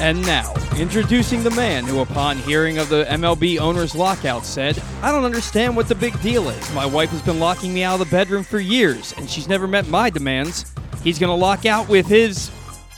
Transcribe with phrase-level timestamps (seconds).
[0.00, 5.12] And now, introducing the man who, upon hearing of the MLB owner's lockout, said, I
[5.12, 6.72] don't understand what the big deal is.
[6.72, 9.66] My wife has been locking me out of the bedroom for years, and she's never
[9.66, 10.72] met my demands.
[11.04, 12.50] He's going to lock out with his.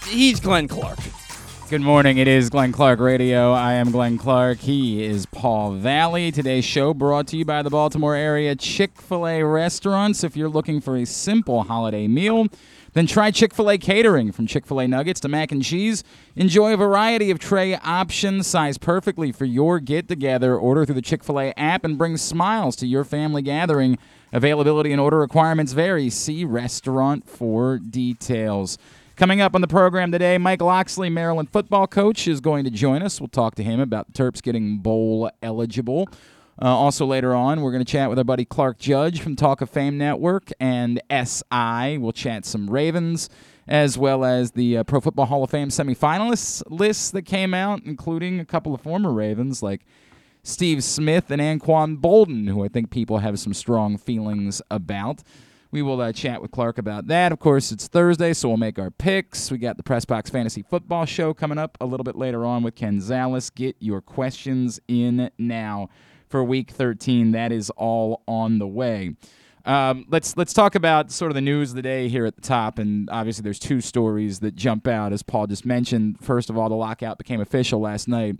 [0.07, 1.01] He's Glenn Clark.
[1.69, 2.19] Good morning.
[2.19, 3.51] It is Glenn Clark Radio.
[3.51, 4.59] I am Glenn Clark.
[4.59, 6.30] He is Paul Valle.
[6.30, 10.23] Today's show brought to you by the Baltimore area Chick fil A restaurants.
[10.23, 12.46] If you're looking for a simple holiday meal,
[12.95, 16.05] then try Chick fil A catering from Chick fil A nuggets to mac and cheese.
[16.37, 20.56] Enjoy a variety of tray options sized perfectly for your get together.
[20.56, 23.98] Order through the Chick fil A app and bring smiles to your family gathering.
[24.32, 26.10] Availability and order requirements vary.
[26.10, 28.78] See restaurant for details.
[29.16, 33.02] Coming up on the program today, Mike Locksley, Maryland football coach, is going to join
[33.02, 33.21] us.
[33.21, 36.09] We'll talk to him about the Terps getting bowl eligible.
[36.61, 39.63] Uh, also, later on, we're going to chat with our buddy Clark Judge from Talk
[39.63, 41.99] of Fame Network and SI.
[41.99, 43.31] We'll chat some Ravens
[43.67, 47.83] as well as the uh, Pro Football Hall of Fame semifinalists lists that came out,
[47.85, 49.83] including a couple of former Ravens like
[50.43, 55.23] Steve Smith and Anquan Boldin, who I think people have some strong feelings about.
[55.71, 57.33] We will uh, chat with Clark about that.
[57.33, 59.51] Of course, it's Thursday, so we'll make our picks.
[59.51, 62.63] We got the Press Box Fantasy Football Show coming up a little bit later on
[62.63, 63.55] with Ken Zales.
[63.55, 65.89] Get your questions in now
[66.33, 67.31] for Week 13.
[67.33, 69.15] That is all on the way.
[69.65, 72.43] Um, let's let's talk about sort of the news of the day here at the
[72.43, 76.19] top, and obviously there's two stories that jump out as Paul just mentioned.
[76.21, 78.37] First of all, the lockout became official last night,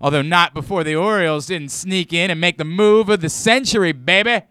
[0.00, 3.92] although not before the Orioles didn't sneak in and make the move of the century,
[3.92, 4.42] baby.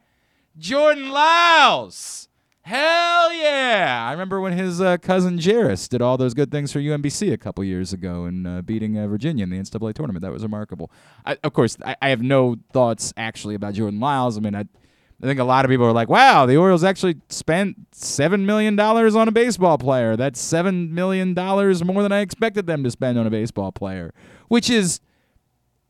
[0.57, 2.29] Jordan Lyles.
[2.65, 4.05] Hell yeah!
[4.07, 7.37] I remember when his uh, cousin Jairus did all those good things for UMBC a
[7.37, 10.21] couple years ago and uh, beating uh, Virginia in the NCAA tournament.
[10.21, 10.89] That was remarkable.
[11.25, 14.37] I, of course, I, I, have no thoughts actually about Jordan Lyles.
[14.37, 17.17] I mean, I, I think a lot of people are like, "Wow, the Orioles actually
[17.27, 20.15] spent seven million dollars on a baseball player.
[20.15, 24.13] That's seven million dollars more than I expected them to spend on a baseball player,"
[24.47, 25.01] which is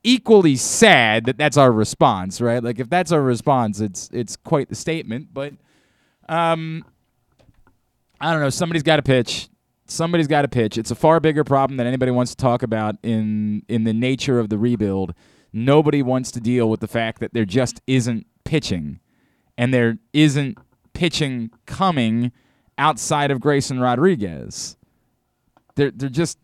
[0.03, 2.63] equally sad that that's our response, right?
[2.63, 5.53] Like if that's our response, it's it's quite the statement, but
[6.29, 6.85] um,
[8.19, 8.50] I don't know.
[8.50, 9.50] Somebody's got to pitch.
[9.85, 10.78] Somebody's got to pitch.
[10.78, 14.39] It's a far bigger problem than anybody wants to talk about in in the nature
[14.39, 15.13] of the rebuild.
[15.51, 19.00] Nobody wants to deal with the fact that there just isn't pitching,
[19.57, 20.57] and there isn't
[20.94, 22.31] pitching coming
[22.78, 24.78] outside of Grayson Rodriguez.
[25.75, 26.38] There, they're just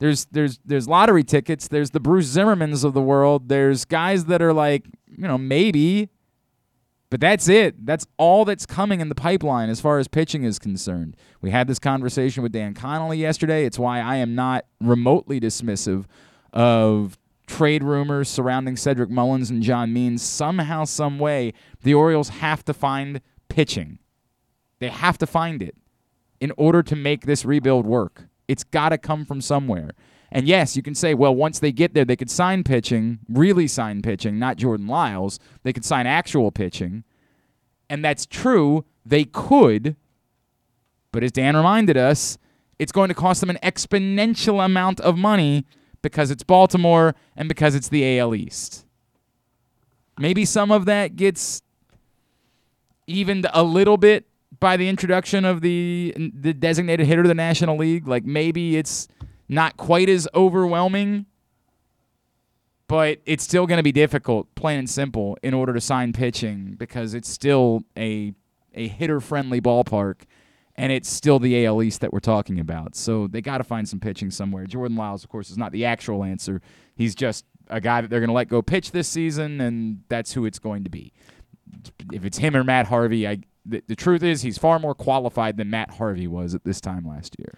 [0.00, 1.68] there's there's there's lottery tickets.
[1.68, 3.48] There's the Bruce Zimmermanns of the world.
[3.48, 6.08] There's guys that are like you know maybe
[7.10, 7.84] but that's it.
[7.84, 11.16] That's all that's coming in the pipeline as far as pitching is concerned.
[11.40, 13.66] We had this conversation with Dan Connolly yesterday.
[13.66, 16.04] It's why I am not remotely dismissive
[16.52, 20.22] of trade rumors surrounding Cedric Mullins and John Means.
[20.22, 23.98] Somehow, some way, the Orioles have to find pitching.
[24.78, 25.74] They have to find it
[26.40, 28.28] in order to make this rebuild work.
[28.46, 29.90] It's got to come from somewhere.
[30.32, 33.66] And yes, you can say, well, once they get there, they could sign pitching, really
[33.66, 35.40] sign pitching, not Jordan Lyles.
[35.64, 37.04] They could sign actual pitching.
[37.88, 38.84] And that's true.
[39.04, 39.96] They could.
[41.12, 42.38] But as Dan reminded us,
[42.78, 45.66] it's going to cost them an exponential amount of money
[46.02, 48.86] because it's Baltimore and because it's the AL East.
[50.18, 51.62] Maybe some of that gets
[53.06, 54.26] evened a little bit
[54.60, 58.06] by the introduction of the the designated hitter of the National League.
[58.06, 59.08] Like maybe it's
[59.50, 61.26] not quite as overwhelming,
[62.86, 66.76] but it's still going to be difficult, plain and simple, in order to sign pitching
[66.78, 68.32] because it's still a
[68.72, 70.22] a hitter friendly ballpark
[70.76, 72.94] and it's still the AL East that we're talking about.
[72.94, 74.64] So they got to find some pitching somewhere.
[74.64, 76.62] Jordan Lyles, of course, is not the actual answer.
[76.94, 80.32] He's just a guy that they're going to let go pitch this season, and that's
[80.32, 81.12] who it's going to be.
[82.12, 85.56] If it's him or Matt Harvey, I, the, the truth is he's far more qualified
[85.56, 87.52] than Matt Harvey was at this time last year.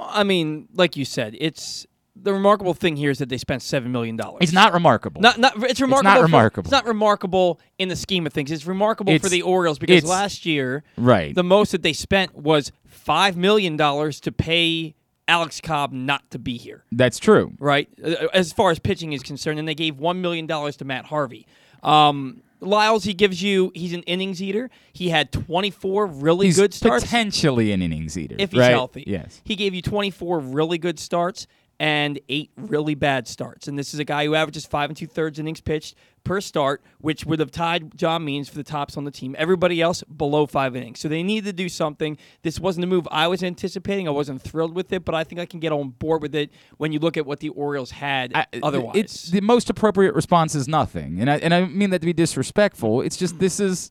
[0.00, 1.86] I mean, like you said, it's
[2.16, 4.38] the remarkable thing here is that they spent seven million dollars.
[4.42, 5.20] It's not remarkable.
[5.20, 5.98] Not, not it's remarkable.
[6.10, 6.66] It's not for, remarkable.
[6.66, 8.50] It's not remarkable in the scheme of things.
[8.50, 11.34] It's remarkable It's- for the Orioles because last year, Right.
[11.34, 14.94] the most that they spent was five million dollars to pay
[15.28, 16.84] Alex Cobb not to be here.
[16.90, 17.52] That's true.
[17.60, 17.88] Right,
[18.34, 21.46] as far as pitching is concerned, and they gave one million dollars to Matt Harvey.
[21.84, 23.72] Um, Lyles, he gives you.
[23.74, 24.70] He's an innings eater.
[24.92, 27.04] He had 24 really He's good starts.
[27.04, 28.70] potentially an innings eater if he's right?
[28.70, 29.04] healthy.
[29.06, 29.40] Yes.
[29.44, 31.46] He gave you 24 really good starts
[31.80, 33.66] and eight really bad starts.
[33.66, 36.82] And this is a guy who averages five and two thirds innings pitched per start,
[36.98, 39.34] which would have tied John Means for the tops on the team.
[39.38, 41.00] Everybody else below five innings.
[41.00, 42.18] So they need to do something.
[42.42, 44.06] This wasn't a move I was anticipating.
[44.06, 46.50] I wasn't thrilled with it, but I think I can get on board with it
[46.76, 48.96] when you look at what the Orioles had I- otherwise.
[48.96, 52.12] It's the most appropriate response is nothing, and I and I mean that to be
[52.12, 53.00] disrespectful.
[53.00, 53.90] It's just this is.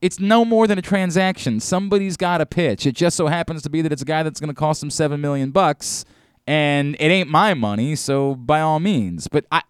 [0.00, 1.60] It's no more than a transaction.
[1.60, 2.86] Somebody's got to pitch.
[2.86, 4.88] It just so happens to be that it's a guy that's going to cost them
[4.88, 6.06] seven million bucks,
[6.46, 9.28] and it ain't my money, so by all means.
[9.28, 9.62] But I,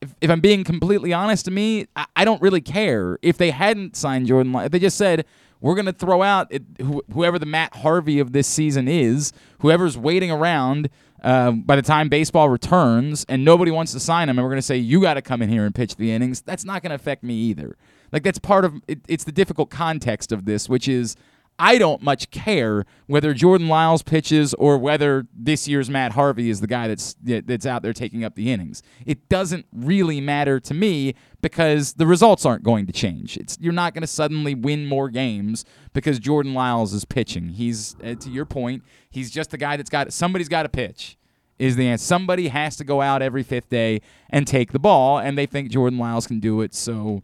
[0.00, 3.50] if, if I'm being completely honest to me, I, I don't really care if they
[3.50, 4.54] hadn't signed Jordan.
[4.56, 5.24] If they just said
[5.60, 9.96] we're to throw out it, wh- whoever the Matt Harvey of this season is, whoever's
[9.96, 10.90] waiting around
[11.22, 14.58] uh, by the time baseball returns, and nobody wants to sign him, and we're going
[14.58, 16.42] to say you got to come in here and pitch the innings.
[16.42, 17.78] That's not going to affect me either.
[18.12, 21.16] Like that's part of it, it's the difficult context of this, which is
[21.58, 26.60] I don't much care whether Jordan Lyles pitches or whether this year's Matt Harvey is
[26.60, 28.82] the guy that's that's out there taking up the innings.
[29.06, 33.36] It doesn't really matter to me because the results aren't going to change.
[33.36, 37.50] It's you're not going to suddenly win more games because Jordan Lyles is pitching.
[37.50, 41.16] He's uh, to your point, he's just the guy that's got somebody's got to pitch.
[41.56, 42.04] Is the answer.
[42.04, 45.70] Somebody has to go out every fifth day and take the ball, and they think
[45.70, 46.74] Jordan Lyles can do it.
[46.74, 47.22] So,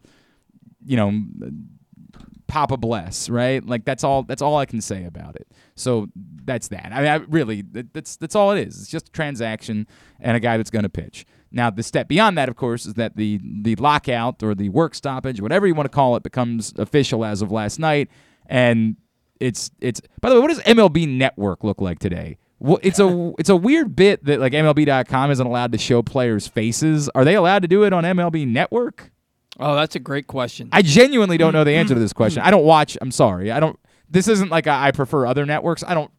[0.85, 1.11] you know,
[2.51, 3.65] Papa bless, right?
[3.65, 4.23] Like that's all.
[4.23, 5.47] That's all I can say about it.
[5.75, 6.09] So
[6.43, 6.89] that's that.
[6.91, 8.77] I mean, I really, that's that's all it is.
[8.77, 9.87] It's just a transaction
[10.19, 11.25] and a guy that's going to pitch.
[11.49, 14.95] Now, the step beyond that, of course, is that the the lockout or the work
[14.95, 18.09] stoppage, whatever you want to call it, becomes official as of last night,
[18.47, 18.97] and
[19.39, 20.01] it's it's.
[20.19, 22.37] By the way, what does MLB Network look like today?
[22.59, 26.47] Well, it's a it's a weird bit that like MLB.com isn't allowed to show players'
[26.47, 27.07] faces.
[27.15, 29.10] Are they allowed to do it on MLB Network?
[29.61, 30.69] Oh, that's a great question.
[30.71, 32.03] I genuinely don't know the answer to mm-hmm.
[32.03, 32.41] this question.
[32.41, 32.97] I don't watch.
[32.99, 33.51] I'm sorry.
[33.51, 33.79] I don't.
[34.09, 35.83] This isn't like a, I prefer other networks.
[35.85, 36.11] I don't.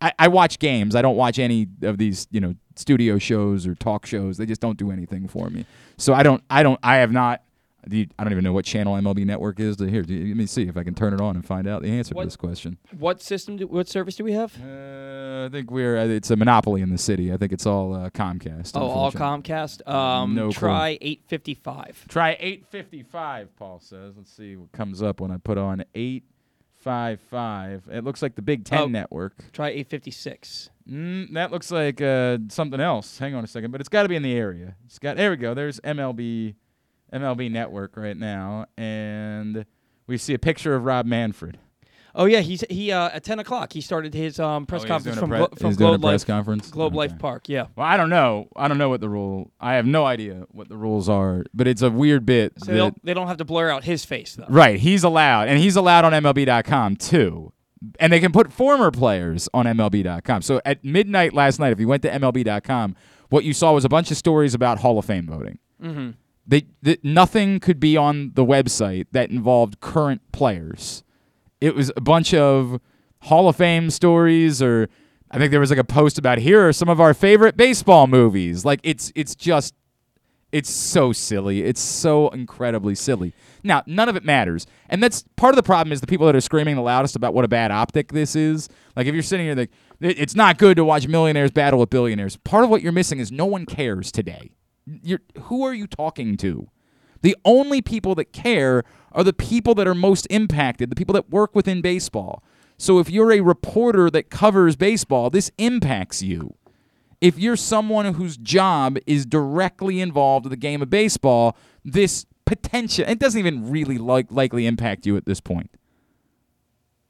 [0.00, 0.94] I, I watch games.
[0.94, 4.36] I don't watch any of these, you know, studio shows or talk shows.
[4.36, 5.66] They just don't do anything for me.
[5.96, 6.42] So I don't.
[6.48, 6.78] I don't.
[6.82, 7.42] I have not.
[7.88, 9.76] I don't even know what channel MLB Network is.
[9.76, 11.90] To here, let me see if I can turn it on and find out the
[11.90, 12.78] answer What- to this question.
[12.98, 13.56] what system?
[13.58, 14.54] Do, what service do we have?
[14.60, 15.96] Uh, I think we're.
[15.98, 17.32] uh, It's a monopoly in the city.
[17.32, 18.72] I think it's all uh, Comcast.
[18.74, 19.12] Oh, all.
[19.12, 19.86] Comcast.
[19.88, 22.04] Um, No try eight fifty five.
[22.08, 24.14] Try 855, Paul says.
[24.16, 27.82] Let's see what comes up when I put on 855.
[27.92, 28.86] It looks like the Big Ten Oh.
[28.86, 29.52] network.
[29.52, 30.70] Try eight fifty six.
[30.88, 33.18] Mm, that looks like uh, something else.
[33.18, 34.76] Hang on a second, but it's got to be in the area.
[34.86, 35.16] It's got.
[35.16, 35.52] There we go.
[35.54, 36.54] There's MLB,
[37.12, 39.64] MLB Network right now, and
[40.06, 41.58] we see a picture of Rob Manfred.
[42.18, 43.74] Oh yeah, he's he uh, at ten o'clock.
[43.74, 46.04] He started his um, press Oh, conference from pre- Glo- from he's doing a Globe
[46.04, 46.70] Life conference.
[46.70, 47.46] Globe Life Park.
[47.48, 47.66] Yeah.
[47.76, 48.48] Well, I don't know.
[48.56, 49.52] I don't know what the rule.
[49.60, 52.54] I have no idea what the rules are, but it's a weird bit.
[52.58, 54.46] So they that- don't, they don't have to blur out his face though.
[54.48, 57.52] Right, he's allowed, and he's allowed on MLB.com too.
[58.00, 60.40] And they can put former players on MLB.com.
[60.40, 62.96] So at midnight last night, if you went to MLB.com,
[63.28, 65.58] what you saw was a bunch of stories about Hall of Fame voting.
[65.82, 66.10] Mm-hmm.
[66.46, 71.02] They, th- nothing could be on the website that involved current players.
[71.60, 72.80] It was a bunch of
[73.22, 74.88] Hall of Fame stories, or
[75.30, 78.06] I think there was like a post about here are some of our favorite baseball
[78.06, 78.64] movies.
[78.64, 79.74] Like it's it's just
[80.52, 81.62] it's so silly.
[81.62, 83.34] It's so incredibly silly.
[83.64, 84.66] Now, none of it matters.
[84.88, 87.34] And that's part of the problem is the people that are screaming the loudest about
[87.34, 88.68] what a bad optic this is.
[88.94, 89.70] Like if you're sitting here like
[90.00, 92.36] it's not good to watch millionaires battle with billionaires.
[92.36, 94.52] Part of what you're missing is no one cares today.
[94.86, 96.68] You're who are you talking to?
[97.22, 101.30] The only people that care are the people that are most impacted, the people that
[101.30, 102.42] work within baseball.
[102.78, 106.54] So if you're a reporter that covers baseball, this impacts you
[107.20, 113.04] if you're someone whose job is directly involved with the game of baseball, this potential
[113.08, 115.70] it doesn't even really like likely impact you at this point.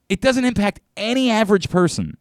[0.09, 2.17] It doesn't impact any average person.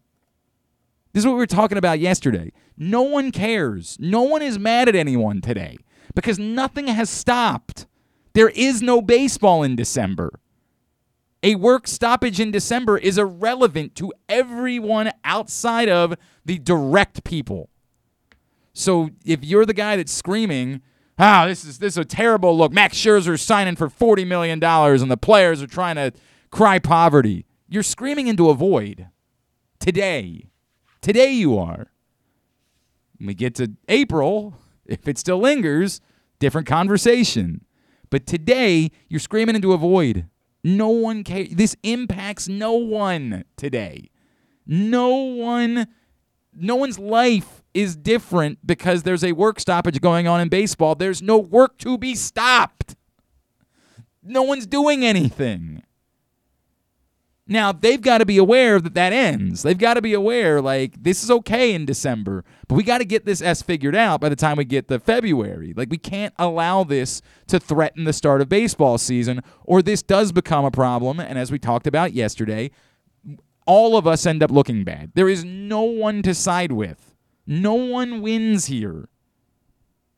[1.15, 2.51] This is what we were talking about yesterday.
[2.77, 3.95] No one cares.
[4.01, 5.77] No one is mad at anyone today
[6.13, 7.87] because nothing has stopped.
[8.33, 10.41] There is no baseball in December.
[11.41, 17.69] A work stoppage in December is irrelevant to everyone outside of the direct people.
[18.73, 20.81] So if you're the guy that's screaming,
[21.17, 22.73] "Ah, this is this is a terrible look.
[22.73, 26.11] Max Scherzer's signing for forty million dollars, and the players are trying to
[26.51, 29.07] cry poverty," you're screaming into a void.
[29.79, 30.49] Today,
[31.05, 31.91] today you are.
[33.19, 34.55] When we get to April,
[34.87, 36.01] if it still lingers,
[36.39, 37.63] different conversation.
[38.09, 40.27] But today, you're screaming into a void.
[40.63, 41.49] No one cares.
[41.51, 44.09] This impacts no one today.
[44.65, 45.87] No one
[46.57, 50.95] no one's life is different because there's a work stoppage going on in baseball.
[50.95, 52.95] There's no work to be stopped.
[54.23, 55.83] No one's doing anything.
[57.47, 59.61] Now, they've got to be aware that that ends.
[59.61, 63.05] They've got to be aware, like, this is okay in December, but we got to
[63.05, 65.71] get this S figured out by the time we get to February.
[65.75, 70.31] Like, we can't allow this to threaten the start of baseball season, or this does
[70.31, 71.19] become a problem.
[71.19, 72.71] And as we talked about yesterday,
[73.67, 75.11] all of us end up looking bad.
[75.13, 77.13] There is no one to side with.
[77.45, 79.07] No one wins here.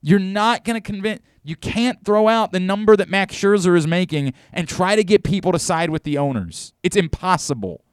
[0.02, 1.22] You're not going to convince.
[1.44, 5.24] You can't throw out the number that Max Scherzer is making and try to get
[5.24, 6.74] people to side with the owners.
[6.84, 7.84] It's impossible.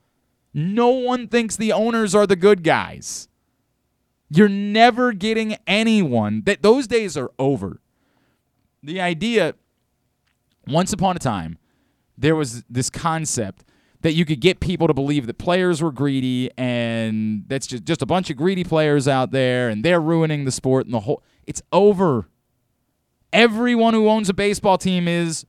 [0.53, 3.29] No one thinks the owners are the good guys.
[4.29, 7.81] You're never getting anyone that those days are over.
[8.83, 9.55] The idea
[10.67, 11.59] once upon a time
[12.17, 13.65] there was this concept
[14.05, 18.03] that you could get people to believe that players were greedy and that's just, just
[18.03, 21.23] a bunch of greedy players out there and they're ruining the sport and the whole
[21.47, 22.29] it's over.
[23.33, 25.47] Everyone who owns a baseball team is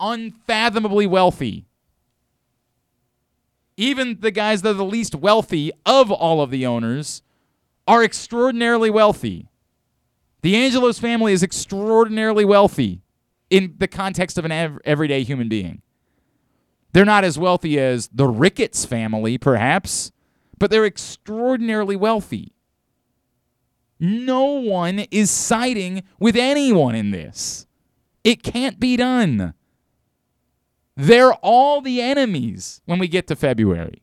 [0.00, 1.66] unfathomably wealthy.
[3.76, 7.22] Even the guys that are the least wealthy of all of the owners
[7.86, 9.50] are extraordinarily wealthy.
[10.40, 13.02] The Angelos family is extraordinarily wealthy
[13.50, 15.82] in the context of an ev- everyday human being.
[16.92, 20.10] They're not as wealthy as the Ricketts family, perhaps,
[20.58, 22.52] but they're extraordinarily wealthy.
[24.00, 27.66] No one is siding with anyone in this.
[28.24, 29.54] It can't be done.
[30.96, 34.02] They're all the enemies when we get to February.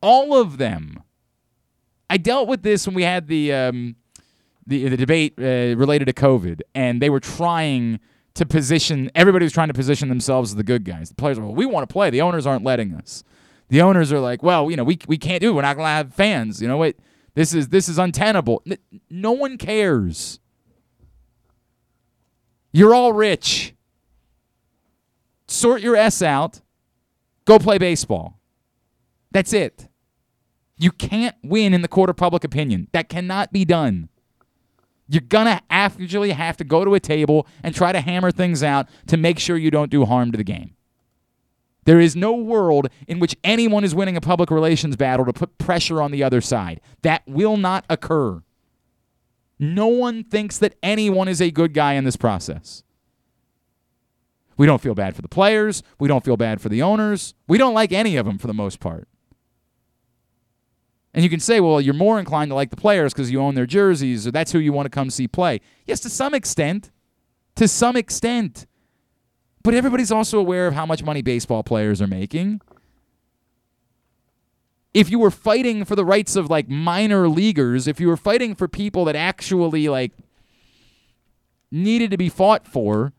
[0.00, 1.02] All of them.
[2.10, 3.96] I dealt with this when we had the um,
[4.66, 8.00] the, the debate uh, related to COVID, and they were trying
[8.34, 9.10] to position.
[9.14, 11.08] Everybody was trying to position themselves as the good guys.
[11.08, 12.10] The players were, well, we want to play.
[12.10, 13.24] The owners aren't letting us.
[13.68, 15.50] The owners are like, well, you know, we we can't do.
[15.50, 15.54] it.
[15.54, 16.60] We're not going to have fans.
[16.60, 16.96] You know what?
[17.34, 18.62] This is this is untenable.
[19.08, 20.38] No one cares.
[22.72, 23.74] You're all rich.
[25.46, 26.60] Sort your S out.
[27.44, 28.40] Go play baseball.
[29.30, 29.88] That's it.
[30.76, 32.88] You can't win in the court of public opinion.
[32.92, 34.08] That cannot be done.
[35.08, 38.62] You're going to actually have to go to a table and try to hammer things
[38.62, 40.74] out to make sure you don't do harm to the game.
[41.84, 45.58] There is no world in which anyone is winning a public relations battle to put
[45.58, 46.80] pressure on the other side.
[47.02, 48.42] That will not occur.
[49.58, 52.82] No one thinks that anyone is a good guy in this process.
[54.56, 55.82] We don't feel bad for the players.
[55.98, 57.34] We don't feel bad for the owners.
[57.46, 59.08] We don't like any of them for the most part.
[61.14, 63.54] And you can say, well, you're more inclined to like the players because you own
[63.54, 65.60] their jerseys or that's who you want to come see play.
[65.86, 66.90] Yes, to some extent.
[67.54, 68.66] To some extent.
[69.62, 72.60] But everybody's also aware of how much money baseball players are making.
[74.92, 78.56] If you were fighting for the rights of like minor leaguers, if you were fighting
[78.56, 80.12] for people that actually like
[81.70, 83.12] needed to be fought for,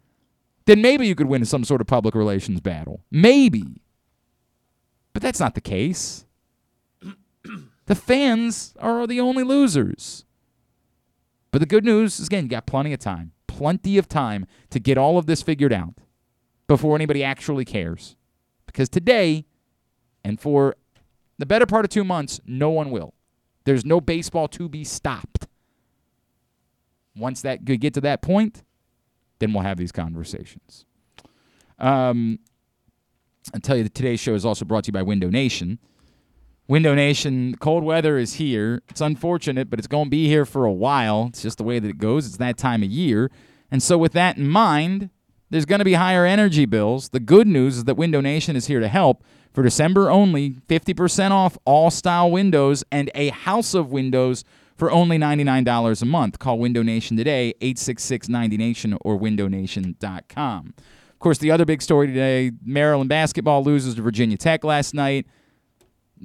[0.65, 3.01] then maybe you could win some sort of public relations battle.
[3.09, 3.81] Maybe.
[5.13, 6.24] But that's not the case.
[7.85, 10.25] The fans are the only losers.
[11.51, 13.31] But the good news is, again, you got plenty of time.
[13.47, 15.93] Plenty of time to get all of this figured out
[16.67, 18.17] before anybody actually cares.
[18.65, 19.45] Because today,
[20.23, 20.75] and for
[21.37, 23.13] the better part of two months, no one will.
[23.63, 25.47] There's no baseball to be stopped.
[27.15, 28.63] Once that get to that point,
[29.39, 30.85] then we'll have these conversations.
[31.79, 32.39] Um,
[33.53, 35.79] I'll tell you that today's show is also brought to you by Window Nation.
[36.67, 38.81] Window Nation, cold weather is here.
[38.89, 41.27] It's unfortunate, but it's going to be here for a while.
[41.29, 42.25] It's just the way that it goes.
[42.25, 43.29] It's that time of year.
[43.69, 45.11] And so, with that in mind,
[45.51, 47.09] there's going to be higher energy bills.
[47.09, 49.23] The good news is that Window Nation is here to help.
[49.53, 54.43] For December only, 50% off all style windows and a house of windows
[54.75, 56.39] for only $99 a month.
[56.39, 60.73] Call Window Nation today, 866 90Nation or windownation.com.
[60.77, 65.27] Of course, the other big story today Maryland basketball loses to Virginia Tech last night.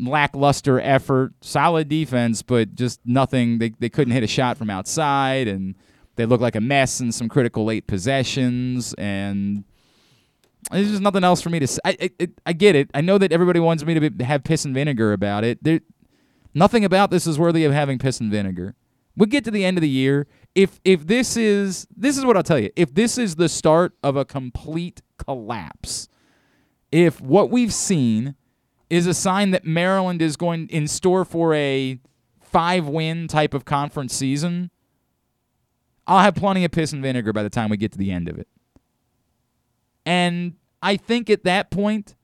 [0.00, 3.58] Lackluster effort, solid defense, but just nothing.
[3.58, 5.74] They, they couldn't hit a shot from outside, and
[6.16, 9.64] they look like a mess in some critical late possessions, and
[10.70, 11.80] there's just nothing else for me to say.
[11.84, 12.90] I, I, I get it.
[12.94, 15.62] I know that everybody wants me to be, have piss and vinegar about it.
[15.62, 15.80] There,
[16.54, 18.74] nothing about this is worthy of having piss and vinegar.
[19.16, 20.26] We get to the end of the year.
[20.54, 22.70] If if this is this is what I'll tell you.
[22.76, 26.08] If this is the start of a complete collapse,
[26.92, 28.34] if what we've seen
[28.90, 31.98] is a sign that Maryland is going in store for a
[32.42, 34.70] five win type of conference season,
[36.06, 38.28] I'll have plenty of piss and vinegar by the time we get to the end
[38.28, 38.48] of it.
[40.04, 42.16] And I think at that point,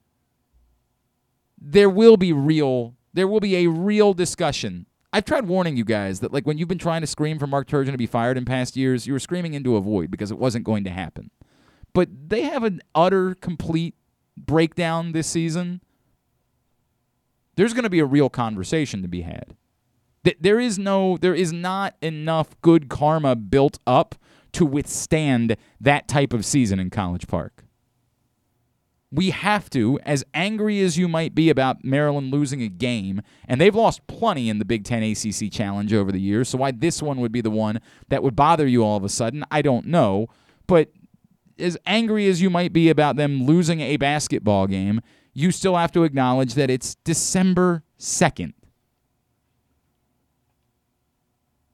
[1.59, 4.87] there will be real, there will be a real discussion.
[5.13, 7.67] I've tried warning you guys that, like, when you've been trying to scream for Mark
[7.67, 10.37] Turgeon to be fired in past years, you were screaming into a void because it
[10.37, 11.31] wasn't going to happen.
[11.93, 13.95] But they have an utter, complete
[14.35, 15.81] breakdown this season.
[17.57, 19.57] There's going to be a real conversation to be had
[20.39, 24.15] there is no there is not enough good karma built up
[24.53, 27.63] to withstand that type of season in College Park.
[29.09, 33.61] We have to, as angry as you might be about Maryland losing a game, and
[33.61, 37.01] they've lost plenty in the Big Ten ACC Challenge over the years, so why this
[37.01, 39.85] one would be the one that would bother you all of a sudden, I don't
[39.85, 40.27] know.
[40.65, 40.91] But
[41.57, 44.99] as angry as you might be about them losing a basketball game,
[45.37, 48.53] you still have to acknowledge that it's December 2nd.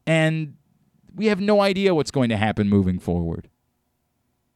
[0.05, 0.55] And
[1.15, 3.47] we have no idea what's going to happen moving forward.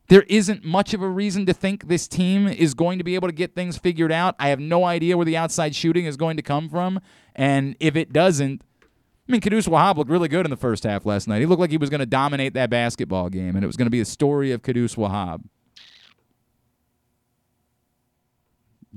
[0.10, 3.30] There isn't much of a reason to think this team is going to be able
[3.30, 4.36] to get things figured out.
[4.40, 7.00] I have no idea where the outside shooting is going to come from.
[7.34, 11.06] And if it doesn't, I mean, Qudus Wahab looked really good in the first half
[11.06, 11.40] last night.
[11.40, 13.86] He looked like he was going to dominate that basketball game, and it was going
[13.86, 15.44] to be a story of Qudus Wahab.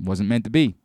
[0.01, 0.75] Wasn't meant to be.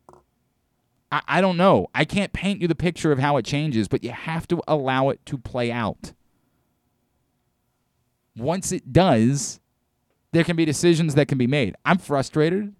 [1.10, 1.88] I, I don't know.
[1.94, 5.08] I can't paint you the picture of how it changes, but you have to allow
[5.08, 6.12] it to play out.
[8.36, 9.60] Once it does,
[10.32, 11.74] there can be decisions that can be made.
[11.84, 12.74] I'm frustrated.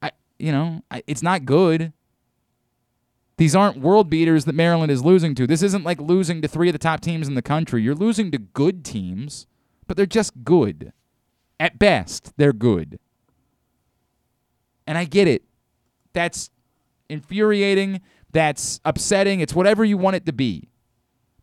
[0.00, 1.92] I, you know, I, it's not good.
[3.36, 5.46] These aren't world beaters that Maryland is losing to.
[5.46, 7.82] This isn't like losing to three of the top teams in the country.
[7.82, 9.46] You're losing to good teams,
[9.86, 10.92] but they're just good.
[11.58, 12.98] At best, they're good.
[14.90, 15.44] And I get it.
[16.14, 16.50] That's
[17.08, 18.00] infuriating.
[18.32, 19.38] That's upsetting.
[19.38, 20.68] It's whatever you want it to be.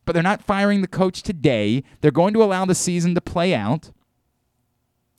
[0.03, 1.85] But they're not firing the coach today.
[2.01, 3.91] They're going to allow the season to play out.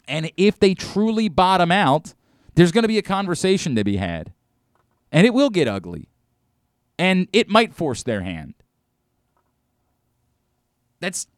[0.06, 2.12] And if they truly bottom out,
[2.54, 4.35] there's going to be a conversation to be had.
[5.11, 6.11] And it will get ugly
[6.99, 8.52] and it might force their hand.
[11.00, 11.28] That's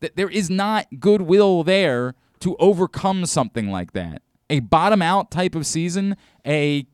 [0.00, 4.20] that there is not goodwill there to overcome something like that.
[4.48, 6.86] A bottom out type of season, a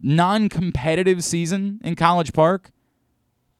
[0.00, 2.70] non-competitive season in College Park,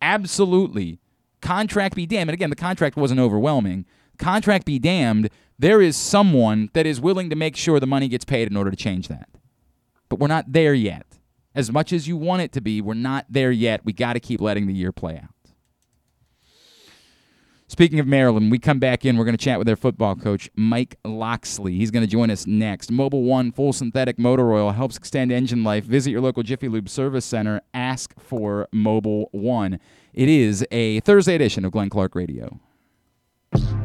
[0.01, 0.99] absolutely.
[1.41, 2.31] Contract be damned.
[2.31, 3.87] And again, the contract wasn't overwhelming.
[4.19, 5.31] Contract be damned.
[5.59, 8.71] There is someone that is willing to make sure the money gets paid in order
[8.71, 9.29] to change that.
[10.09, 11.13] But we're not there yet
[11.55, 13.85] as much as you want it to be, we're not there yet.
[13.85, 15.32] We got to keep letting the year play out.
[17.73, 19.17] Speaking of Maryland, we come back in.
[19.17, 21.79] We're going to chat with their football coach, Mike Locksley.
[21.79, 22.93] He's going to join us next.
[22.93, 25.85] Mobil One Full Synthetic Motor Oil helps extend engine life.
[25.85, 27.63] Visit your local Jiffy Lube service center.
[27.73, 29.81] Ask for Mobil One.
[30.13, 32.61] It is a Thursday edition of Glenn Clark Radio.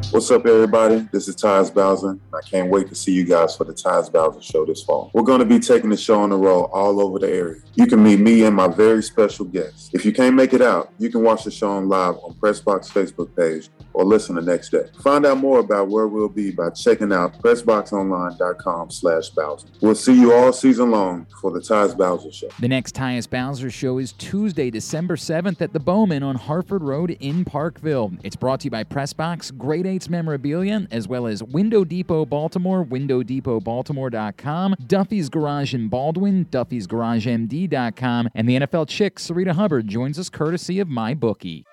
[0.10, 1.06] What's up, everybody?
[1.12, 2.12] This is Tyus Bowser.
[2.12, 5.12] and I can't wait to see you guys for the Tyus Bowser Show this fall.
[5.14, 7.62] We're going to be taking the show on the road all over the area.
[7.76, 9.90] You can meet me and my very special guests.
[9.94, 12.90] If you can't make it out, you can watch the show on live on Pressbox
[12.90, 14.86] Facebook page or listen the next day.
[15.02, 19.68] Find out more about where we'll be by checking out pressboxonline.com slash Bowser.
[19.82, 22.50] We'll see you all season long for the Tyus Bowser Show.
[22.60, 27.18] The next Tyus Bowser Show is Tuesday, December 7th at the Bowman on Harford Road
[27.20, 28.12] in Parkville.
[28.24, 32.86] It's brought to you by Pressbox, Great 8's Memorabilia, as well as Window Depot Baltimore,
[32.86, 40.20] windowdepotbaltimore.com, Duffy's Garage in Baldwin, Duffy's Garage MD.com, and the NFL chick, Sarita Hubbard, joins
[40.20, 41.66] us courtesy of MyBookie.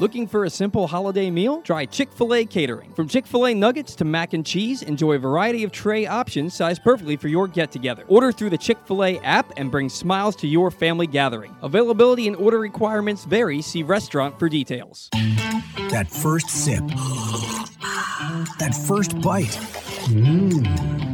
[0.00, 1.62] Looking for a simple holiday meal?
[1.62, 2.92] Try Chick fil A catering.
[2.94, 6.52] From Chick fil A nuggets to mac and cheese, enjoy a variety of tray options
[6.52, 8.02] sized perfectly for your get together.
[8.08, 11.54] Order through the Chick fil A app and bring smiles to your family gathering.
[11.62, 13.62] Availability and order requirements vary.
[13.62, 15.10] See restaurant for details.
[15.12, 16.84] That first sip,
[18.58, 19.56] that first bite.
[20.06, 21.13] Mmm.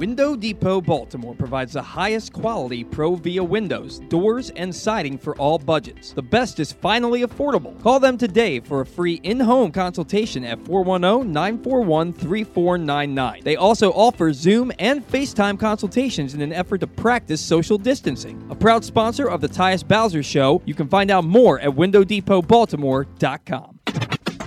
[0.00, 6.14] Window Depot Baltimore provides the highest quality ProVia windows, doors, and siding for all budgets.
[6.14, 7.78] The best is finally affordable.
[7.82, 13.42] Call them today for a free in home consultation at 410 941 3499.
[13.44, 18.42] They also offer Zoom and FaceTime consultations in an effort to practice social distancing.
[18.48, 23.79] A proud sponsor of the Tyus Bowser Show, you can find out more at WindowDepotBaltimore.com.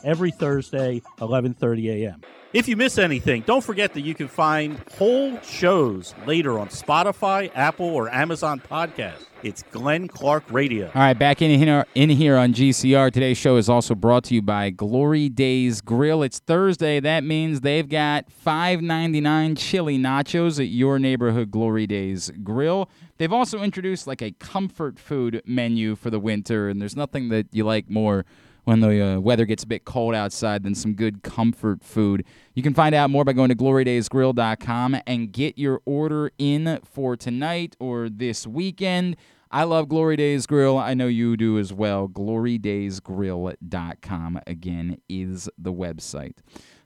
[0.00, 2.22] Show every Thursday, 11:30 a.m.
[2.52, 7.48] If you miss anything, don't forget that you can find whole shows later on Spotify,
[7.54, 9.24] Apple, or Amazon Podcast.
[9.44, 10.86] It's Glenn Clark Radio.
[10.86, 13.12] All right, back in here, in here on GCR.
[13.12, 16.24] Today's show is also brought to you by Glory Days Grill.
[16.24, 16.98] It's Thursday.
[16.98, 22.90] That means they've got $5.99 chili nachos at your neighborhood Glory Days Grill.
[23.18, 27.46] They've also introduced like a comfort food menu for the winter, and there's nothing that
[27.52, 28.26] you like more
[28.64, 32.24] when the uh, weather gets a bit cold outside than some good comfort food.
[32.54, 37.16] You can find out more by going to glorydaysgrill.com and get your order in for
[37.16, 39.16] tonight or this weekend.
[39.52, 40.78] I love Glory Days Grill.
[40.78, 42.06] I know you do as well.
[42.06, 46.36] GloryDaysGrill.com again is the website.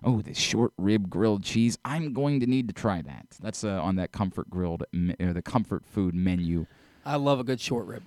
[0.03, 1.77] Oh, the short rib grilled cheese.
[1.85, 3.27] I'm going to need to try that.
[3.43, 4.85] That's uh, on that comfort grilled
[5.21, 6.65] or the comfort food menu.
[7.05, 8.03] I love a good short rib.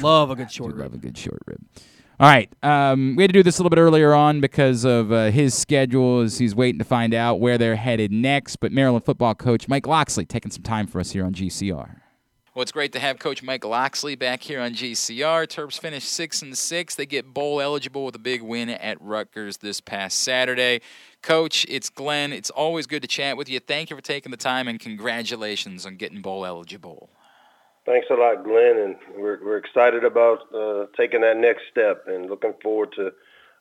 [0.00, 0.80] love a good short rib.
[0.80, 1.60] love a good short rib.
[2.22, 2.48] All right.
[2.62, 5.54] Um, we had to do this a little bit earlier on because of uh, his
[5.56, 8.60] schedule as he's waiting to find out where they're headed next.
[8.60, 11.96] But Maryland football coach Mike Locksley taking some time for us here on GCR.
[12.54, 15.48] Well, it's great to have Coach Mike Locksley back here on GCR.
[15.48, 16.94] Terps finished six and six.
[16.94, 20.80] They get bowl eligible with a big win at Rutgers this past Saturday.
[21.22, 22.32] Coach, it's Glenn.
[22.32, 23.58] It's always good to chat with you.
[23.58, 27.10] Thank you for taking the time and congratulations on getting bowl eligible.
[27.84, 32.30] Thanks a lot, Glenn, and we're we're excited about uh, taking that next step and
[32.30, 33.12] looking forward to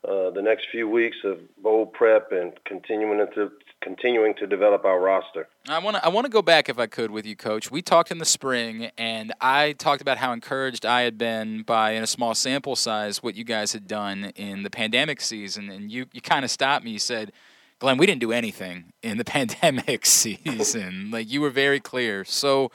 [0.08, 5.00] uh, the next few weeks of bowl prep and continuing to continuing to develop our
[5.00, 5.48] roster.
[5.68, 7.72] I want to I want to go back if I could with you, Coach.
[7.72, 11.92] We talked in the spring, and I talked about how encouraged I had been by,
[11.92, 15.92] in a small sample size, what you guys had done in the pandemic season, and
[15.92, 16.92] you you kind of stopped me.
[16.92, 17.32] You said.
[17.80, 21.10] Glenn, we didn't do anything in the pandemic season.
[21.10, 22.24] like you were very clear.
[22.24, 22.70] So,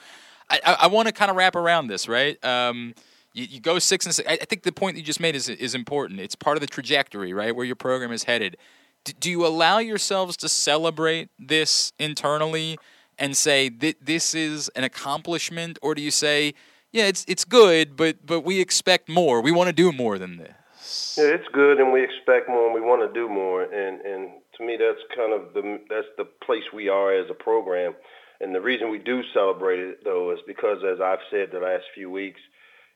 [0.49, 2.43] I, I, want to kind of wrap around this, right?
[2.43, 2.93] Um,
[3.33, 4.27] you, you, go six and six.
[4.27, 6.19] I, I, think the point that you just made is is important.
[6.19, 8.57] It's part of the trajectory, right, where your program is headed.
[9.03, 12.77] D- do you allow yourselves to celebrate this internally
[13.17, 16.53] and say that this is an accomplishment, or do you say,
[16.91, 19.41] yeah, it's it's good, but but we expect more.
[19.41, 21.15] We want to do more than this.
[21.17, 23.63] Yeah, it's good, and we expect more, and we want to do more.
[23.63, 27.33] And and to me, that's kind of the that's the place we are as a
[27.33, 27.93] program
[28.39, 31.85] and the reason we do celebrate it, though, is because, as I've said the last
[31.95, 32.39] few weeks,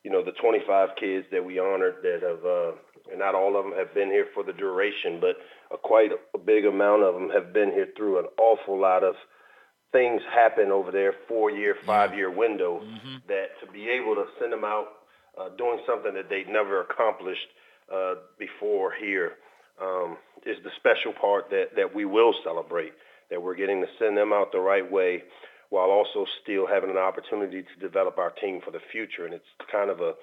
[0.04, 3.66] you know, the 25 kids that we honored that have, uh, and not all of
[3.66, 5.38] them have been here for the duration, but
[5.74, 9.16] a quite a big amount of them have been here through an awful lot of
[9.92, 13.16] things happen over there, four-year, five-year window, mm-hmm.
[13.28, 14.88] that to be able to send them out
[15.40, 17.48] uh, doing something that they'd never accomplished
[17.94, 19.34] uh, before here
[19.82, 22.94] um, is the special part that, that we will celebrate
[23.32, 25.24] that we're getting to send them out the right way
[25.70, 29.26] while also still having an opportunity to develop our team for the future.
[29.26, 30.14] And it's kind of a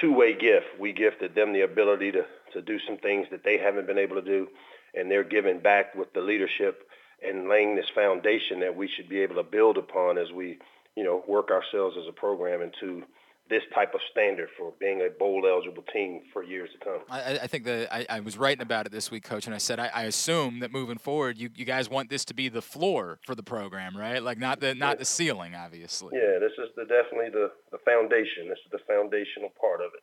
[0.00, 0.66] two-way gift.
[0.78, 4.16] We gifted them the ability to, to do some things that they haven't been able
[4.16, 4.48] to do,
[4.94, 6.86] and they're giving back with the leadership
[7.26, 10.58] and laying this foundation that we should be able to build upon as we,
[10.94, 13.02] you know, work ourselves as a program into
[13.48, 17.00] this type of standard for being a bowl eligible team for years to come.
[17.08, 19.58] I, I think that I, I, was writing about it this week, Coach, and I
[19.58, 22.62] said I, I, assume that moving forward, you, you guys want this to be the
[22.62, 24.22] floor for the program, right?
[24.22, 26.10] Like not the not the ceiling, obviously.
[26.14, 28.48] Yeah, this is the, definitely the, the foundation.
[28.48, 30.02] This is the foundational part of it.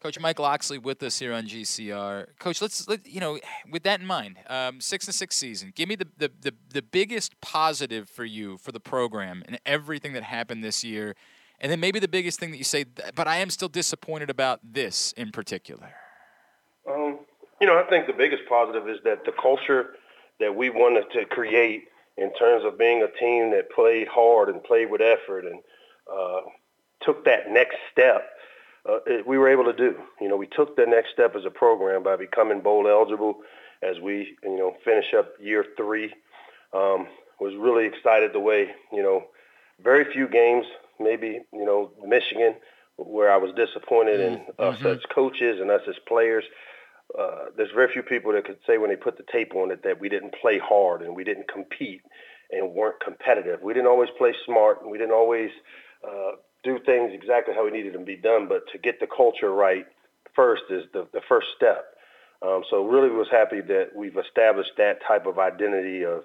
[0.00, 2.26] Coach Mike Locksley with us here on GCR.
[2.38, 5.72] Coach, let's let you know with that in mind, um, six and six season.
[5.74, 10.12] Give me the, the the the biggest positive for you for the program and everything
[10.12, 11.16] that happened this year
[11.60, 14.60] and then maybe the biggest thing that you say, but I am still disappointed about
[14.62, 15.92] this in particular.
[16.88, 17.18] Um,
[17.60, 19.94] you know, I think the biggest positive is that the culture
[20.40, 21.84] that we wanted to create
[22.16, 25.60] in terms of being a team that played hard and played with effort and
[26.12, 26.40] uh,
[27.02, 28.28] took that next step,
[28.88, 29.96] uh, it, we were able to do.
[30.20, 33.38] You know, we took the next step as a program by becoming bowl eligible
[33.82, 36.12] as we, you know, finish up year three.
[36.72, 37.06] Um,
[37.38, 39.24] was really excited the way, you know,
[39.82, 40.64] very few games
[41.00, 42.54] maybe you know Michigan,
[42.96, 44.62] where I was disappointed in mm-hmm.
[44.62, 46.44] us as coaches and us as players.
[47.16, 49.82] Uh, there's very few people that could say when they put the tape on it
[49.84, 52.02] that we didn't play hard and we didn't compete
[52.50, 53.62] and weren't competitive.
[53.62, 55.50] We didn't always play smart and we didn't always
[56.06, 56.32] uh,
[56.64, 58.48] do things exactly how we needed them to be done.
[58.48, 59.86] But to get the culture right
[60.34, 61.84] first is the, the first step.
[62.42, 66.24] Um, so really was happy that we've established that type of identity of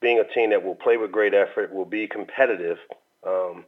[0.00, 2.78] being a team that will play with great effort, will be competitive,
[3.26, 3.64] um,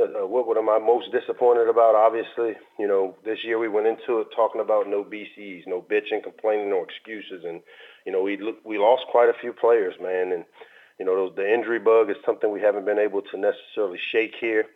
[0.00, 1.94] uh, what, what am I most disappointed about?
[1.94, 6.22] Obviously, you know, this year we went into it talking about no BCs, no bitching,
[6.22, 7.62] complaining, no excuses, and
[8.04, 10.44] you know we we lost quite a few players, man, and
[10.98, 14.34] you know those, the injury bug is something we haven't been able to necessarily shake
[14.40, 14.66] here.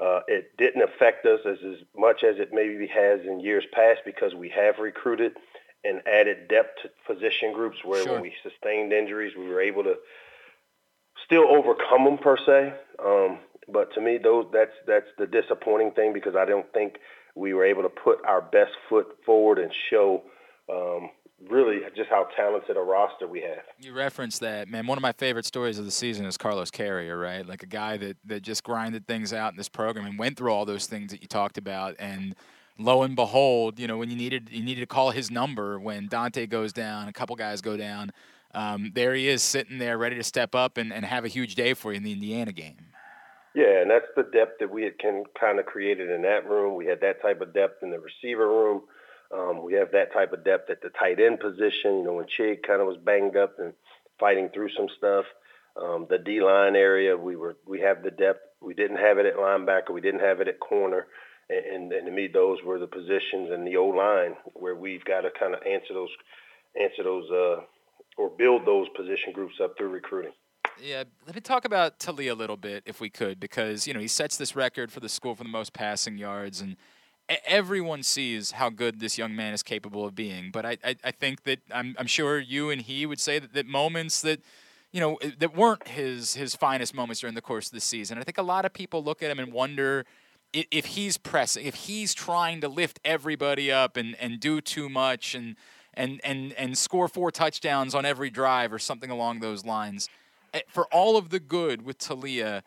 [0.00, 4.00] Uh, it didn't affect us as, as much as it maybe has in years past
[4.04, 5.32] because we have recruited
[5.84, 8.12] and added depth to position groups where Sure.
[8.14, 9.96] when we sustained injuries, we were able to
[11.24, 12.74] still overcome them per se.
[13.02, 16.98] Um, but to me, those that's that's the disappointing thing because I don't think
[17.34, 20.22] we were able to put our best foot forward and show
[20.72, 21.10] um,
[21.48, 23.62] really just how talented a roster we have.
[23.80, 24.86] You referenced that, man.
[24.86, 27.46] One of my favorite stories of the season is Carlos Carrier, right?
[27.46, 30.52] Like a guy that, that just grinded things out in this program and went through
[30.52, 31.94] all those things that you talked about.
[31.98, 32.34] And
[32.78, 36.08] lo and behold, you know, when you needed you needed to call his number when
[36.08, 38.12] Dontay goes down, a couple guys go down,
[38.54, 41.54] um, there he is sitting there ready to step up and, and have a huge
[41.54, 42.76] day for you in the Indiana game.
[43.56, 46.76] Yeah, and that's the depth that we had can kind of created in that room.
[46.76, 48.82] We had that type of depth in the receiver room.
[49.32, 51.96] Um, we have that type of depth at the tight end position.
[51.96, 53.72] You know, when Chig kind of was banged up and
[54.20, 55.24] fighting through some stuff,
[55.82, 58.40] um, the D line area, we were we have the depth.
[58.60, 59.90] We didn't have it at linebacker.
[59.90, 61.06] We didn't have it at corner.
[61.48, 65.22] And, and, to me, those were the positions in the O line where we've got
[65.22, 66.10] to kind of answer those,
[66.78, 67.60] answer those, uh,
[68.18, 70.32] or build those position groups up through recruiting.
[70.82, 74.00] Yeah, let me talk about Taulia a little bit, if we could, because you know
[74.00, 76.76] he sets this record for the school for the most passing yards, and
[77.46, 80.50] everyone sees how good this young man is capable of being.
[80.52, 83.54] But I, I, I think that I'm, I'm sure you and he would say that,
[83.54, 84.40] that moments that
[84.92, 88.18] you know eh, that weren't his his finest moments during the course of the season.
[88.18, 90.04] I think a lot of people look at him and wonder
[90.54, 94.88] i- if he's pressing, if he's trying to lift everybody up and, and do too
[94.90, 95.56] much and
[95.94, 100.08] and and and score four touchdowns on every drive or something along those lines.
[100.54, 102.62] Eh, For all of the good with Taulia,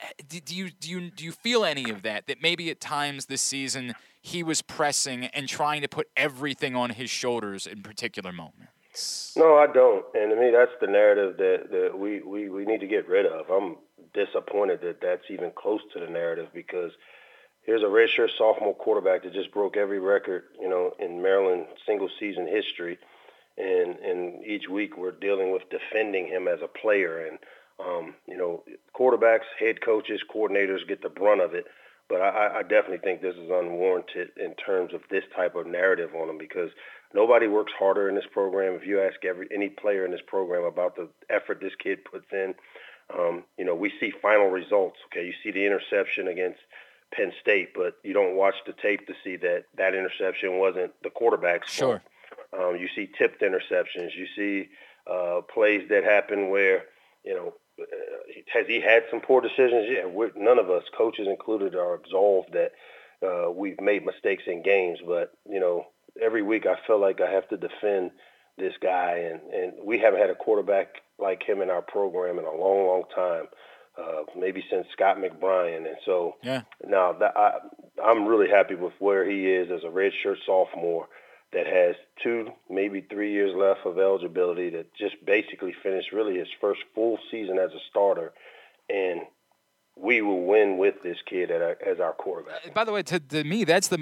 [0.00, 2.26] eh, do do you do you do you feel any of that?
[2.26, 6.90] That maybe at times this season he was pressing and trying to put everything on
[6.90, 9.34] his shoulders in particular moments.
[9.36, 10.04] No, I don't.
[10.14, 13.26] And to me, that's the narrative that, that we, we, we need to get rid
[13.26, 13.50] of.
[13.50, 13.76] I'm
[14.14, 16.92] disappointed that that's even close to the narrative because
[17.64, 22.08] here's a redshirt sophomore quarterback that just broke every record, you know, in Maryland single
[22.18, 22.98] season history.
[23.56, 27.26] And, and each week we're dealing with defending him as a player.
[27.26, 27.38] And,
[27.78, 28.64] um, you know,
[28.98, 31.66] quarterbacks, head coaches, coordinators get the brunt of it.
[32.08, 36.10] But I, I definitely think this is unwarranted in terms of this type of narrative
[36.14, 36.70] on him because
[37.14, 38.74] nobody works harder in this program.
[38.74, 42.26] If you ask every any player in this program about the effort this kid puts
[42.30, 42.54] in,
[43.18, 44.98] um, you know, we see final results.
[45.06, 46.60] Okay, you see the interception against
[47.14, 51.10] Penn State, but you don't watch the tape to see that that interception wasn't the
[51.10, 51.88] quarterback's Sure.
[51.88, 52.02] fault.
[52.58, 54.14] Um, you see tipped interceptions.
[54.16, 54.68] You see
[55.10, 56.84] uh, plays that happen where,
[57.24, 57.84] you know, uh,
[58.52, 59.86] has he had some poor decisions?
[59.88, 62.72] Yeah, we're, none of us, coaches included, are absolved that
[63.26, 64.98] uh, we've made mistakes in games.
[65.04, 65.86] But you know,
[66.20, 68.12] every week I feel like I have to defend
[68.56, 72.44] this guy, and and we haven't had a quarterback like him in our program in
[72.44, 73.46] a long, long time.
[73.96, 76.62] Uh, maybe since Scott McBrien, and so Yeah.
[76.84, 77.58] now that I,
[78.04, 81.06] I'm really happy with where he is as a redshirt sophomore
[81.54, 86.48] that has two, maybe three years left of eligibility that just basically finished really his
[86.60, 88.32] first full season as a starter.
[88.90, 89.22] And
[89.96, 92.74] we will win with this kid as our quarterback.
[92.74, 93.98] By the way, to, to me, that's the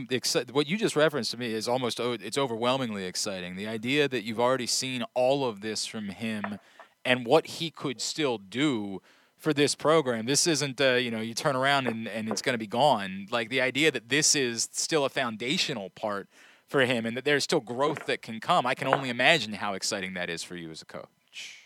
[0.52, 3.56] what you just referenced to me is almost it's overwhelmingly exciting.
[3.56, 6.58] The idea that you've already seen all of this from him
[7.04, 9.02] and what he could still do
[9.36, 10.24] for this program.
[10.24, 13.26] This isn't uh, you know you turn around and, and it's going to be gone.
[13.30, 16.26] Like the idea that this is still a foundational part
[16.72, 18.66] for him and that there's still growth that can come.
[18.66, 21.58] I can only imagine how exciting that is for you as a coach.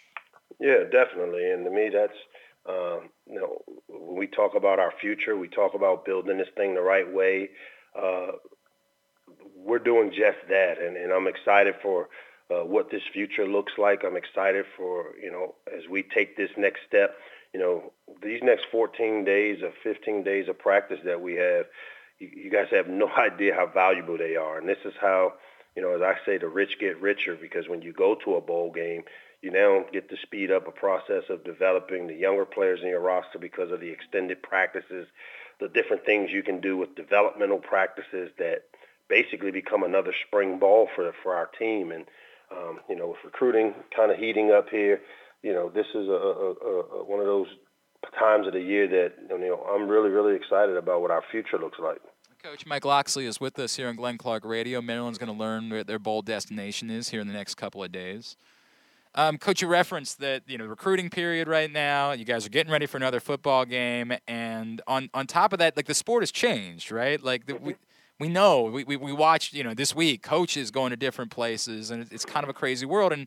[0.60, 1.50] Yeah, definitely.
[1.50, 2.18] And to me, that's
[2.68, 6.74] um, you know when we talk about our future, we talk about building this thing
[6.74, 7.50] the right way.
[7.96, 8.32] Uh,
[9.54, 12.08] we're doing just that, and, and I'm excited for
[12.50, 14.02] uh, what this future looks like.
[14.04, 17.14] I'm excited for you know as we take this next step.
[17.54, 17.92] You know,
[18.22, 21.64] these next 14 days or 15 days of practice that we have,
[22.18, 24.58] you, you guys have no idea how valuable they are.
[24.58, 25.34] And this is how,
[25.74, 28.40] you know, as I say, the rich get richer because when you go to a
[28.40, 29.02] bowl game,
[29.42, 33.00] you now get to speed up a process of developing the younger players in your
[33.00, 35.06] roster because of the extended practices,
[35.60, 38.64] the different things you can do with developmental practices that
[39.08, 41.92] basically become another spring ball for for our team.
[41.92, 42.06] And
[42.50, 45.00] um, you know, with recruiting kind of heating up here,
[45.42, 47.48] you know, this is a, a, a, a one of those
[48.18, 51.58] times of the year that you know I'm really really excited about what our future
[51.58, 51.98] looks like.
[52.42, 54.80] Coach Mike Locksley is with us here on Glenn Clark Radio.
[54.80, 57.90] Maryland's going to learn where their bowl destination is here in the next couple of
[57.90, 58.36] days.
[59.16, 62.12] Um, Coach, you referenced that you know recruiting period right now.
[62.12, 65.76] You guys are getting ready for another football game, and on on top of that,
[65.76, 67.22] like the sport has changed, right?
[67.22, 67.76] Like the, we
[68.20, 71.90] we know we, we we watched you know this week coaches going to different places,
[71.90, 73.12] and it's kind of a crazy world.
[73.12, 73.26] And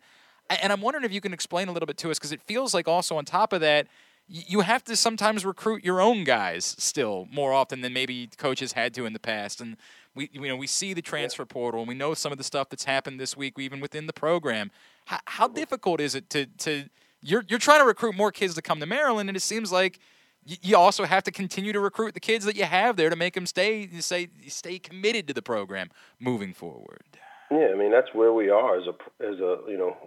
[0.49, 2.73] and I'm wondering if you can explain a little bit to us because it feels
[2.73, 3.88] like also on top of that,
[4.29, 8.93] you have to sometimes recruit your own guys still more often than maybe coaches had
[8.93, 9.59] to in the past.
[9.59, 9.75] And
[10.15, 12.69] we you know we see the transfer portal and we know some of the stuff
[12.69, 14.69] that's happened this week even within the program.
[15.05, 16.85] How, how difficult is it to to
[17.21, 19.99] you're you're trying to recruit more kids to come to Maryland and it seems like
[20.45, 23.33] you also have to continue to recruit the kids that you have there to make
[23.33, 25.89] them stay say stay committed to the program
[26.19, 27.03] moving forward.
[27.49, 29.97] Yeah, I mean that's where we are as a as a you know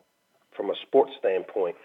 [0.57, 1.77] from a sports standpoint.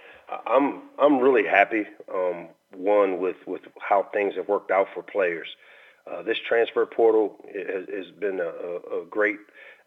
[0.45, 5.47] I'm I'm really happy um, one with with how things have worked out for players.
[6.09, 9.39] Uh, this transfer portal has, has been a, a, great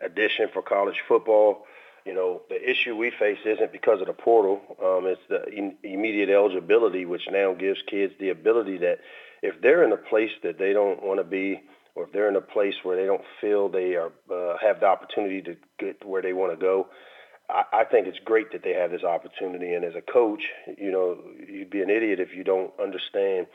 [0.02, 1.64] addition for college football.
[2.04, 4.60] You know, the issue we face isn't because of the portal.
[4.82, 8.98] Um, it's the in, immediate eligibility, which now gives kids the ability that
[9.42, 11.62] if they're in a place that they don't want to be,
[11.94, 14.86] or if they're in a place where they don't feel they are uh, have the
[14.86, 16.88] opportunity to get where they want to go,
[17.50, 19.74] I, I think it's great that they have this opportunity.
[19.74, 20.42] And as a coach,
[20.78, 23.46] you know, you'd be an idiot if you don't understand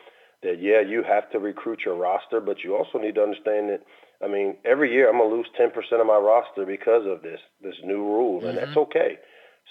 [0.43, 3.81] that yeah, you have to recruit your roster, but you also need to understand that.
[4.23, 7.75] I mean, every year I'm gonna lose 10% of my roster because of this this
[7.84, 8.65] new rule, and mm-hmm.
[8.65, 9.17] that's okay.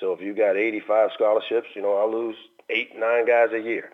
[0.01, 2.37] So if you got 85 scholarships, you know I'll lose
[2.71, 3.91] eight, nine guys a year.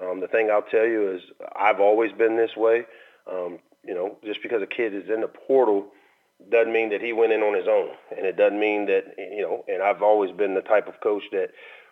[0.00, 1.20] Um, the thing I'll tell you is
[1.54, 2.84] I've always been this way.
[3.30, 5.88] Um, you know, just because a kid is in the portal
[6.50, 9.42] doesn't mean that he went in on his own, and it doesn't mean that you
[9.42, 9.64] know.
[9.68, 11.48] And I've always been the type of coach that,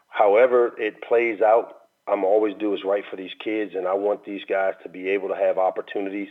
[0.09, 4.25] however it plays out, I'm always do is right for these kids, and I want
[4.25, 6.29] these guys to be able to have opportunities,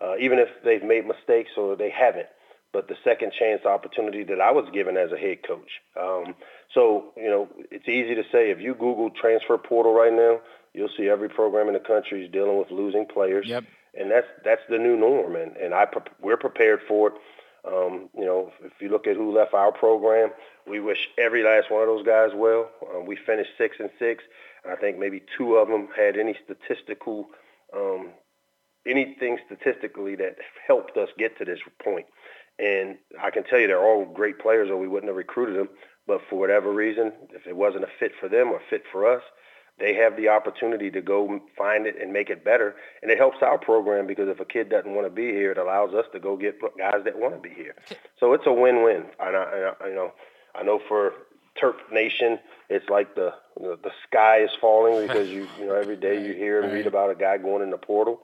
[0.00, 2.28] uh, even if they've made mistakes or they haven't.
[2.72, 5.70] But the second chance opportunity that I was given as a head coach.
[5.98, 6.34] Um,
[6.72, 10.40] so you know, it's easy to say if you Google transfer portal right now,
[10.72, 13.46] you'll see every program in the country is dealing with losing players.
[13.46, 13.64] Yep.
[13.98, 15.86] And that's that's the new norm, and and I
[16.22, 17.14] we're prepared for it.
[17.66, 20.30] Um, you know, if you look at who left our program,
[20.66, 22.70] we wish every last one of those guys well.
[22.94, 24.24] Um, we finished six and six.
[24.68, 27.28] I think maybe two of them had any statistical,
[27.74, 28.10] um,
[28.86, 32.06] anything statistically that helped us get to this point.
[32.58, 35.68] And I can tell you they're all great players, or we wouldn't have recruited them.
[36.06, 39.22] But for whatever reason, if it wasn't a fit for them or fit for us,
[39.80, 42.76] they have the opportunity to go find it and make it better.
[43.02, 45.58] And it helps our program because if a kid doesn't want to be here, it
[45.58, 47.74] allows us to go get guys that want to be here.
[48.20, 49.06] So it's a win-win.
[49.18, 50.12] And I, I, you know,
[50.54, 51.14] I know for
[51.60, 52.38] Terp Nation,
[52.68, 56.34] it's like the the, the sky is falling because you you know every day you
[56.34, 58.20] hear and read about a guy going in the portal.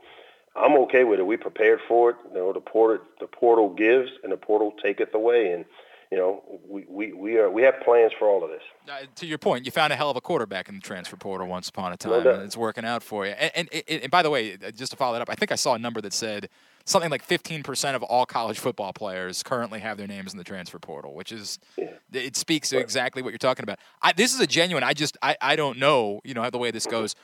[0.55, 1.27] I'm okay with it.
[1.27, 2.17] We prepared for it.
[2.31, 5.65] You know, the portal the portal gives and the portal taketh away, and
[6.11, 8.63] you know we, we, we are we have plans for all of this.
[8.89, 11.47] Uh, to your point, you found a hell of a quarterback in the transfer portal
[11.47, 13.33] once upon a time, no and it's working out for you.
[13.33, 15.57] And, and, and, by the way, uh, just to follow that up, I think I
[15.57, 16.49] saw a number that said
[16.85, 20.79] something like 15% of all college football players currently have their names in the transfer
[20.79, 21.91] portal, which is yeah.
[22.13, 23.79] it speaks to exactly what you're talking about.
[24.01, 24.85] I, this is a genuine.
[24.85, 27.15] I just I, I don't know you know the way this goes.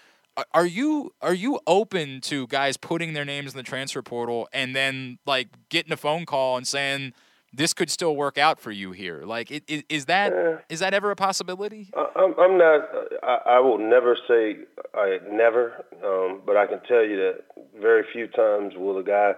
[0.53, 4.75] Are you are you open to guys putting their names in the transfer portal and
[4.75, 7.13] then like getting a phone call and saying
[7.53, 9.23] this could still work out for you here?
[9.25, 11.91] Like, is, is that uh, is that ever a possibility?
[11.95, 12.89] I'm, I'm not.
[13.23, 14.57] I, I, will never say
[14.95, 17.41] I never, um, but I can tell you that
[17.81, 19.33] very few times will a guy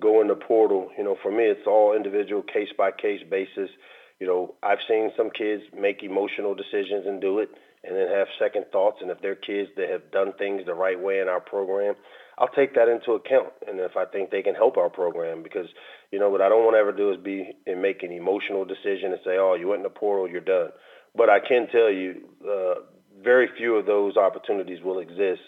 [0.00, 0.90] go in the portal.
[0.98, 3.70] You know, for me, it's all individual, case by case basis.
[4.18, 7.50] You know, I've seen some kids make emotional decisions and do it,
[7.84, 8.98] and then have second thoughts.
[9.00, 11.94] And if they're kids that have done things the right way in our program,
[12.42, 13.52] I'll take that into account.
[13.68, 15.68] And if I think they can help our program, because
[16.10, 18.64] you know what I don't want to ever do is be and make an emotional
[18.64, 20.70] decision and say, oh, you went in the portal, you're done.
[21.14, 22.74] But I can tell you, uh,
[23.22, 25.42] very few of those opportunities will exist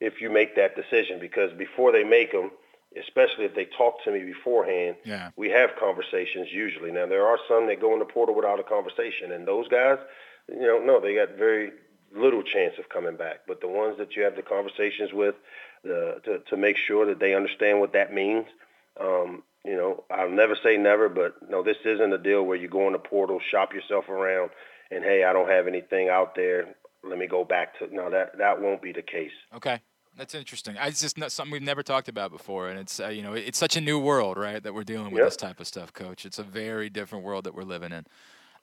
[0.00, 2.50] if you make that decision, because before they make them
[2.96, 5.30] especially if they talk to me beforehand, yeah.
[5.36, 6.90] we have conversations usually.
[6.90, 9.98] Now there are some that go in the portal without a conversation, and those guys,
[10.48, 11.72] you know, no, they got very
[12.16, 13.40] little chance of coming back.
[13.46, 15.34] But the ones that you have the conversations with,
[15.84, 18.46] the, to to make sure that they understand what that means.
[19.00, 22.68] Um, you know, I'll never say never, but no, this isn't a deal where you
[22.68, 24.50] go in the portal, shop yourself around,
[24.90, 26.74] and hey, I don't have anything out there.
[27.04, 28.10] Let me go back to no.
[28.10, 29.32] That that won't be the case.
[29.54, 29.80] Okay.
[30.16, 30.74] That's interesting.
[30.80, 33.58] It's just not something we've never talked about before, and it's uh, you know it's
[33.58, 34.60] such a new world, right?
[34.60, 35.26] That we're dealing with yep.
[35.28, 36.26] this type of stuff, Coach.
[36.26, 38.04] It's a very different world that we're living in.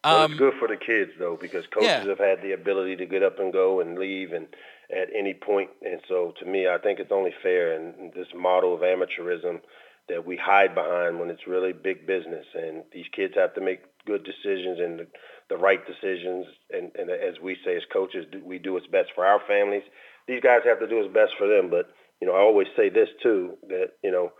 [0.05, 2.07] Um, well, it's good for the kids though, because coaches yeah.
[2.07, 4.47] have had the ability to get up and go and leave, and
[4.91, 5.69] at any point.
[5.81, 7.73] And so, to me, I think it's only fair.
[7.73, 9.61] And this model of amateurism
[10.07, 13.81] that we hide behind when it's really big business, and these kids have to make
[14.05, 15.07] good decisions and the,
[15.49, 16.45] the right decisions.
[16.71, 19.83] And, and as we say as coaches, we do what's best for our families
[20.27, 21.69] these guys have to do what's best for them.
[21.69, 21.89] But
[22.21, 24.31] you know, I always say this too that you know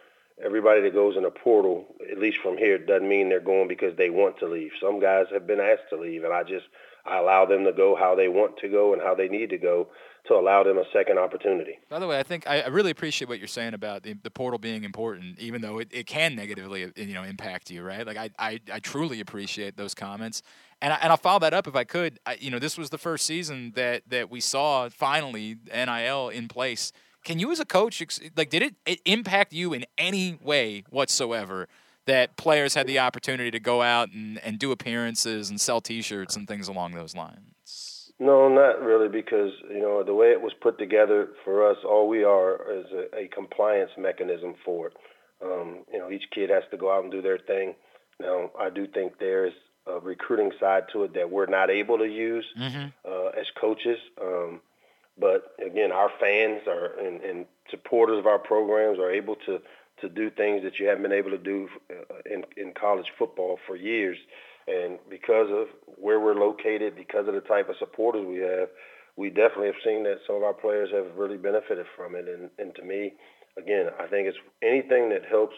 [0.43, 3.95] everybody that goes in a portal, at least from here, doesn't mean they're going because
[3.97, 4.71] they want to leave.
[4.81, 6.65] Some guys have been asked to leave, and I just
[7.05, 9.57] I allow them to go how they want to go and how they need to
[9.57, 9.89] go
[10.27, 11.77] to allow them a second opportunity.
[11.87, 14.57] By the way, I think I, really appreciate what you're saying about the, the portal
[14.57, 18.05] being important, even though it, it can negatively you know impact you, right?
[18.05, 20.41] Like I, I, I truly appreciate those comments,
[20.81, 22.19] and I, and I'll follow that up if I could.
[22.25, 26.47] I, you know, this was the first season that that we saw finally NIL in
[26.47, 26.91] place.
[27.25, 28.01] Can you, as a coach,
[28.37, 31.67] like, did it, it impact you in any way whatsoever?
[32.05, 36.35] that players had the opportunity to go out and, and do appearances and sell T-shirts
[36.35, 38.11] and things along those lines?
[38.19, 42.07] No, not really, because you know the way it was put together for us, all
[42.07, 44.93] we are is a, a compliance mechanism for it.
[45.43, 47.75] Um, you know, each kid has to go out and do their thing.
[48.21, 49.51] Now, I do think there's
[49.85, 52.87] a recruiting side to it that we're not able to use mm-hmm.
[53.05, 53.97] uh, as coaches.
[54.21, 54.61] Um,
[55.19, 59.59] but again, our fans are and, and supporters of our programs are able to
[60.01, 63.57] to do things that you haven't been able to do uh, in, in college football
[63.65, 64.17] for years.
[64.67, 68.67] And because of where we're located, because of the type of supporters we have,
[69.15, 72.27] we definitely have seen that some of our players have really benefited from it.
[72.27, 73.13] And, and to me,
[73.57, 75.55] again, I think it's anything that helps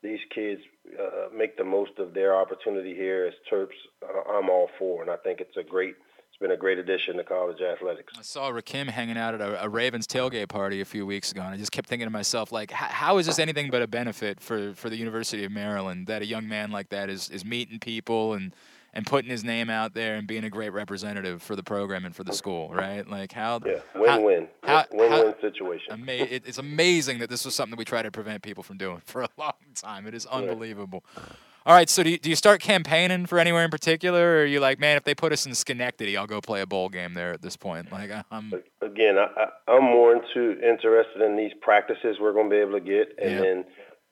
[0.00, 0.60] these kids
[1.00, 3.70] uh, make the most of their opportunity here as Terps,
[4.04, 5.02] uh, I'm all for.
[5.02, 5.96] And I think it's a great–
[6.42, 8.12] been a great addition to college athletics.
[8.18, 11.40] I saw Rakim hanging out at a, a, Ravens tailgate party a few weeks ago,
[11.40, 14.40] and I just kept thinking to myself, like, how is this anything but a benefit
[14.40, 17.78] for, for the University of Maryland that a young man like that is, is meeting
[17.78, 18.54] people and
[18.94, 22.14] and putting his name out there and being a great representative for the program and
[22.14, 23.08] for the school, right?
[23.08, 25.94] Like how yeah, win-win, how, win-win situation.
[25.94, 28.76] Ama- it, it's amazing that this was something that we try to prevent people from
[28.76, 30.06] doing for a long time.
[30.06, 31.04] It is unbelievable.
[31.16, 31.22] Yeah.
[31.64, 34.44] All right, so do you, do you start campaigning for anywhere in particular, or are
[34.44, 37.14] you like, man, if they put us in Schenectady, I'll go play a bowl game
[37.14, 37.92] there at this point?
[37.92, 42.60] Like, I'm again, I, I'm more into interested in these practices we're going to be
[42.60, 43.40] able to get, and yeah.
[43.40, 43.64] then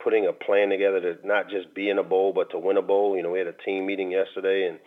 [0.02, 2.82] putting a plan together to not just be in a bowl, but to win a
[2.82, 3.16] bowl.
[3.16, 4.78] You know, we had a team meeting yesterday, and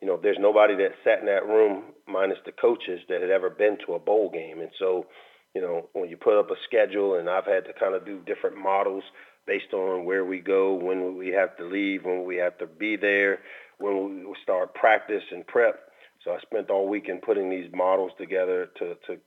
[0.00, 3.50] you know, there's nobody that sat in that room minus the coaches that had ever
[3.50, 5.06] been to a bowl game, and so.
[5.54, 8.20] You know, when you put up a schedule, and I've had to kind of do
[8.26, 9.04] different models
[9.46, 12.96] based on where we go, when we have to leave, when we have to be
[12.96, 13.40] there,
[13.78, 15.80] when we start practice and prep.
[16.24, 19.18] So I spent all weekend putting these models together to, to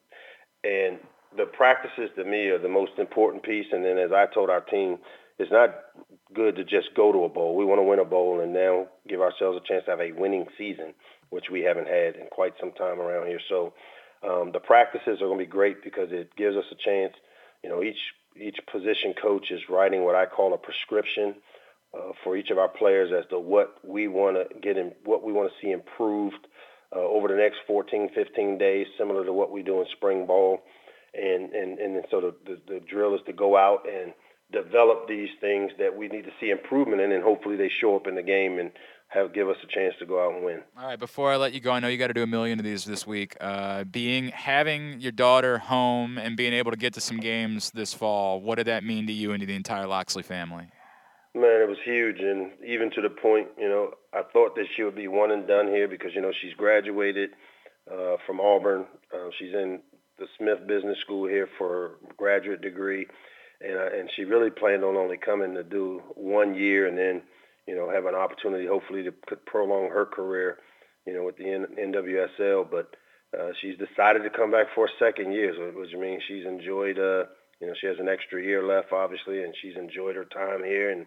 [0.64, 1.00] and
[1.38, 3.68] the practices to me are the most important piece.
[3.72, 4.98] And then as I told our team,
[5.38, 5.70] it's not
[6.34, 7.56] good to just go to a bowl.
[7.56, 10.12] We want to win a bowl and now give ourselves a chance to have a
[10.12, 10.94] winning season,
[11.30, 13.40] which we haven't had in quite some time around here.
[13.48, 13.74] So
[14.28, 17.14] um, the practices are going to be great because it gives us a chance.
[17.64, 17.98] You know, each
[18.42, 21.36] each position coach is writing what I call a prescription
[21.94, 25.24] uh, for each of our players as to what we want to get in, what
[25.24, 26.48] we want to see improved
[26.96, 30.60] uh, over the next 14, 15 days, similar to what we do in spring ball.
[31.14, 34.14] And and and so the, the, the drill is to go out and
[34.52, 38.08] develop these things that we need to see improvement in, and hopefully they show up
[38.08, 38.72] in the game and
[39.10, 40.62] have give us a chance to go out and win.
[40.78, 42.60] All right, before I let you go, I know you got to do a million
[42.60, 43.36] of these this week.
[43.42, 47.94] Uh, being having your daughter home and being able to get to some games this
[47.94, 50.70] fall, what did that mean to you and to the entire Locksley family?
[51.34, 54.84] Man, it was huge, and even to the point, you know, I thought that she
[54.84, 57.32] would be one and done here because you know she's graduated
[57.92, 58.86] uh, from Auburn.
[59.14, 59.80] Uh, she's in
[60.18, 63.08] the Smith Business School here for a graduate degree,
[63.62, 67.22] and uh, and she really planned on only coming to do one year and then
[67.70, 69.12] you know, have an opportunity hopefully to
[69.46, 70.58] prolong her career,
[71.06, 72.66] you know, with the N- NWSL.
[72.70, 72.96] But
[73.38, 76.98] uh, she's decided to come back for a second year, so, which means she's enjoyed,
[76.98, 77.30] uh,
[77.62, 80.90] you know, she has an extra year left, obviously, and she's enjoyed her time here.
[80.90, 81.06] And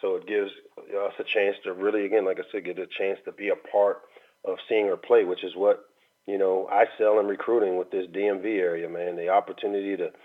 [0.00, 0.50] so it gives
[0.80, 3.68] us a chance to really, again, like I said, get a chance to be a
[3.70, 3.98] part
[4.44, 5.84] of seeing her play, which is what,
[6.26, 9.14] you know, I sell in recruiting with this DMV area, man.
[9.14, 10.10] The opportunity to–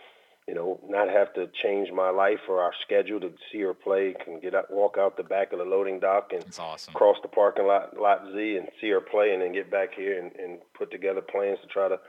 [0.48, 4.16] you know, not have to change my life or our schedule to see her play.
[4.24, 6.94] Can get out, walk out the back of the loading dock and awesome.
[6.94, 10.22] cross the parking lot, lot Z, and see her play, and then get back here
[10.22, 12.00] and, and put together plans to try to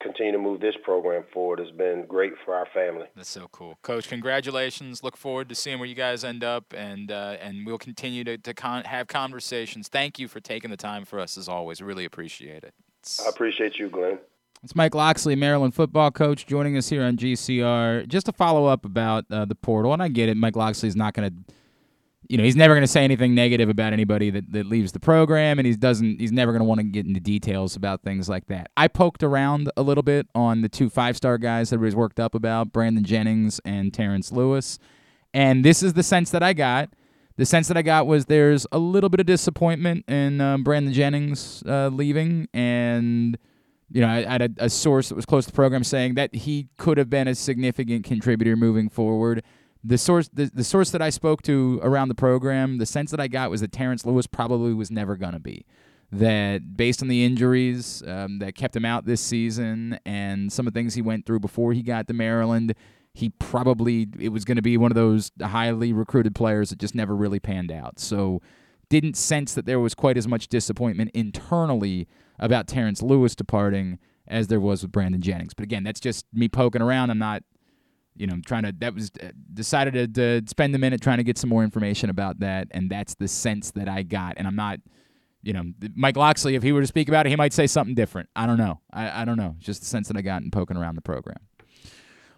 [0.00, 3.06] continue to move this program forward has been great for our family.
[3.16, 4.08] That's so cool, Coach.
[4.08, 5.02] Congratulations.
[5.02, 8.36] Look forward to seeing where you guys end up, and uh, and we'll continue to
[8.36, 9.88] to con- have conversations.
[9.88, 11.80] Thank you for taking the time for us as always.
[11.80, 12.74] Really appreciate it.
[13.00, 13.24] It's...
[13.24, 14.18] I appreciate you, Glenn.
[14.62, 18.06] It's Mike Locksley, Maryland football coach, joining us here on GCR.
[18.06, 20.36] Just to follow up about uh, the portal, and I get it.
[20.36, 21.54] Mike Locksley's not going to,
[22.28, 25.00] you know, he's never going to say anything negative about anybody that, that leaves the
[25.00, 26.20] program, and he doesn't.
[26.20, 28.70] He's never going to want to get into details about things like that.
[28.76, 32.20] I poked around a little bit on the two five star guys that everybody's worked
[32.20, 34.78] up about, Brandon Jennings and Terrence Lewis,
[35.32, 36.90] and this is the sense that I got.
[37.36, 40.92] The sense that I got was there's a little bit of disappointment in um, Brandon
[40.92, 43.38] Jennings uh, leaving, and
[43.92, 46.34] you know, I, had a, a, source that was close to the program saying that
[46.34, 49.42] he could have been a significant contributor moving forward.
[49.82, 53.20] The source, the, the source that I spoke to around the program, the sense that
[53.20, 55.64] I got was that Terrence Lewis probably was never going to be.
[56.12, 60.72] that based on the injuries um, that kept him out this season and some of
[60.72, 62.74] the things he went through before he got to Maryland,
[63.14, 66.94] he probably it was going to be one of those highly recruited players that just
[66.94, 67.98] never really panned out.
[67.98, 68.40] So
[68.88, 72.08] didn't sense that there was quite as much disappointment internally
[72.40, 75.54] about Terrence Lewis departing as there was with Brandon Jennings.
[75.54, 77.10] But again, that's just me poking around.
[77.10, 77.42] I'm not,
[78.16, 78.74] you know, trying to.
[78.78, 82.10] That was uh, decided to, to spend a minute trying to get some more information
[82.10, 84.34] about that, and that's the sense that I got.
[84.36, 84.80] And I'm not
[85.42, 85.64] you know,
[85.94, 88.28] Mike Locksley, if he were to speak about it, he might say something different.
[88.36, 88.80] I don't know.
[88.92, 89.56] I, I don't know.
[89.58, 91.38] Just the sense that I got in poking around the program.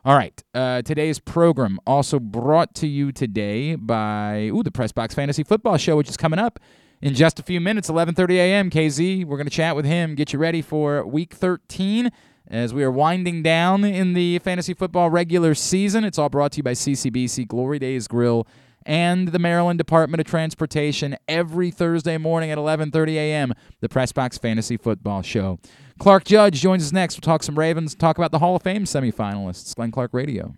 [0.05, 0.43] All right.
[0.55, 5.77] Uh, today's program also brought to you today by ooh, the Press Box Fantasy Football
[5.77, 6.59] Show, which is coming up
[7.03, 8.71] in just a few minutes, 11:30 a.m.
[8.71, 12.11] KZ, we're going to chat with him, get you ready for Week 13
[12.49, 16.05] as we are winding down in the fantasy football regular season.
[16.05, 18.47] It's all brought to you by CCBC Glory Days Grill
[18.85, 23.53] and the Maryland Department of Transportation every Thursday morning at 11:30 a.m.
[23.81, 25.59] The Press Box Fantasy Football Show.
[25.99, 27.17] Clark Judge joins us next.
[27.17, 29.75] We'll talk some Ravens, talk about the Hall of Fame semifinalists.
[29.75, 30.55] Glenn Clark Radio.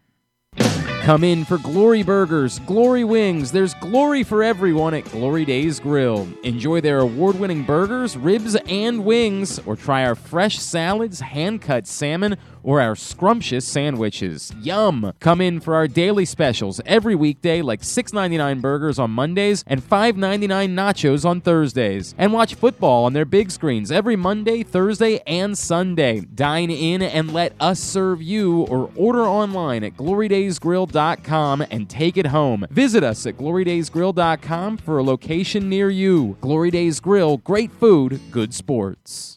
[1.04, 3.52] Come in for Glory Burgers, Glory Wings.
[3.52, 6.26] There's glory for everyone at Glory Days Grill.
[6.44, 11.86] Enjoy their award winning burgers, ribs, and wings, or try our fresh salads, hand cut
[11.86, 14.50] salmon, or our scrumptious sandwiches.
[14.62, 15.12] Yum!
[15.20, 20.70] Come in for our daily specials every weekday, like $6.99 burgers on Mondays and $5.99
[20.70, 22.14] nachos on Thursdays.
[22.16, 26.20] And watch football on their big screens every Monday, Thursday, and Sunday.
[26.20, 31.88] Dine in and let us serve you, or order online at Glory Days glorydaysgrill.com and
[31.88, 32.66] take it home.
[32.70, 36.36] Visit us at glorydaysgrill.com for a location near you.
[36.40, 39.34] Glory Days Grill, great food, good sports.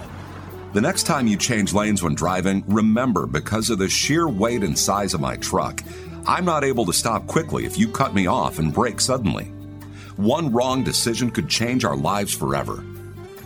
[0.73, 4.77] The next time you change lanes when driving, remember because of the sheer weight and
[4.77, 5.81] size of my truck,
[6.27, 9.45] I'm not able to stop quickly if you cut me off and brake suddenly.
[10.17, 12.85] One wrong decision could change our lives forever.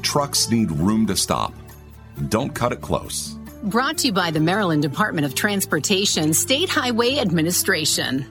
[0.02, 1.54] Trucks need room to stop.
[2.28, 3.38] Don't cut it close.
[3.64, 8.26] Brought to you by the Maryland Department of Transportation State Highway Administration.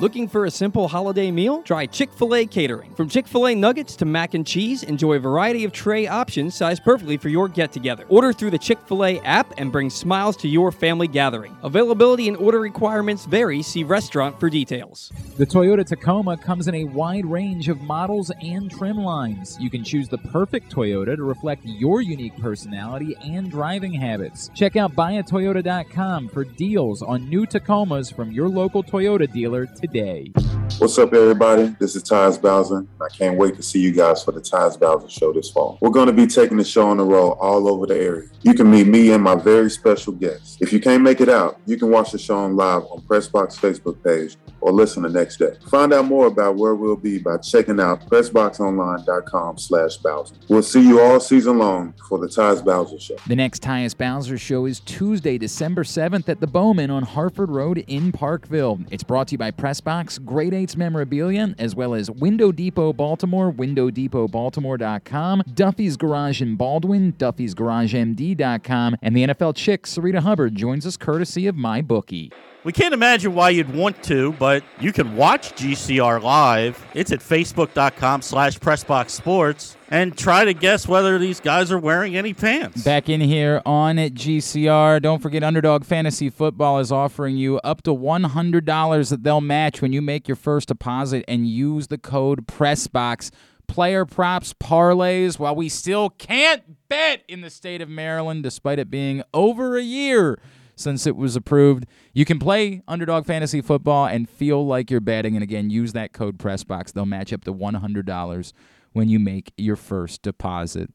[0.00, 1.62] Looking for a simple holiday meal?
[1.62, 2.94] Try Chick fil A catering.
[2.94, 6.54] From Chick fil A nuggets to mac and cheese, enjoy a variety of tray options
[6.54, 8.06] sized perfectly for your get together.
[8.08, 11.54] Order through the Chick fil A app and bring smiles to your family gathering.
[11.62, 13.60] Availability and order requirements vary.
[13.60, 15.12] See restaurant for details.
[15.36, 19.58] The Toyota Tacoma comes in a wide range of models and trim lines.
[19.60, 24.50] You can choose the perfect Toyota to reflect your unique personality and driving habits.
[24.54, 30.32] Check out buyatoyota.com for deals on new Tacomas from your local Toyota dealer today today.
[30.78, 31.74] What's up, everybody?
[31.78, 32.86] This is Tyus Bowser.
[33.02, 35.78] I can't wait to see you guys for the Tyus Bowser Show this fall.
[35.80, 38.28] We're going to be taking the show on the road all over the area.
[38.42, 40.56] You can meet me and my very special guests.
[40.60, 43.58] If you can't make it out, you can watch the show on live on Pressbox
[43.58, 45.56] Facebook page or listen the next day.
[45.68, 50.34] Find out more about where we'll be by checking out pressboxonline.com slash Bowser.
[50.48, 53.16] We'll see you all season long for the Tyus Bowser Show.
[53.26, 57.84] The next Tyus Bowser Show is Tuesday, December 7th at the Bowman on Harford Road
[57.86, 58.80] in Parkville.
[58.90, 59.50] It's brought to you by
[59.80, 67.12] Pressbox, Great Eights Memorabilia, as well as Window Depot Baltimore, WindowDepotBaltimore.com, Duffy's Garage in Baldwin,
[67.12, 72.32] Duffy's Garage MD.com, and the NFL chick, Sarita Hubbard, joins us courtesy of MyBookie.
[72.62, 76.84] We can't imagine why you'd want to, but you can watch GCR live.
[76.92, 82.34] It's at facebook.com slash pressboxsports and try to guess whether these guys are wearing any
[82.34, 82.84] pants.
[82.84, 85.00] Back in here on at GCR.
[85.00, 89.94] Don't forget, Underdog Fantasy Football is offering you up to $100 that they'll match when
[89.94, 93.30] you make your first deposit and use the code PRESSBOX.
[93.68, 98.90] Player props, parlays, while we still can't bet in the state of Maryland, despite it
[98.90, 100.38] being over a year
[100.80, 101.86] since it was approved.
[102.12, 105.36] You can play Underdog Fantasy Football and feel like you're betting.
[105.36, 106.92] And again, use that code PRESSBOX.
[106.92, 108.52] They'll match up to $100
[108.92, 110.90] when you make your first deposit.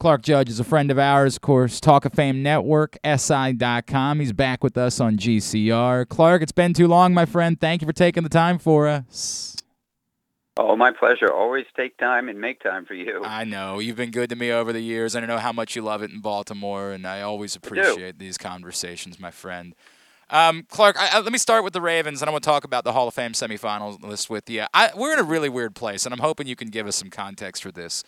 [0.00, 4.20] Clark Judge is a friend of ours, of course, Talk of Fame Network, SI.com.
[4.20, 6.08] He's back with us on GCR.
[6.08, 7.60] Clark, it's been too long, my friend.
[7.60, 9.59] Thank you for taking the time for us.
[10.56, 11.32] Oh, my pleasure.
[11.32, 13.22] Always take time and make time for you.
[13.24, 13.78] I know.
[13.78, 15.14] You've been good to me over the years.
[15.16, 18.36] I know how much you love it in Baltimore, and I always appreciate I these
[18.36, 19.74] conversations, my friend.
[20.28, 22.64] Um, Clark, I, I, let me start with the Ravens, and I want to talk
[22.64, 24.64] about the Hall of Fame semifinals list with you.
[24.72, 27.10] I, we're in a really weird place, and I'm hoping you can give us some
[27.10, 28.04] context for this.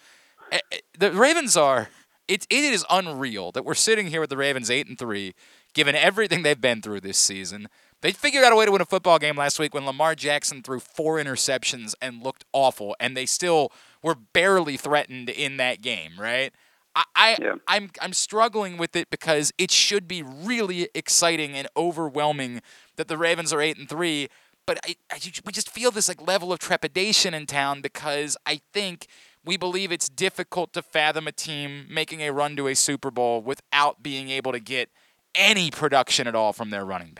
[0.52, 1.88] Eh, eh, the Ravens are
[2.28, 5.34] it, it is unreal that we're sitting here with the Ravens eight and three,
[5.74, 7.68] given everything they've been through this season.
[8.02, 10.60] They figured out a way to win a football game last week when Lamar Jackson
[10.62, 13.72] threw four interceptions and looked awful, and they still
[14.02, 16.52] were barely threatened in that game, right?
[16.96, 17.54] I, I yeah.
[17.68, 22.60] I'm I'm struggling with it because it should be really exciting and overwhelming
[22.96, 24.28] that the Ravens are eight and three,
[24.66, 28.60] but I, I we just feel this like level of trepidation in town because I
[28.72, 29.06] think
[29.44, 33.40] we believe it's difficult to fathom a team making a run to a Super Bowl
[33.40, 34.90] without being able to get
[35.36, 37.12] any production at all from their running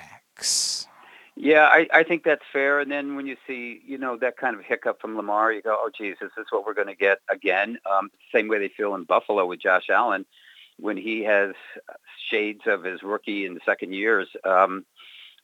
[1.35, 2.81] Yeah, I, I think that's fair.
[2.81, 5.77] And then when you see, you know, that kind of hiccup from Lamar, you go,
[5.79, 7.79] oh, geez, is this what we're going to get again?
[7.91, 10.27] Um, same way they feel in Buffalo with Josh Allen
[10.79, 11.55] when he has
[12.31, 14.29] shades of his rookie and second years.
[14.45, 14.85] Um,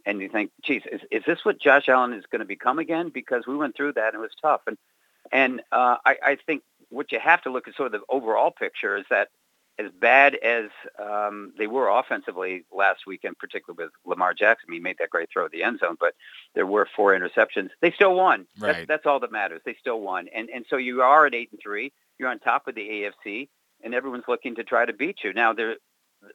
[0.04, 3.08] and you think, geez, is, is this what Josh Allen is going to become again?
[3.08, 4.62] Because we went through that and it was tough.
[4.66, 4.76] And
[5.30, 8.50] and uh, I, I think what you have to look at sort of the overall
[8.50, 9.28] picture is that
[9.78, 14.96] as bad as um, they were offensively last weekend, particularly with Lamar Jackson, he made
[14.98, 16.14] that great throw at the end zone, but
[16.54, 17.70] there were four interceptions.
[17.80, 18.46] They still won.
[18.58, 18.72] Right.
[18.72, 19.62] That's, that's all that matters.
[19.64, 21.92] They still won, and and so you are at eight and three.
[22.18, 22.80] You're on top of the
[23.26, 23.48] AFC,
[23.84, 25.32] and everyone's looking to try to beat you.
[25.32, 25.76] Now, there,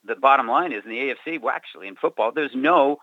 [0.05, 1.41] the bottom line is in the AFC.
[1.41, 2.99] Well, actually, in football, there's no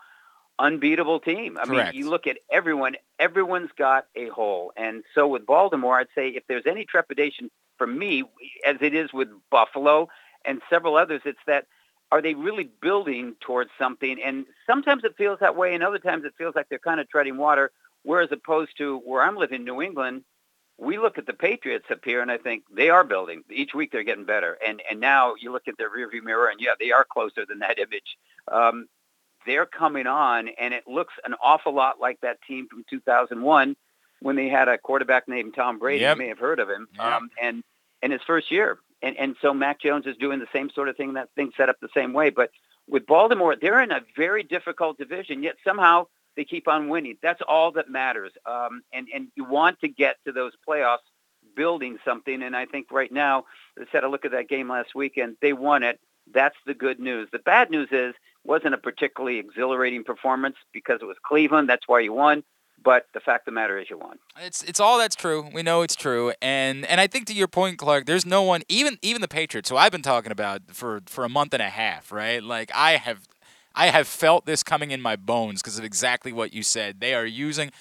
[0.57, 1.57] unbeatable team.
[1.57, 1.93] I Correct.
[1.93, 4.71] mean, you look at everyone, everyone's got a hole.
[4.75, 8.23] And so with Baltimore, I'd say if there's any trepidation for me,
[8.65, 10.07] as it is with Buffalo
[10.45, 11.67] and several others, it's that
[12.11, 14.21] are they really building towards something?
[14.23, 17.09] And sometimes it feels that way, and other times it feels like they're kind of
[17.09, 17.71] treading water.
[18.03, 20.23] Whereas opposed to where I'm living, New England,
[20.77, 23.43] we look at the Patriots up here, and I think they are building.
[23.49, 24.57] Each week they're getting better.
[24.65, 27.59] And and now you look at their rearview mirror, and yeah, they are closer than
[27.59, 28.17] that image.
[28.47, 28.87] Um,
[29.45, 33.75] they're coming on, and it looks an awful lot like that team from 2001
[34.21, 36.01] when they had a quarterback named Tom Brady.
[36.01, 36.17] Yep.
[36.17, 36.87] You may have heard of him.
[36.95, 37.05] Yep.
[37.05, 37.63] Um, and
[38.01, 40.97] in his first year, and and so Mac Jones is doing the same sort of
[40.97, 41.13] thing.
[41.13, 42.29] That thing set up the same way.
[42.29, 42.51] But
[42.87, 47.17] with Baltimore, they're in a very difficult division, yet somehow they keep on winning.
[47.21, 48.31] That's all that matters.
[48.45, 50.97] Um, and and you want to get to those playoffs
[51.55, 52.43] building something.
[52.43, 53.45] And I think right now,
[53.79, 55.37] I said a look at that game last weekend.
[55.41, 55.99] They won it.
[56.33, 57.29] That's the good news.
[57.31, 61.69] The bad news is wasn't a particularly exhilarating performance because it was Cleveland.
[61.69, 62.43] That's why you won.
[62.83, 64.17] But the fact of the matter is, you won.
[64.39, 65.49] It's it's all that's true.
[65.53, 68.61] We know it's true, and and I think to your point, Clark, there's no one,
[68.69, 71.69] even even the Patriots, who I've been talking about for for a month and a
[71.69, 72.41] half, right?
[72.41, 73.27] Like I have,
[73.75, 77.01] I have felt this coming in my bones because of exactly what you said.
[77.01, 77.71] They are using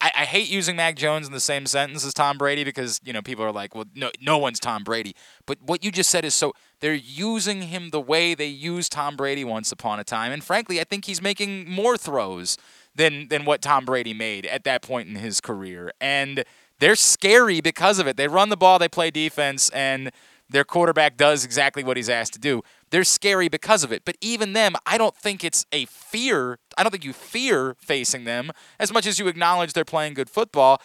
[0.00, 3.12] I, I, hate using Mac Jones in the same sentence as Tom Brady because you
[3.12, 5.14] know people are like, well, no, no one's Tom Brady.
[5.46, 9.16] But what you just said is so they're using him the way they used Tom
[9.16, 12.58] Brady once upon a time, and frankly, I think he's making more throws
[13.00, 16.44] than than what Tom Brady made at that point in his career, and
[16.78, 18.16] they're scary because of it.
[18.16, 20.12] They run the ball, they play defense, and
[20.48, 22.62] their quarterback does exactly what he's asked to do.
[22.90, 24.04] They're scary because of it.
[24.04, 26.58] But even them, I don't think it's a fear.
[26.76, 30.28] I don't think you fear facing them as much as you acknowledge they're playing good
[30.28, 30.82] football.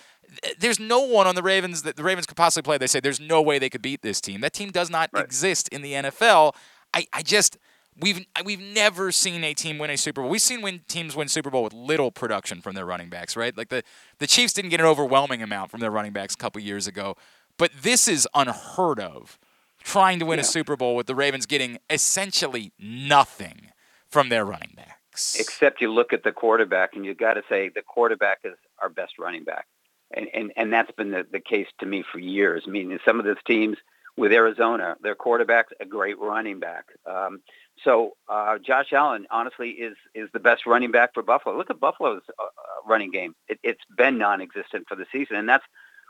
[0.60, 2.78] There's no one on the Ravens that the Ravens could possibly play.
[2.78, 4.42] They say there's no way they could beat this team.
[4.42, 5.24] That team does not right.
[5.24, 6.54] exist in the NFL.
[6.94, 7.58] I, I just
[8.00, 10.30] we've we've never seen a team win a Super Bowl.
[10.30, 13.56] We've seen win teams win Super Bowl with little production from their running backs, right?
[13.58, 13.84] Like the
[14.20, 17.16] the Chiefs didn't get an overwhelming amount from their running backs a couple years ago,
[17.58, 19.40] but this is unheard of
[19.86, 20.44] trying to win yeah.
[20.44, 23.72] a Super Bowl with the Ravens getting essentially nothing
[24.08, 25.40] from their running backs.
[25.40, 28.90] Except you look at the quarterback, and you've got to say the quarterback is our
[28.90, 29.68] best running back.
[30.16, 32.64] And, and, and that's been the, the case to me for years.
[32.68, 33.78] I mean, some of those teams
[34.18, 36.86] with Arizona, their quarterback's a great running back.
[37.06, 37.42] Um,
[37.84, 41.58] so uh, Josh Allen, honestly, is is the best running back for Buffalo.
[41.58, 45.48] Look at Buffalo's uh, uh running game; it, it's been non-existent for the season, and
[45.48, 45.66] that's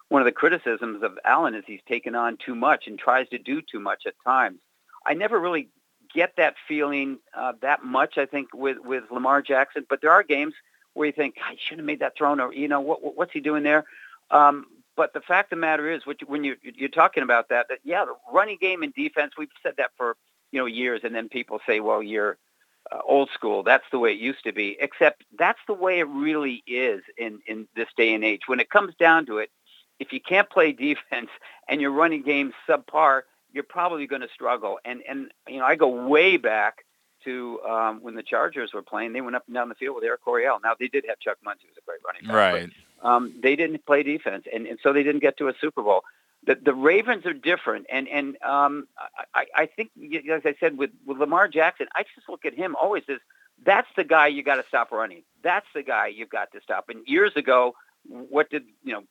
[0.10, 3.38] one of the criticisms of Allen is he's taken on too much and tries to
[3.40, 4.60] do too much at times.
[5.06, 5.70] I never really
[6.14, 8.18] get that feeling uh, that much.
[8.18, 10.54] I think with with Lamar Jackson, but there are games
[10.94, 13.40] where you think I should have made that throw, or you know what, what's he
[13.40, 13.86] doing there?
[14.32, 17.80] Um, but the fact of the matter is, when you, you're talking about that, that
[17.84, 20.16] yeah, the running game and defense, we've said that for
[20.56, 22.38] you know years, and then people say, well, you're
[22.90, 23.62] uh, old school.
[23.62, 24.78] That's the way it used to be.
[24.80, 28.44] Except that's the way it really is in in this day and age.
[28.48, 29.52] When it comes down to it,
[30.00, 31.30] if you can't play defense
[31.68, 34.80] and you're running games subpar, you're probably going to struggle.
[34.86, 36.86] And and you know, I go way back
[37.26, 39.12] to um, when the Chargers were playing.
[39.12, 40.62] They went up and down the field with Air Coryell.
[40.64, 42.54] Now they did have Chuck Muncie, was a great running back.
[42.54, 42.72] Right.
[43.02, 45.84] But, um, they didn't play defense, and, and so they didn't get to a Super
[45.84, 46.04] Bowl.
[46.46, 48.88] The, the Ravens are different, and and um,
[49.34, 49.92] I, I think,
[50.30, 53.18] as I said, with, with Lamar Jackson, I just look at him always as
[53.66, 55.24] That's the guy you got to stop running.
[55.44, 56.86] That's the guy you've got to stop.
[56.90, 57.74] And years ago,
[58.08, 59.04] what did you know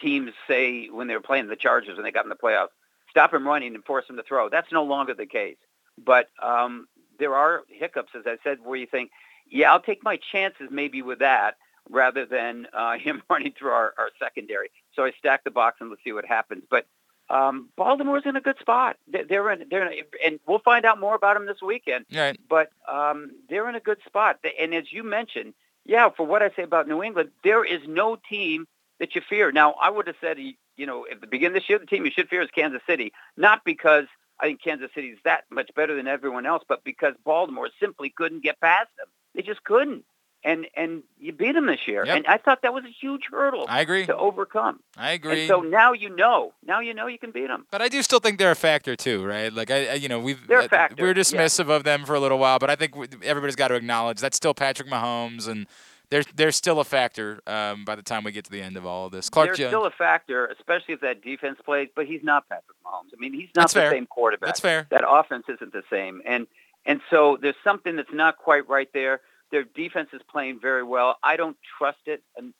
[0.00, 2.68] teams say when they were playing the Chargers when they got in the playoffs?
[3.10, 4.48] Stop him running and force him to throw.
[4.48, 5.56] That's no longer the case.
[6.04, 6.86] But um,
[7.18, 9.10] there are hiccups, as I said, where you think,
[9.50, 11.56] yeah, I'll take my chances maybe with that
[11.90, 14.70] rather than uh, him running through our, our secondary.
[14.98, 16.64] So I stack the box and let's see what happens.
[16.68, 16.84] But
[17.30, 18.96] um, Baltimore's in a good spot.
[19.06, 22.06] They're in, they're in, and we'll find out more about them this weekend.
[22.12, 22.36] Right.
[22.48, 24.40] But um, they're in a good spot.
[24.58, 28.18] And as you mentioned, yeah, for what I say about New England, there is no
[28.28, 28.66] team
[28.98, 29.52] that you fear.
[29.52, 32.04] Now, I would have said, you know, at the beginning of this year, the team
[32.04, 34.06] you should fear is Kansas City, not because
[34.40, 38.10] I think Kansas City is that much better than everyone else, but because Baltimore simply
[38.10, 39.06] couldn't get past them.
[39.36, 40.04] They just couldn't
[40.44, 42.04] and and you beat them this year.
[42.04, 42.16] Yep.
[42.16, 43.66] And I thought that was a huge hurdle.
[43.68, 44.06] I agree.
[44.06, 44.80] to overcome.
[44.96, 45.40] I agree.
[45.40, 46.52] And so now you know.
[46.64, 47.66] Now you know you can beat them.
[47.70, 49.52] But I do still think they're a factor too, right?
[49.52, 51.22] Like I, I you know, we've They're a factor, we were yeah.
[51.22, 54.36] dismissive of them for a little while, but I think everybody's got to acknowledge that's
[54.36, 55.66] still Patrick Mahomes, and
[56.10, 58.86] they're they're still a factor um, by the time we get to the end of
[58.86, 59.28] all of this.
[59.28, 59.70] Clark They're Jones.
[59.70, 61.88] still a factor, especially if that defense plays.
[61.94, 63.12] But he's not Patrick Mahomes.
[63.14, 63.90] I mean, he's not That's the fair.
[63.90, 64.46] same quarterback.
[64.46, 64.86] That's fair.
[64.90, 66.46] That offense isn't the same, and
[66.86, 69.20] and so there's something that's not quite right there.
[69.50, 71.16] Their defense is playing very well.
[71.22, 72.52] I don't trust it, and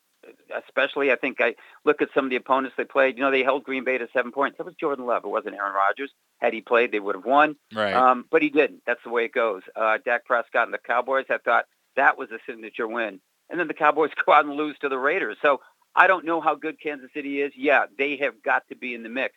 [0.67, 3.17] especially I think I look at some of the opponents they played.
[3.17, 4.59] You know, they held Green Bay to seven points.
[4.59, 5.25] That was Jordan Love.
[5.25, 6.11] It wasn't Aaron Rodgers.
[6.39, 7.57] Had he played, they would have won.
[7.75, 7.95] Right.
[7.95, 8.83] Um, but he didn't.
[8.87, 9.63] That's the way it goes.
[9.75, 11.67] Uh, Dak Prescott and the Cowboys, I thought
[11.97, 13.21] that was a signature win.
[13.51, 15.37] And then the Cowboys go out and lose to the Raiders.
[15.43, 15.61] So
[15.95, 17.53] I don't know how good Kansas City is.
[17.57, 19.35] Yeah, they have got to be in the mix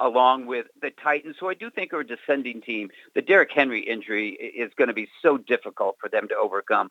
[0.00, 2.90] along with the Titans, who I do think are a descending team.
[3.14, 6.90] The Derrick Henry injury is going to be so difficult for them to overcome.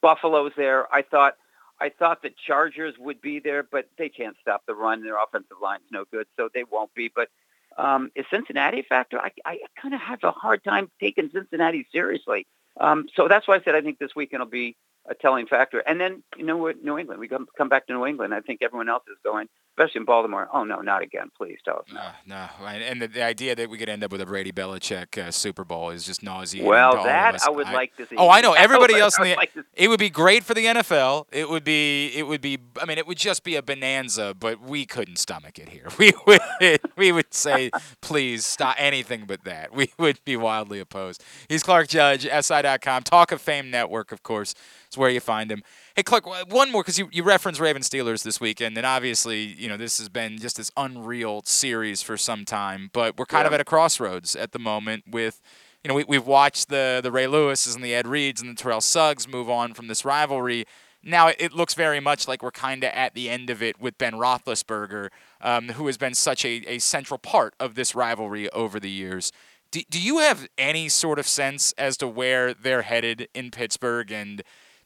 [0.00, 0.92] Buffalo's there.
[0.94, 1.36] I thought
[1.80, 5.02] I thought the Chargers would be there, but they can't stop the run.
[5.02, 7.10] Their offensive line's no good, so they won't be.
[7.14, 7.28] But
[7.76, 9.18] um, is Cincinnati a factor?
[9.20, 12.46] I, I kind of have a hard time taking Cincinnati seriously.
[12.78, 14.76] Um, so that's why I said I think this weekend will be
[15.08, 15.80] a telling factor.
[15.80, 18.32] And then, you know what, New England, we come, come back to New England.
[18.34, 20.48] I think everyone else is going, especially in Baltimore.
[20.52, 21.30] Oh, no, not again.
[21.36, 21.84] Please tell us.
[21.92, 24.52] No, no, and and the, the idea that we could end up with a Brady
[24.52, 26.66] Belichick uh, Super Bowl is just nauseating.
[26.66, 27.42] Well, to all of that.
[27.46, 28.16] I would like to see.
[28.16, 28.52] Oh, I know.
[28.64, 31.26] Everybody I else in the like it would be great for the NFL.
[31.32, 34.60] It would be it would be I mean it would just be a bonanza, but
[34.62, 35.88] we couldn't stomach it here.
[35.98, 39.74] We would we would say please stop anything but that.
[39.74, 41.22] We would be wildly opposed.
[41.48, 44.54] He's Clark Judge, SI.com, Talk of Fame Network, of course.
[44.94, 45.62] Is where you find him.
[45.96, 49.68] Hey, Clark, one more because you, you referenced Raven Steelers this weekend, and obviously, you
[49.68, 53.52] know, this has been just this unreal series for some time, but we're kind of
[53.52, 55.42] at a crossroads at the moment with
[55.82, 58.54] you know, we, we've watched the the Ray Lewises and the Ed Reeds and the
[58.54, 60.64] Terrell Suggs move on from this rivalry.
[61.02, 63.80] Now it, it looks very much like we're kind of at the end of it
[63.80, 65.08] with Ben Roethlisberger,
[65.40, 69.32] um, who has been such a, a central part of this rivalry over the years.
[69.70, 74.12] Do, do you have any sort of sense as to where they're headed in Pittsburgh
[74.12, 74.40] and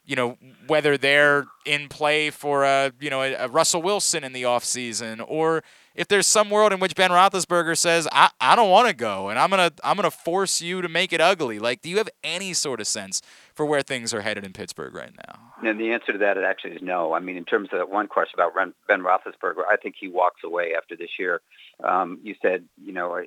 [0.09, 4.42] you know whether they're in play for a you know a, Russell Wilson in the
[4.42, 5.62] offseason or
[5.94, 9.28] if there's some world in which Ben Roethlisberger says I, I don't want to go
[9.28, 11.59] and I'm gonna I'm gonna force you to make it ugly.
[11.59, 13.20] Like, do you have any sort of sense
[13.59, 15.40] for where things are headed in Pittsburgh right now?
[15.68, 17.12] And the answer to that actually is no.
[17.12, 20.06] I mean, in terms of that one question about Ren- Ben Roethlisberger, I think he
[20.06, 21.40] walks away after this year.
[21.82, 23.22] Um, you said, you know, a,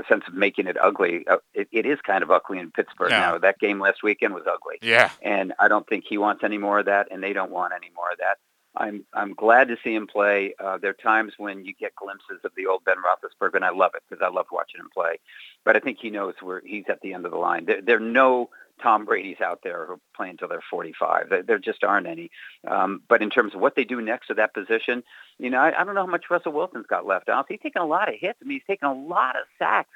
[0.00, 1.26] a sense of making it ugly.
[1.28, 3.20] Uh, it, it is kind of ugly in Pittsburgh Yeah.
[3.20, 3.38] now.
[3.38, 4.76] That game last weekend was ugly.
[4.80, 5.10] Yeah.
[5.20, 7.90] and I don't think he wants any more of that, and they don't want any
[7.94, 8.38] more of that.
[8.76, 10.54] I'm I'm glad to see him play.
[10.58, 13.70] Uh, there are times when you get glimpses of the old Ben Roethlisberger, and I
[13.70, 15.18] love it because I love watching him play.
[15.64, 17.64] But I think he knows where he's at the end of the line.
[17.66, 18.48] There, there are no
[18.82, 21.32] Tom Brady's out there who play until they're 45.
[21.46, 22.30] There, just aren't any.
[22.66, 25.02] Um, but in terms of what they do next to that position,
[25.38, 27.28] you know, I, I don't know how much Russell Wilson's got left.
[27.28, 28.38] Honestly, he's taken a lot of hits.
[28.42, 29.90] I mean, he's taken a lot of sacks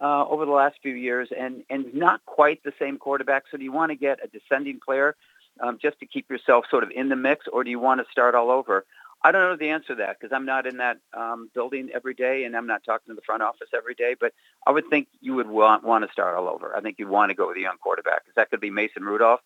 [0.00, 3.44] uh, over the last few years, and and not quite the same quarterback.
[3.50, 5.16] So do you want to get a descending player
[5.60, 8.06] um, just to keep yourself sort of in the mix, or do you want to
[8.10, 8.84] start all over?
[9.22, 12.14] I don't know the answer to that because I'm not in that um, building every
[12.14, 14.14] day, and I'm not talking to the front office every day.
[14.18, 14.32] But
[14.66, 16.76] I would think you would want want to start all over.
[16.76, 18.22] I think you'd want to go with a young quarterback.
[18.28, 19.40] Is that could be Mason Rudolph?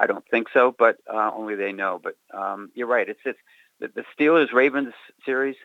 [0.00, 2.00] I don't think so, but uh, only they know.
[2.02, 3.08] But um, you're right.
[3.08, 3.38] It's just
[3.80, 4.94] the, the Steelers Ravens
[5.26, 5.56] series.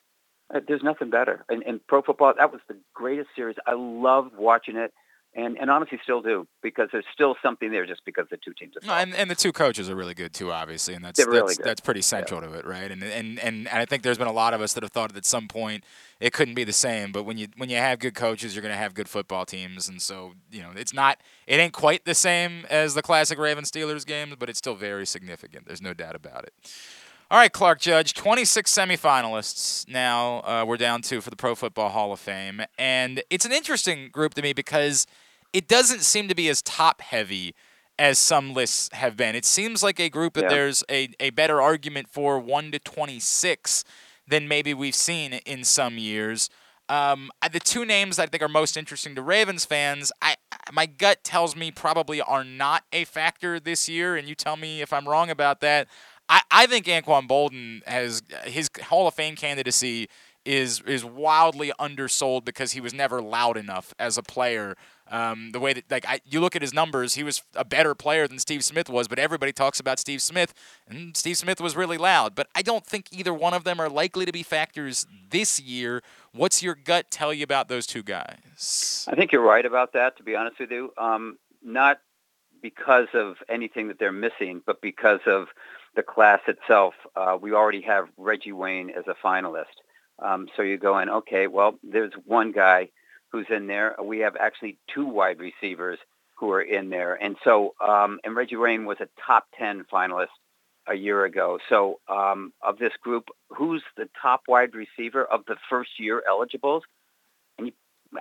[0.53, 1.45] Uh, there's nothing better.
[1.49, 3.55] And, and pro football, that was the greatest series.
[3.65, 4.93] I loved watching it,
[5.35, 8.73] and and honestly still do because there's still something there just because the two teams.
[8.77, 11.29] Are No, and, and the two coaches are really good too, obviously, and that's They're
[11.29, 11.65] really that's, good.
[11.65, 12.91] that's pretty central to it, right?
[12.91, 15.09] And, and and and I think there's been a lot of us that have thought
[15.09, 15.83] that at some point
[16.19, 18.73] it couldn't be the same, but when you when you have good coaches, you're going
[18.73, 22.15] to have good football teams, and so you know it's not it ain't quite the
[22.15, 25.65] same as the classic Ravens Steelers games, but it's still very significant.
[25.65, 26.53] There's no doubt about it.
[27.31, 31.89] All right, Clark Judge, 26 semifinalists now uh, we're down to for the Pro Football
[31.89, 32.61] Hall of Fame.
[32.77, 35.07] And it's an interesting group to me because
[35.53, 37.53] it doesn't seem to be as top heavy
[37.99, 39.35] as some lists have been.
[39.35, 40.49] It seems like a group that Yeah.
[40.49, 43.83] there's a, a better argument for 1 to 26
[44.27, 46.49] than maybe we've seen in some years.
[46.89, 50.35] Um, the two names I think are most interesting to Ravens fans, I
[50.71, 54.81] my gut tells me probably are not a factor this year, and you tell me
[54.81, 55.87] if I'm wrong about that.
[56.29, 60.09] I, I think Anquan Boldin has his Hall of Fame candidacy
[60.45, 64.75] is is wildly undersold because he was never loud enough as a player.
[65.11, 67.93] Um, the way that like I, you look at his numbers, he was a better
[67.93, 70.53] player than Steve Smith was, but everybody talks about Steve Smith,
[70.87, 72.35] and Steve Smith was really loud.
[72.35, 76.01] But I don't think either one of them are likely to be factors this year.
[76.31, 79.05] What's your gut tell you about those two guys?
[79.11, 80.17] I think you're right about that.
[80.17, 81.99] To be honest with you, um, not
[82.61, 85.49] because of anything that they're missing, but because of
[85.95, 86.93] the class itself.
[87.15, 89.65] Uh, we already have Reggie Wayne as a finalist.
[90.19, 92.89] Um, so you're going, okay, well, there's one guy
[93.33, 93.95] who's in there.
[94.01, 95.99] We have actually two wide receivers
[96.35, 97.15] who are in there.
[97.15, 100.27] And so, um, and Reggie Wayne was a top 10 finalist
[100.87, 101.59] a year ago.
[101.67, 106.83] So um, of this group, who's the top wide receiver of the first year eligibles?
[107.57, 107.73] And you,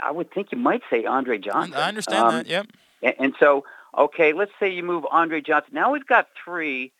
[0.02, 1.74] I would think you might say Andre Johnson.
[1.74, 2.46] I understand Um, that.
[2.46, 2.66] Yep.
[3.02, 3.64] and, and so,
[3.96, 5.72] okay, let's say you move Andre Johnson.
[5.74, 6.92] Now we've got three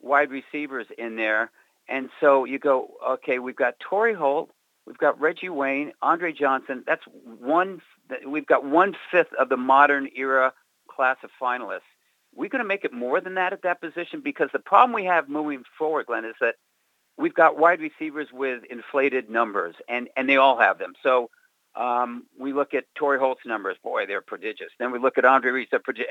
[0.00, 1.50] wide receivers in there.
[1.88, 4.50] And so you go, okay, we've got Torry Holt,
[4.88, 6.82] we've got Reggie Wayne, Andre Johnson.
[6.86, 7.02] That's
[7.38, 7.80] one.
[8.26, 10.52] We've got one fifth of the modern era
[10.90, 11.80] class of finalists.
[12.34, 15.04] We're going to make it more than that at that position because the problem we
[15.04, 16.54] have moving forward, Glenn, is that
[17.18, 20.94] we've got wide receivers with inflated numbers, and and they all have them.
[21.02, 21.30] So
[21.76, 23.76] um, we look at Torry Holt's numbers.
[23.84, 24.70] Boy, they're prodigious.
[24.78, 25.68] Then we look at Andre Reese.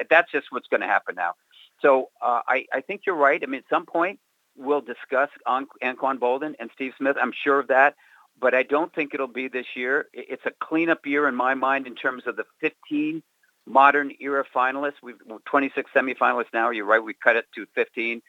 [0.10, 1.34] That's just what's going to happen now.
[1.82, 3.42] So uh, I, I think you're right.
[3.42, 4.20] I mean, at some point
[4.56, 7.18] we'll discuss An- Anquan Boldin and Steve Smith.
[7.22, 7.96] I'm sure of that.
[8.40, 10.08] But I don't think it'll be this year.
[10.14, 13.24] It's a cleanup year in my mind in terms of the 15
[13.66, 15.02] modern era finalists.
[15.02, 16.70] We've 26 semifinalists now.
[16.70, 17.04] You're right.
[17.04, 18.22] We cut it to 15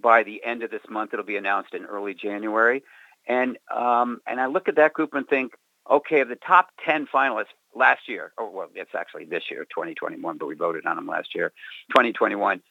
[0.00, 1.12] by the end of this month.
[1.12, 2.82] It'll be announced in early January.
[3.26, 5.52] And um, and I look at that group and think,
[5.90, 10.38] okay, of the top 10 finalists last year, or well, it's actually this year, 2021,
[10.38, 11.52] but we voted on them last year,
[11.90, 12.62] 2021.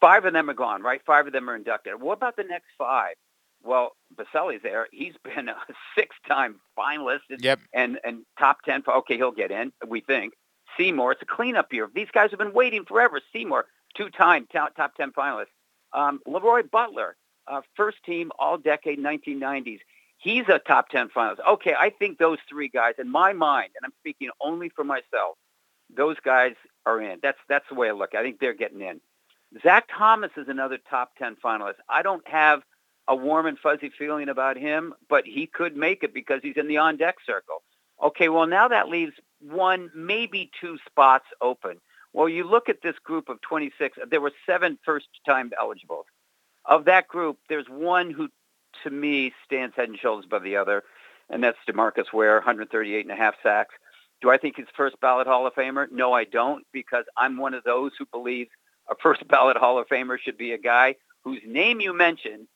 [0.00, 1.00] Five of them are gone, right?
[1.04, 2.00] Five of them are inducted.
[2.00, 3.14] What about the next five?
[3.62, 4.88] Well, Boselli's there.
[4.92, 5.56] He's been a
[5.96, 7.60] six-time finalist Yep.
[7.74, 8.84] and and top 10.
[8.88, 10.34] Okay, he'll get in, we think.
[10.78, 11.88] Seymour, it's a cleanup year.
[11.94, 13.20] These guys have been waiting forever.
[13.32, 15.46] Seymour, two-time top, top 10 finalist.
[15.92, 19.80] Um, Leroy Butler, uh, first team all-decade 1990s.
[20.18, 21.38] He's a top 10 finalist.
[21.48, 25.36] Okay, I think those three guys, in my mind, and I'm speaking only for myself,
[25.96, 26.52] those guys
[26.86, 27.18] are in.
[27.22, 28.14] That's that's the way I look.
[28.14, 29.00] I think they're getting in.
[29.62, 31.76] Zach Thomas is another top 10 finalist.
[31.88, 32.62] I don't have
[33.08, 36.68] a warm and fuzzy feeling about him, but he could make it because he's in
[36.68, 37.62] the on-deck circle.
[38.02, 41.80] Okay, well, now that leaves one, maybe two spots open.
[42.12, 43.98] Well, you look at this group of 26.
[44.10, 46.06] There were seven first-time eligibles.
[46.66, 48.28] Of that group, there's one who,
[48.84, 50.84] to me, stands head and shoulders above the other,
[51.30, 53.74] and that's Demarcus Ware, 138 and a half sacks.
[54.20, 55.90] Do I think he's first ballot Hall of Famer?
[55.90, 58.50] No, I don't, because I'm one of those who believes
[58.90, 62.48] a first ballot Hall of Famer should be a guy whose name you mention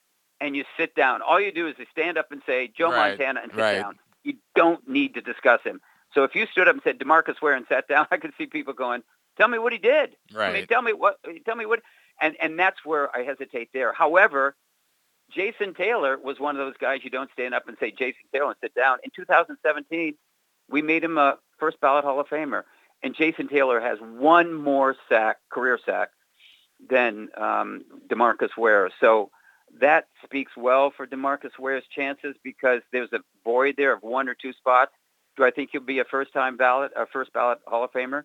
[0.43, 1.22] and you sit down.
[1.22, 3.80] All you do is you stand up and say Joe Right, Montana and sit right.
[3.80, 3.99] down.
[4.24, 5.80] You don't need to discuss him.
[6.14, 8.47] So if you stood up and said Demarcus Ware and sat down, I could see
[8.47, 9.03] people going,
[9.38, 10.16] "Tell me what he did.
[10.34, 10.51] Right.
[10.51, 11.18] I mean, tell me what.
[11.47, 11.80] Tell me what."
[12.20, 13.93] And and that's where I hesitate there.
[13.93, 14.57] However,
[15.30, 18.49] Jason Taylor was one of those guys you don't stand up and say Jason Taylor
[18.49, 18.99] and sit down.
[19.05, 20.14] In 2017,
[20.68, 22.64] we made him a first ballot Hall of Famer,
[23.03, 26.11] and Jason Taylor has one more sack, career sack,
[26.90, 28.90] than um, Demarcus Ware.
[29.01, 29.30] So
[29.81, 34.35] that speaks well for Demarcus Ware's chances because there's a void there of one or
[34.35, 34.93] two spots.
[35.37, 38.25] Do I think he'll be a first-time ballot, a first ballot Hall of Famer?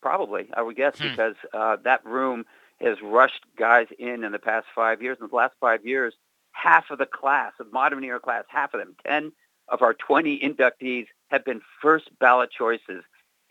[0.00, 1.08] Probably, I would guess, Hmm.
[1.10, 2.44] because uh, that room
[2.80, 5.18] has rushed guys in in the past five years.
[5.20, 6.14] In the last five years,
[6.52, 9.32] half of the class of modern era class, half of them, 10
[9.68, 13.02] of our 20 inductees have been first ballot choices.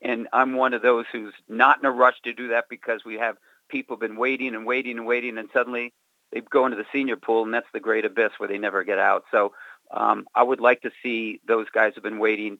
[0.01, 3.15] And I'm one of those who's not in a rush to do that because we
[3.15, 3.35] have
[3.69, 5.93] people been waiting and waiting and waiting and suddenly
[6.35, 8.99] they go into the senior pool and that's the great abyss where they never get
[8.99, 9.23] out.
[9.31, 9.53] So
[9.89, 12.59] um, I would like to see those guys who've been waiting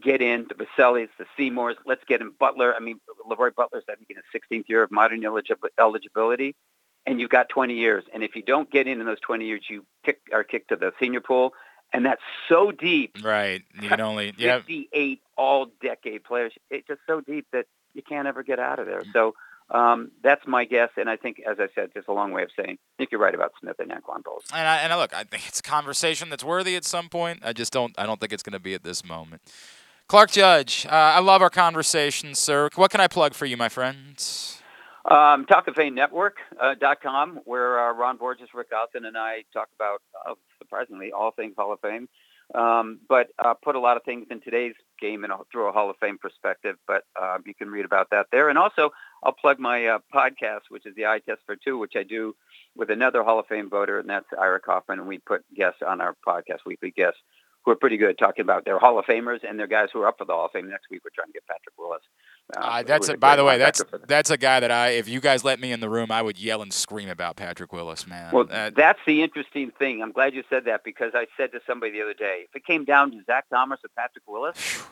[0.00, 1.76] get in, the Bosellis, the Seymours.
[1.86, 2.74] Let's get in Butler.
[2.74, 6.54] I mean, Leroy Butler's, I think, in his 16th year of modern eligi- eligibility
[7.06, 8.04] and you've got 20 years.
[8.12, 10.76] And if you don't get in in those 20 years, you kick, are kicked to
[10.76, 11.54] the senior pool.
[11.92, 13.16] And that's so deep.
[13.22, 13.62] Right.
[13.80, 14.58] You can only yeah.
[14.58, 16.52] 58 all-decade players.
[16.68, 19.02] It's just so deep that you can't ever get out of there.
[19.12, 19.34] So
[19.70, 20.90] um, that's my guess.
[20.96, 23.20] And I think, as I said, just a long way of saying, I think you're
[23.20, 24.52] right about Smith and Anquan Boldin.
[24.52, 27.40] And I, and I look, I think it's a conversation that's worthy at some point.
[27.44, 27.94] I just don't.
[27.98, 29.42] I don't think it's going to be at this moment.
[30.08, 32.68] Clark Judge, uh, I love our conversations, sir.
[32.76, 34.62] What can I plug for you, my friends?
[35.04, 39.16] Um, Talk of Fame Network uh, dot com, where uh, Ron Borges, Rick Alton, and
[39.16, 42.08] I talk about uh, surprisingly all things Hall of Fame,
[42.54, 45.72] um, but uh, put a lot of things in today's game in a, through a
[45.72, 46.76] Hall of Fame perspective.
[46.88, 48.90] But uh, you can read about that there, and also
[49.22, 52.34] I'll plug my uh, podcast, which is the Eye Test for Two, which I do
[52.76, 56.00] with another Hall of Fame voter, and that's Ira Kaufman, and we put guests on
[56.00, 57.20] our podcast, weekly guests
[57.66, 60.06] who are pretty good talking about their Hall of Famers and their guys who are
[60.06, 60.68] up for the Hall of Fame.
[60.68, 62.02] Next week, we're trying to get Patrick Willis.
[62.56, 65.20] Uh, uh, that's a, by the way, that's that's a guy that I, if you
[65.20, 68.32] guys let me in the room, I would yell and scream about Patrick Willis, man.
[68.32, 70.00] Well, that's the interesting thing.
[70.00, 72.64] I'm glad you said that because I said to somebody the other day, if it
[72.64, 74.84] came down to Zach Thomas or Patrick Willis,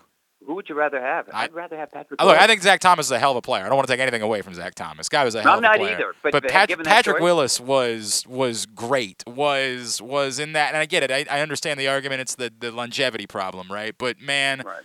[0.47, 1.28] who would you rather have?
[1.32, 2.20] I'd I, rather have Patrick.
[2.22, 3.64] Look, I think Zach Thomas is a hell of a player.
[3.64, 5.09] I don't want to take anything away from Zach Thomas.
[5.09, 6.14] Guy was a hell I'm of a not either.
[6.22, 9.22] But, but Pat, Patrick Willis was was great.
[9.26, 11.11] Was was in that, and I get it.
[11.11, 12.20] I, I understand the argument.
[12.20, 13.95] It's the the longevity problem, right?
[13.97, 14.62] But man.
[14.64, 14.82] Right.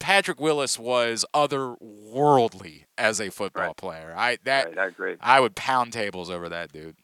[0.00, 3.76] Patrick Willis was otherworldly as a football right.
[3.76, 4.12] player.
[4.16, 5.16] I that right, I agree.
[5.20, 6.96] I would pound tables over that dude.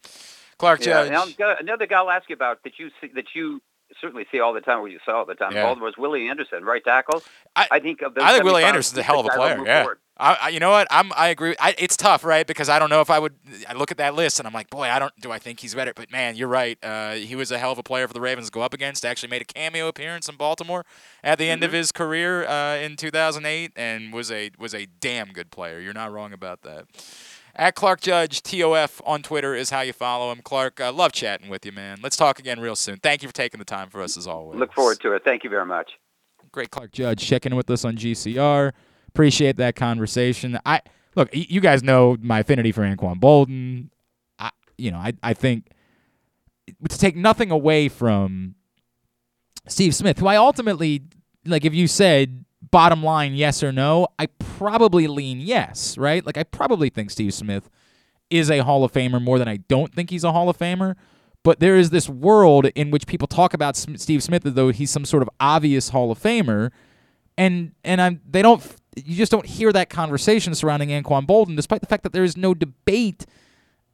[0.57, 1.37] Clark yeah, Judge.
[1.61, 3.61] another guy I'll ask you about that you see, that you
[4.01, 5.53] certainly see all the time what you saw all the time.
[5.53, 5.63] Yeah.
[5.63, 7.23] Baltimore's Willie Anderson, right tackle.
[7.55, 9.63] I, I think of I think Willie 75, Anderson's a hell of a player.
[9.65, 9.81] Yeah.
[9.83, 9.99] forward.
[10.19, 10.87] I, I, you know what?
[10.89, 11.11] I'm.
[11.15, 11.55] I agree.
[11.59, 12.47] I, it's tough, right?
[12.47, 13.35] Because I don't know if I would.
[13.69, 15.13] I look at that list and I'm like, boy, I don't.
[15.21, 15.93] Do I think he's better?
[15.95, 16.75] But man, you're right.
[16.83, 19.05] Uh, he was a hell of a player for the Ravens to go up against.
[19.05, 20.85] Actually, made a cameo appearance in Baltimore
[21.23, 21.77] at the end of Mm-hmm.
[21.77, 25.79] his career uh, in 2008, and was a was a damn good player.
[25.79, 26.85] You're not wrong about that.
[27.59, 30.41] At Clark Judge TOF on Twitter is how you follow him.
[30.43, 31.97] Clark, I love chatting with you, man.
[32.03, 32.97] Let's talk again real soon.
[32.97, 34.59] Thank you for taking the time for us as always.
[34.59, 35.23] Look forward to it.
[35.23, 35.93] Thank you very much.
[36.51, 38.73] Great Clark Judge checking in with us on GCR.
[39.07, 40.59] Appreciate that conversation.
[40.67, 40.81] I
[41.15, 43.89] look, you guys know my affinity for Anquan Boldin.
[44.37, 45.71] I, you know, I, I think
[46.89, 48.53] to take nothing away from
[49.67, 51.01] Steve Smith, who I ultimately
[51.43, 51.65] like.
[51.65, 55.97] If you said bottom line yes or no, I probably lean yes.
[55.97, 56.25] Right?
[56.25, 57.69] Like I probably think Steve Smith
[58.29, 60.95] is a Hall of Famer more than I don't think he's a Hall of Famer.
[61.43, 64.91] But there is this world in which people talk about Steve Smith as though he's
[64.91, 66.71] some sort of obvious Hall of Famer,
[67.37, 68.61] and and I'm they don't
[69.05, 72.35] you just don't hear that conversation surrounding Anquan Boldin, despite the fact that there is
[72.35, 73.25] no debate.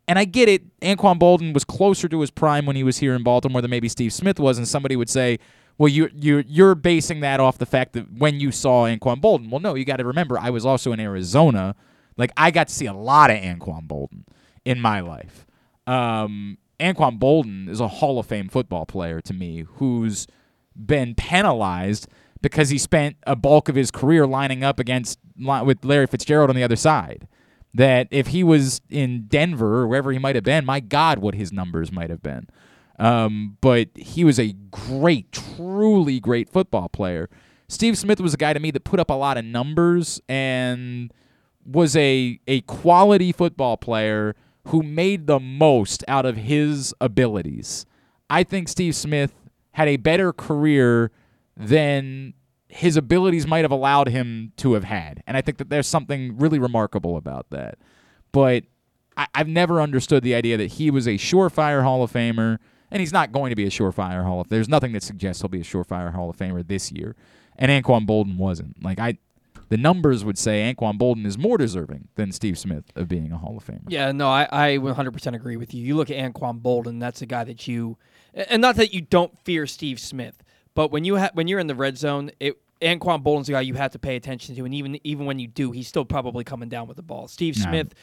[0.08, 3.14] And I get it, Anquan Boldin was closer to his prime when he was here
[3.16, 5.40] in Baltimore than maybe Steve Smith was, and somebody would say,
[5.78, 9.50] "Well, you you you're basing that off the fact that when you saw Anquan Boldin."
[9.50, 11.76] Well, no, you got to remember, I was also in Arizona.
[12.18, 14.24] Like I got to see a lot of Anquan Boldin
[14.66, 15.46] in my life.
[15.88, 20.28] Um, Anquan Boldin is a Hall of Fame football player to me who's
[20.76, 22.08] been penalized
[22.42, 26.56] because he spent a bulk of his career lining up against with Larry Fitzgerald on
[26.56, 27.28] the other side.
[27.74, 31.34] That if he was in Denver or wherever he might have been, my God, what
[31.34, 32.48] his numbers might have been.
[33.00, 37.30] Um, but he was a great, truly great football player.
[37.68, 41.12] Steve Smith was a guy to me that put up a lot of numbers and
[41.66, 44.36] was a a quality football player
[44.68, 47.86] who made the most out of his abilities.
[48.30, 49.34] I think Steve Smith
[49.72, 51.12] had a better career
[51.58, 52.34] than
[52.68, 55.24] his abilities might have allowed him to have had.
[55.28, 57.78] And I think that there's something really remarkable about that.
[58.32, 58.64] But
[59.16, 62.58] I, I've never understood the idea that he was a surefire Hall of Famer,
[62.94, 65.50] and he's not going to be a surefire Hall of There's nothing that suggests he'll
[65.50, 67.16] be a surefire Hall of Famer this year.
[67.58, 68.82] And Anquan Boldin wasn't.
[68.84, 69.18] Like I
[69.70, 73.38] the numbers would say Anquan Boldin is more deserving than Steve Smith of being a
[73.38, 73.82] Hall of Famer.
[73.88, 75.84] Yeah, no, I, I 100% agree with you.
[75.84, 77.98] You look at Anquan Boldin, that's a guy that you,
[78.36, 80.44] and not that you don't fear Steve Smith,
[80.76, 83.62] but when you ha- when you're in the red zone, it Anquan Boldin's a guy
[83.62, 86.44] you have to pay attention to, and even even when you do, he's still probably
[86.44, 87.28] coming down with the ball.
[87.28, 87.64] Steve No.
[87.64, 87.94] Smith,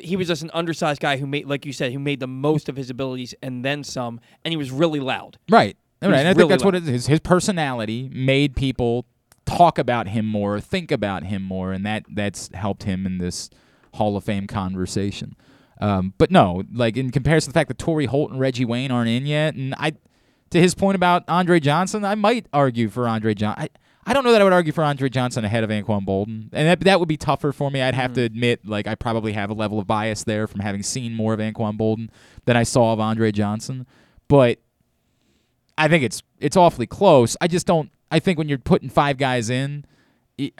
[0.00, 2.68] he was just an undersized guy who made, like you said, who made the most
[2.68, 5.38] of his abilities and then some, and he was really loud.
[5.48, 5.76] Right.
[6.00, 6.18] He Right.
[6.18, 7.06] And I think really that's what it is.
[7.06, 9.06] His personality made people
[9.46, 13.48] talk about him more, think about him more, and that that's helped him in this
[13.94, 15.36] Hall of Fame conversation.
[15.80, 18.90] Um, but no, like in comparison to the fact that Torry Holt and Reggie Wayne
[18.90, 19.92] aren't in yet, and I,
[20.50, 23.68] to his point about Andre Johnson, I might argue for Andre Johnson.
[24.06, 26.68] I, don't know that I would argue for Andre Johnson ahead of Anquan Boldin, and
[26.68, 27.82] that that would be tougher for me.
[27.82, 28.26] I'd have to mm.
[28.26, 31.40] admit, like I probably have a level of bias there from having seen more of
[31.40, 32.08] Anquan Boldin
[32.44, 33.86] than I saw of Andre Johnson,
[34.28, 34.58] but
[35.78, 37.36] I think it's it's awfully close.
[37.40, 37.90] I just don't.
[38.10, 39.84] I think when you're putting five guys in,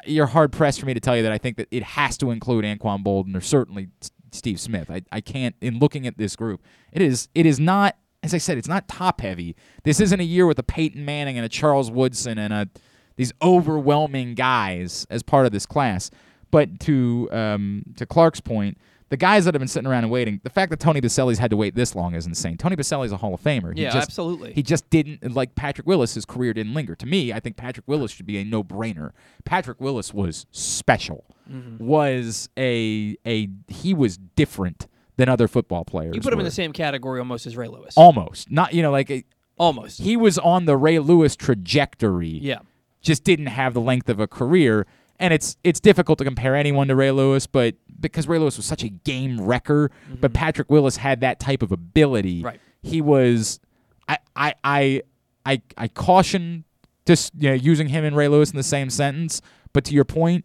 [0.05, 2.31] you're hard pressed for me to tell you that I think that it has to
[2.31, 3.89] include Anquan Boldin or certainly
[4.33, 4.91] Steve Smith.
[4.91, 5.55] I, I can't.
[5.61, 7.97] In looking at this group, it is it is not.
[8.23, 9.55] As I said, it's not top heavy.
[9.85, 12.69] This isn't a year with a Peyton Manning and a Charles Woodson and a
[13.17, 16.11] these overwhelming guys as part of this class.
[16.51, 20.41] But to um, to Clark's point, the guys that have been sitting around and waiting,
[20.43, 22.57] the fact that Tony Boselli's had to wait this long is insane.
[22.57, 23.75] Tony Boselli's a Hall of Famer.
[23.77, 24.53] He Yeah, just, absolutely.
[24.53, 26.15] He just didn't like Patrick Willis.
[26.15, 26.95] His career didn't linger.
[26.95, 29.11] To me, I think Patrick Willis should be a no-brainer.
[29.45, 31.25] Patrick Willis was special.
[31.51, 31.85] Mm-hmm.
[31.85, 34.87] Was a a he was different
[35.17, 36.15] than other football players.
[36.15, 37.95] You put him in the same category almost as Ray Lewis.
[37.97, 39.25] almost not you know like a,
[39.59, 40.01] Almost.
[40.01, 42.59] he was on the Ray Lewis trajectory Yeah.
[43.07, 44.87] Just didn't have the length of a career.
[45.19, 48.67] And it's it's difficult to compare anyone to Ray Lewis, but because Ray Lewis was
[48.67, 49.91] such a game wrecker,
[50.21, 50.33] but mm-hmm.
[50.35, 52.43] Patrick Willis had that type of ability.
[52.43, 52.61] Right.
[52.83, 53.59] He was
[54.07, 55.03] I I I
[55.47, 56.65] I, I caution
[57.07, 59.41] just you know using him and Ray Lewis in the same sentence,
[59.73, 60.45] but to your point,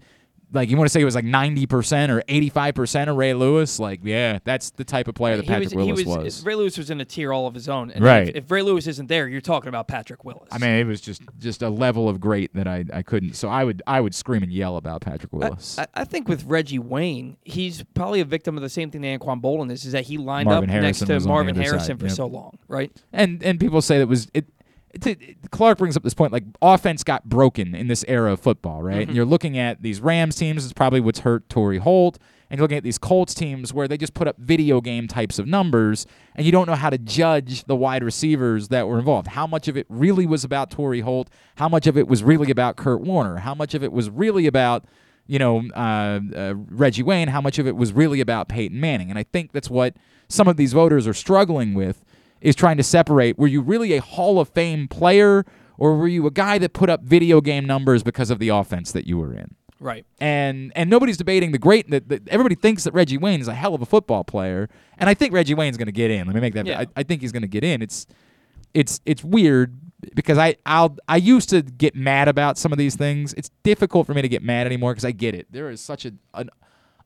[0.53, 4.01] like you want to say it was like 90% or 85% of Ray Lewis, like
[4.03, 6.45] yeah, that's the type of player that He Patrick was, Willis he was, was.
[6.45, 7.91] Ray Lewis was in a tier all of his own.
[7.91, 8.29] And Right.
[8.29, 10.49] If, if Ray Lewis isn't there, you're talking about Patrick Willis.
[10.51, 13.35] I mean, it was just just a level of great that I, I couldn't.
[13.35, 15.79] So I would I would scream and yell about Patrick Willis.
[15.79, 19.19] I, I think with Reggie Wayne, he's probably a victim of the same thing that
[19.19, 21.55] Anquan Boldin is, is that he lined Marvin up next to was on the Marvin
[21.55, 22.15] Harrison side, for yep.
[22.15, 22.91] so long, right?
[23.13, 24.45] and and people say that was it,
[24.93, 28.81] it- Clark brings up this point like offense got broken in this era of football,
[28.83, 29.07] right?
[29.07, 32.17] And you're looking at these Rams teams, it's probably what's hurt Torry Holt,
[32.49, 35.39] and you're looking at these Colts teams where they just put up video game types
[35.39, 39.29] of numbers, and you don't know how to judge the wide receivers that were involved.
[39.29, 41.29] How much of it really was about Torry Holt?
[41.55, 43.37] How much of it was really about Kurt Warner?
[43.37, 44.85] How much of it was really about
[45.27, 49.09] you know, uh, uh, Reggie Wayne, how much of it was really about Peyton Manning.
[49.09, 49.95] And I think that's what
[50.27, 52.03] some of these voters are struggling with
[52.41, 55.45] is trying to separate were you really a Hall of Fame player
[55.77, 58.91] or were you a guy that put up video game numbers because of the offense
[58.91, 59.55] that you were in?
[59.79, 60.05] Right.
[60.19, 63.73] And and nobody's debating the great that, everybody thinks that Reggie Wayne is a hell
[63.73, 64.69] of a football player,
[64.99, 66.27] and I think Reggie Wayne's going to get in.
[66.27, 66.67] Let me make that.
[66.67, 66.81] Yeah.
[66.81, 67.81] I, I think he's going to get in.
[67.81, 68.05] It's
[68.75, 69.75] it's it's weird
[70.13, 73.33] because I I'll I used to get mad about some of these things.
[73.33, 75.47] It's difficult for me to get mad anymore because I get it.
[75.49, 76.51] There is such a, an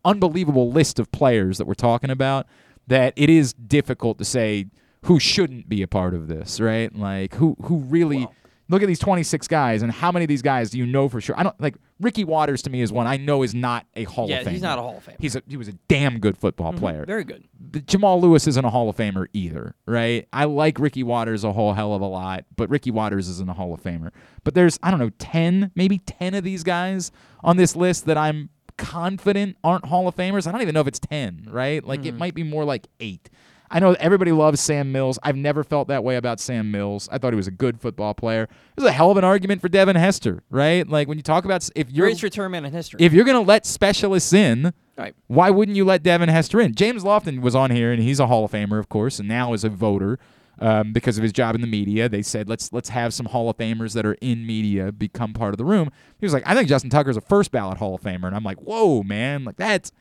[0.03, 2.45] unbelievable list of players that we're talking about
[2.87, 4.65] that it is difficult to say
[5.05, 6.93] who shouldn't be a part of this, right?
[6.95, 8.27] Like who who really
[8.67, 11.21] look at these 26 guys and how many of these guys do you know for
[11.21, 11.39] sure?
[11.39, 14.27] I don't like Ricky Watters to me is one I know is not a Hall
[14.27, 14.45] Yeah, of Famer.
[14.47, 15.15] Yeah, he's not a Hall of Famer.
[15.19, 17.05] He's a he was a damn good football player Mm-hmm.
[17.05, 17.43] Very good.
[17.59, 20.27] but Jamal Lewis isn't a Hall of Famer either, right?
[20.33, 23.53] I like Ricky Watters a whole hell of a lot, but Ricky Watters isn't a
[23.53, 24.09] Hall of Famer.
[24.43, 27.11] But there's, I don't know, 10, maybe 10 of these guys
[27.43, 30.47] on this list that I'm confident aren't Hall of Famers.
[30.47, 31.83] I don't even know if it's 10, right?
[31.83, 32.07] Like Mm-hmm.
[32.09, 33.29] it might be more like eight.
[33.71, 35.17] I know everybody loves Sam Mills.
[35.23, 37.09] I've never felt that way about Sam Mills.
[37.11, 38.47] I thought he was a good football player.
[38.75, 40.87] There's a hell of an argument for Devin Hester, right?
[40.87, 42.99] Like when you talk about if you're Greatest return man in history.
[43.01, 45.13] if you're going to let specialists in, Right.
[45.27, 46.73] why wouldn't you let Devin Hester in?
[46.75, 49.51] James Lofton was on here, and he's a Hall of Famer, of course, and now
[49.53, 50.19] is a voter
[50.59, 52.07] um, because of his job in the media.
[52.07, 55.53] They said let's let's have some Hall of Famers that are in media become part
[55.53, 55.89] of the room.
[56.19, 58.43] He was like, I think Justin Tucker's a first ballot Hall of Famer, and I'm
[58.43, 59.91] like, whoa, man, like that's.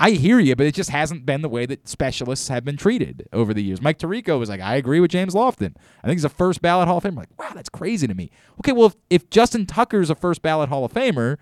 [0.00, 3.28] I hear you, but it just hasn't been the way that specialists have been treated
[3.34, 3.82] over the years.
[3.82, 5.74] Mike Tirico was like, I agree with James Lofton.
[6.02, 7.16] I think he's a first ballot Hall of Famer.
[7.16, 8.30] Like, wow, that's crazy to me.
[8.60, 11.36] Okay, well, if, if Justin Tucker's a first ballot Hall of Famer,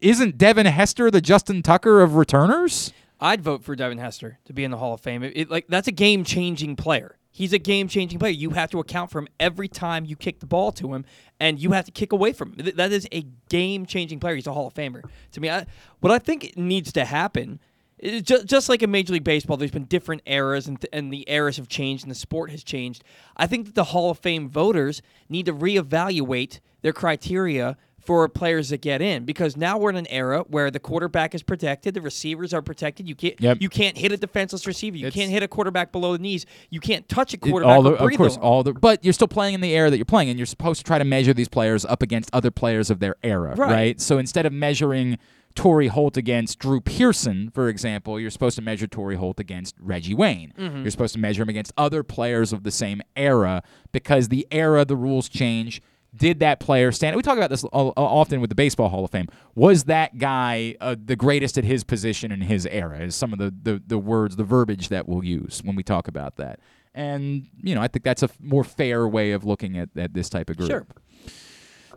[0.00, 2.92] isn't Devin Hester the Justin Tucker of returners?
[3.20, 5.22] I'd vote for Devin Hester to be in the Hall of Fame.
[5.22, 7.17] It, it- like that's a game changing player.
[7.38, 8.32] He's a game changing player.
[8.32, 11.04] You have to account for him every time you kick the ball to him,
[11.38, 12.72] and you have to kick away from him.
[12.74, 14.34] That is a game changing player.
[14.34, 15.48] He's a Hall of Famer to me.
[15.48, 15.64] I,
[16.00, 17.60] what I think needs to happen.
[18.00, 21.12] is ju- Just like in Major League Baseball, there's been different eras, and, th- and
[21.12, 23.04] the eras have changed, and the sport has changed.
[23.36, 27.76] I think that the Hall of Fame voters need to reevaluate their criteria
[28.08, 31.42] for players that get in because now we're in an era where the quarterback is
[31.42, 33.06] protected, the receivers are protected.
[33.06, 33.58] You can't Yep.
[33.60, 34.96] you can't hit a defenseless receiver.
[34.96, 36.46] You It's- can't hit a quarterback below the knees.
[36.70, 37.82] You can't touch a quarterback.
[37.82, 40.30] the, of course, all the, but you're still playing in the era that you're playing,
[40.30, 43.16] and you're supposed to try to measure these players up against other players of their
[43.22, 44.00] era, Right.
[44.00, 45.18] So instead of measuring
[45.54, 50.14] Torry Holt against Drew Pearson, for example, you're supposed to measure Torry Holt against Reggie
[50.14, 50.54] Wayne.
[50.58, 50.78] Mm-hmm.
[50.82, 53.62] You're supposed to measure him against other players of the same era
[53.92, 55.82] because the era, the rules change.
[56.16, 57.16] Did that player stand?
[57.16, 59.28] We talk about this often with the Baseball Hall of Fame.
[59.54, 63.00] Was that guy uh, the greatest at his position in his era?
[63.00, 66.08] Is some of the, the, the words, the verbiage that we'll use when we talk
[66.08, 66.60] about that.
[66.94, 70.28] And, you know, I think that's a more fair way of looking at, at this
[70.28, 70.70] type of group.
[70.70, 70.86] Sure.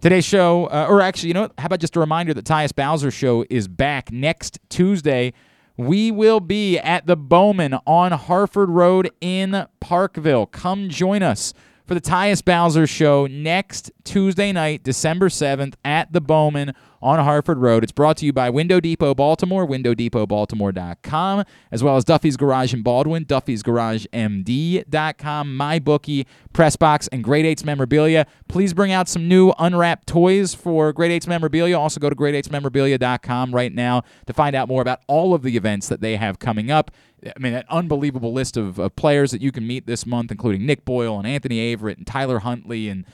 [0.01, 1.49] Today's show, uh, or actually, you know?
[1.57, 5.31] How about just a reminder that Tyus Bowser show is back next Tuesday.
[5.77, 10.47] We will be at the Bowman on Harford Road in Parkville.
[10.47, 11.53] Come join us
[11.91, 17.57] for the Tyus Bowser show next Tuesday night, December 7th, at the Bowman on Harford
[17.57, 17.83] Road.
[17.83, 22.83] It's brought to you by Window Depot Baltimore, windowdepotbaltimore.com, as well as Duffy's Garage in
[22.83, 28.27] Baldwin, duffysgaragemd.com, MyBookie, Pressbox, and Grade 8's memorabilia.
[28.47, 31.77] Please bring out some new unwrapped toys for Grade 8's memorabilia.
[31.77, 35.87] Also go to grade8smemorabilia.com right now to find out more about all of the events
[35.89, 36.91] that they have coming up.
[37.25, 40.65] I mean, an unbelievable list of, of players that you can meet this month, including
[40.65, 43.05] Nick Boyle and Anthony Averett and Tyler Huntley and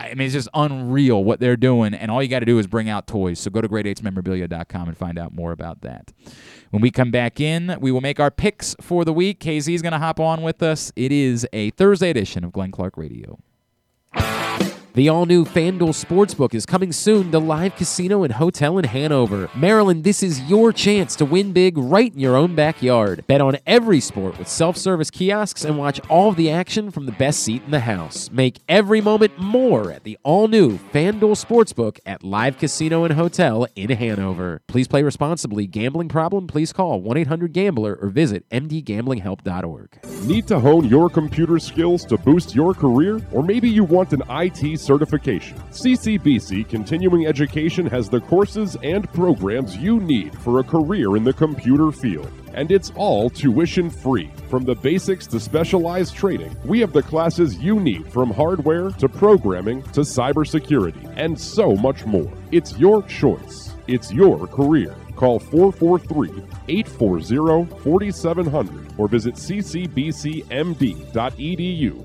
[0.00, 2.66] I mean, it's just unreal what they're doing, and all you got to do is
[2.66, 3.38] bring out toys.
[3.38, 6.12] So go to grade8smemorabilia.com and find out more about that.
[6.70, 9.40] When we come back in, we will make our picks for the week.
[9.40, 10.92] KZ is going to hop on with us.
[10.96, 13.38] It is a Thursday edition of Glenn Clark Radio.
[14.92, 19.48] The all new FanDuel Sportsbook is coming soon to Live Casino and Hotel in Hanover.
[19.54, 23.24] Maryland, this is your chance to win big right in your own backyard.
[23.28, 27.06] Bet on every sport with self service kiosks and watch all of the action from
[27.06, 28.32] the best seat in the house.
[28.32, 33.68] Make every moment more at the all new FanDuel Sportsbook at Live Casino and Hotel
[33.76, 34.60] in Hanover.
[34.66, 35.68] Please play responsibly.
[35.68, 36.48] Gambling problem?
[36.48, 40.00] Please call 1 800 Gambler or visit mdgamblinghelp.org.
[40.24, 43.20] Need to hone your computer skills to boost your career?
[43.30, 45.58] Or maybe you want an IT certification.
[45.70, 51.32] CCBC Continuing Education has the courses and programs you need for a career in the
[51.32, 52.30] computer field.
[52.54, 54.30] And it's all tuition free.
[54.48, 59.08] From the basics to specialized training, we have the classes you need from hardware to
[59.08, 62.32] programming to cybersecurity and so much more.
[62.50, 63.74] It's your choice.
[63.86, 64.96] It's your career.
[65.16, 70.44] Call 443 840 4700 or visit ccbcmd.edu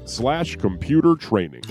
[0.09, 1.61] slash computer training.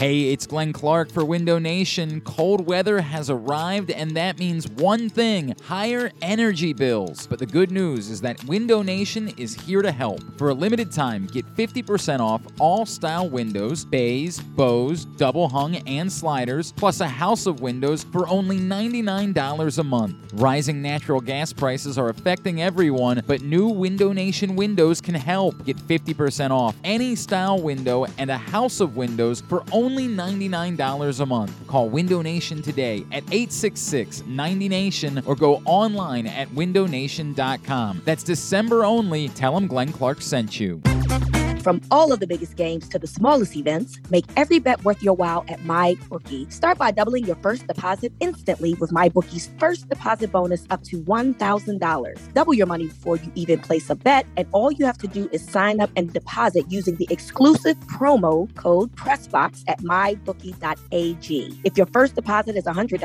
[0.00, 2.22] Hey, it's Glenn Clark for Window Nation.
[2.22, 7.26] Cold weather has arrived, and that means one thing higher energy bills.
[7.26, 10.22] But the good news is that Window Nation is here to help.
[10.38, 16.10] For a limited time, get 50% off all style windows, bays, bows, double hung, and
[16.10, 20.16] sliders, plus a house of windows for only $99 a month.
[20.32, 25.62] Rising natural gas prices are affecting everyone, but new Window Nation windows can help.
[25.66, 31.26] Get 50% off any style window and a house of windows for only $99 a
[31.26, 31.66] month.
[31.66, 38.02] Call Window Nation today at 866 90 Nation or go online at windownation.com.
[38.04, 39.28] That's December only.
[39.30, 40.80] Tell them Glenn Clark sent you.
[41.62, 45.12] From all of the biggest games to the smallest events, make every bet worth your
[45.12, 46.50] while at MyBookie.
[46.50, 52.32] Start by doubling your first deposit instantly with MyBookie's first deposit bonus up to $1,000.
[52.32, 55.28] Double your money before you even place a bet, and all you have to do
[55.32, 61.60] is sign up and deposit using the exclusive promo code PRESSBOX at MyBookie.ag.
[61.64, 62.98] If your first deposit is $100,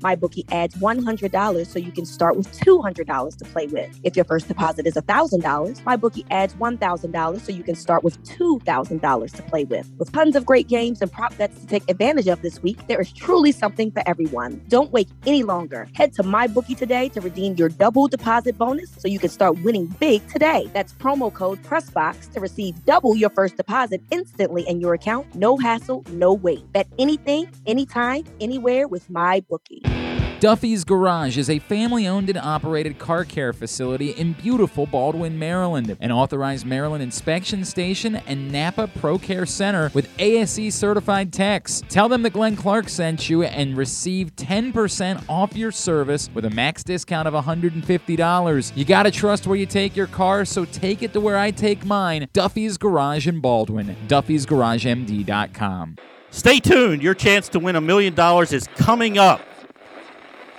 [0.00, 3.98] MyBookie adds $100 so you can start with $200 to play with.
[4.02, 9.36] If your first deposit is $1,000, MyBookie adds $1,000 so you can start with $2,000
[9.36, 9.90] to play with.
[9.98, 13.00] With tons of great games and prop bets to take advantage of this week, there
[13.00, 14.62] is truly something for everyone.
[14.68, 15.88] Don't wait any longer.
[15.94, 19.86] Head to MyBookie today to redeem your double deposit bonus so you can start winning
[20.00, 20.68] big today.
[20.72, 25.34] That's promo code PRESSBOX to receive double your first deposit instantly in your account.
[25.34, 26.70] No hassle, no wait.
[26.72, 30.01] Bet anything, anytime, anywhere with MyBookie.
[30.42, 35.96] Duffy's Garage is a family owned and operated car care facility in beautiful Baldwin, Maryland.
[36.00, 41.84] An authorized Maryland inspection station and Napa Pro Care Center with ASE certified techs.
[41.88, 46.50] Tell them that Glenn Clark sent you and receive 10% off your service with a
[46.50, 48.76] max discount of $150.
[48.76, 51.84] You gotta trust where you take your car, so take it to where I take
[51.84, 53.94] mine Duffy's Garage in Baldwin.
[54.08, 55.98] Duffy'sGarageMD.com.
[56.32, 57.00] Stay tuned.
[57.00, 59.40] Your chance to win a million dollars is coming up.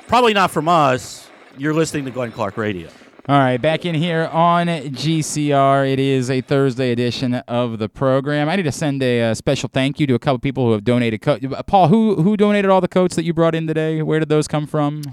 [0.08, 1.30] Probably not from us.
[1.58, 2.90] You're listening to Glenn Clark Radio.
[3.30, 5.90] All right, back in here on GCR.
[5.92, 8.50] It is a Thursday edition of the program.
[8.50, 10.84] I need to send a, uh special thank you to a couple people who have
[10.84, 11.22] donated.
[11.22, 14.02] Co- Paul, who who donated all the coats that you brought in today?
[14.02, 15.04] Where did those come from?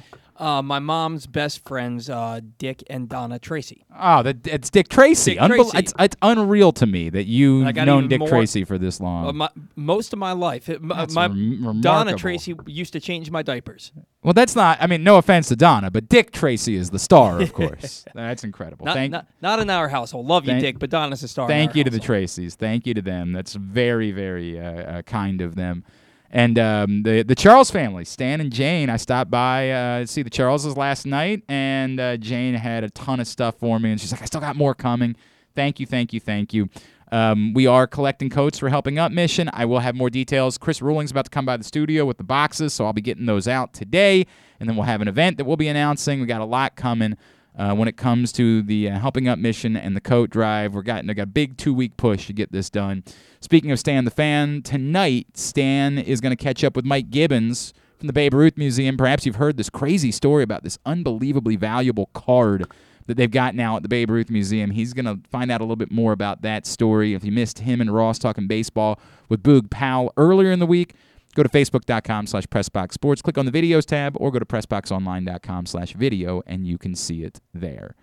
[0.40, 3.84] Uh, my mom's best friends, uh, Dick and Donna Tracy.
[3.94, 5.32] Oh, that it's Dick Tracy.
[5.32, 5.78] Dick Unbel- Tracy.
[5.78, 9.26] It's, it's unreal to me that you've known Dick more- Tracy for this long.
[9.26, 12.14] Uh, my, most of my life, It- m- That's my rem- Donna.
[12.16, 13.92] Tracy used to change my diapers.
[14.22, 14.78] well, that's not.
[14.80, 18.06] I mean, no offense to Donna, but Dick Tracy is the star, of course.
[18.14, 18.86] that's incredible.
[18.86, 20.26] Not, Thank, not, not in our household.
[20.26, 21.48] Love you, Thank- Dick, but Donna's a star.
[21.48, 22.00] Thank you to the.
[22.00, 22.54] Tracys.
[22.54, 23.32] Thank you to them.
[23.32, 25.84] That's very, very uh, uh, kind of them.
[26.32, 28.88] And um, the the Charles family, Stan and Jane.
[28.88, 32.90] I stopped by uh, to see the Charleses last night, and uh, Jane had a
[32.90, 35.16] ton of stuff for me, and she's like, "I still got more coming."
[35.56, 36.68] Thank you, thank you, thank you.
[37.10, 39.50] Um, we are collecting coats for Helping Up Mission.
[39.52, 40.56] I will have more details.
[40.56, 43.26] Chris Ruling's about to come by the studio with the boxes, so I'll be getting
[43.26, 44.24] those out today,
[44.60, 46.20] and then we'll have an event that we'll be announcing.
[46.20, 47.16] We got a lot coming
[47.56, 50.74] uh, when it comes to the uh, Helping Up mission and the coat drive.
[50.74, 53.04] We're got a big two week push to get this done.
[53.40, 57.72] Speaking of Stan the Fan, tonight Stan is going to catch up with Mike Gibbons
[57.98, 58.96] from the Babe Ruth Museum.
[58.96, 62.66] Perhaps you've heard this crazy story about this unbelievably valuable card
[63.06, 64.70] that they've got now at the Babe Ruth Museum.
[64.70, 67.12] He's going to find out a little bit more about that story.
[67.12, 70.94] If you missed him and Ross talking baseball with Boog Powell earlier in the week,
[71.34, 75.92] go to facebook.com slash pressboxsports, click on the videos tab, or go to pressboxonline.com slash
[75.94, 77.94] video, and you can see it there.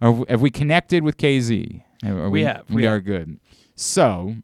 [0.00, 1.82] Are, have we connected with KZ?
[2.04, 3.04] Are We have, We, we are have.
[3.04, 3.38] good.
[3.76, 4.36] So,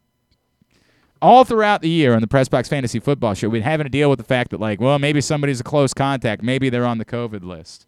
[1.20, 4.08] all throughout the year on the Pressbox Fantasy Football Show, we've been having to deal
[4.08, 6.42] with the fact that, like, well, maybe somebody's a close contact.
[6.42, 7.86] Maybe they're on the COVID list.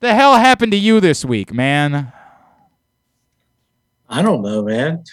[0.00, 2.10] The hell happened to you this week, man?
[4.12, 5.04] I don't know, man.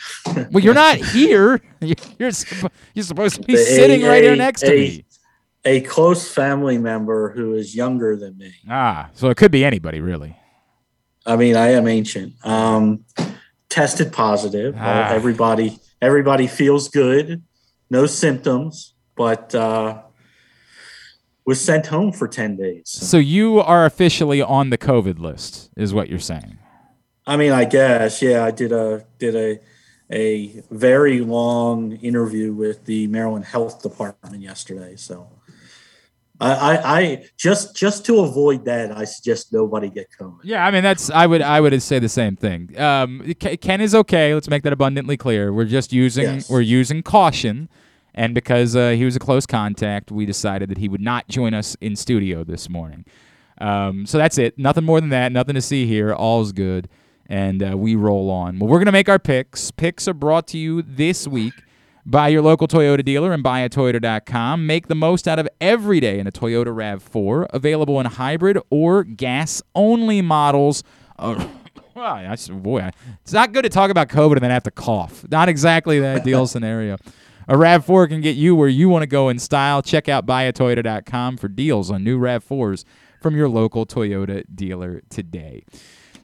[0.51, 1.61] Well, you're not here.
[1.81, 2.31] You're
[2.95, 5.05] you're, supposed to be A- sitting right here a- next to me.
[5.65, 8.51] A close family member who is younger than me.
[8.69, 10.35] Ah, so it could be anybody, really.
[11.25, 12.33] I mean, I am ancient.
[12.43, 13.05] Um,
[13.69, 14.73] tested positive.
[14.75, 15.13] Uh, Ah.
[15.13, 17.43] everybody, everybody feels good.
[17.91, 20.01] No symptoms, but uh,
[21.45, 22.83] was sent home for ten days.
[22.89, 26.57] So you are officially on the COVID list, is what you're saying.
[27.27, 28.43] I mean, I guess, yeah.
[28.45, 29.59] I did a did a
[30.09, 34.95] a very long interview with the Maryland Health Department yesterday.
[34.95, 35.27] So,
[36.39, 40.39] I, I, I just just to avoid that, I suggest nobody get COVID.
[40.43, 42.79] Yeah, I mean that's I would I would say the same thing.
[42.79, 44.33] Um, Ken is okay.
[44.33, 45.51] Let's make that abundantly clear.
[45.51, 46.49] We're just using Yes.
[46.49, 47.67] we're using caution,
[48.13, 51.53] and because uh, he was a close contact, we decided that he would not join
[51.53, 53.03] us in studio this morning.
[53.59, 54.57] Um, so that's it.
[54.57, 55.31] Nothing more than that.
[55.31, 56.13] Nothing to see here.
[56.13, 56.87] All's good,
[57.27, 58.59] and uh, we roll on.
[58.59, 59.71] Well, we're gonna make our picks.
[59.71, 61.53] Picks are brought to you this week
[62.07, 64.65] by your local Toyota dealer and buyatoyota.com.
[64.65, 69.03] Make the most out of every day in a Toyota RAV4, available in hybrid or
[69.03, 70.83] gas only models.
[71.19, 71.47] Uh,
[71.95, 72.89] that's, boy,
[73.21, 75.25] it's not good to talk about COVID and then have to cough.
[75.29, 76.97] Not exactly the ideal scenario.
[77.49, 79.81] A RAV4 can get you where you want to go in style.
[79.81, 82.83] Check out buyatoyota.com for deals on new RAV4s
[83.21, 85.63] from your local Toyota dealer today.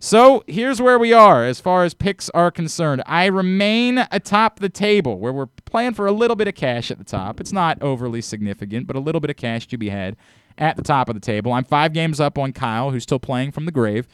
[0.05, 3.01] So here's where we are as far as picks are concerned.
[3.05, 6.97] I remain atop the table where we're playing for a little bit of cash at
[6.97, 7.39] the top.
[7.39, 10.17] It's not overly significant, but a little bit of cash to be had
[10.57, 11.53] at the top of the table.
[11.53, 14.05] I'm five games up on Kyle, who's still playing from the grave.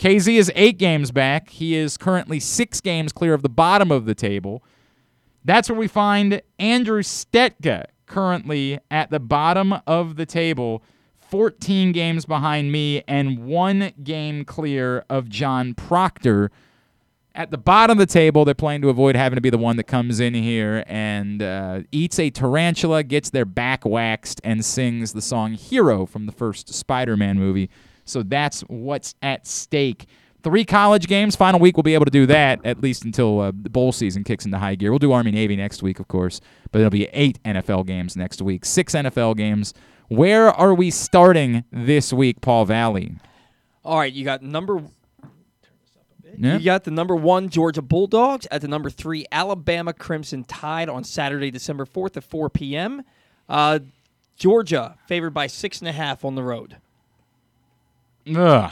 [0.00, 1.50] KZ is eight games back.
[1.50, 4.64] He is currently six games clear of the bottom of the table.
[5.44, 10.82] That's where we find Andrew Stetka currently at the bottom of the table,
[11.28, 16.50] 14 games behind me and one game clear of John Proctor.
[17.34, 19.76] At the bottom of the table, they're playing to avoid having to be the one
[19.76, 25.12] that comes in here and uh, eats a tarantula, gets their back waxed, and sings
[25.12, 27.70] the song Hero from the first Spider Man movie.
[28.04, 30.06] So that's what's at stake.
[30.42, 31.36] Three college games.
[31.36, 34.24] Final week, we'll be able to do that at least until uh, the bowl season
[34.24, 34.90] kicks into high gear.
[34.90, 36.40] We'll do Army Navy next week, of course,
[36.72, 39.74] but it'll be eight NFL games next week, six NFL games.
[40.08, 43.08] Where are we starting this week, Paul Valle?
[43.84, 44.82] All right, you got number.
[46.36, 46.58] Yeah.
[46.58, 51.04] You got the number one Georgia Bulldogs at the number three Alabama Crimson Tide on
[51.04, 53.02] Saturday, December fourth at four p.m.
[53.48, 53.80] Uh,
[54.36, 56.76] Georgia favored by six and a half on the road.
[58.34, 58.70] Ugh.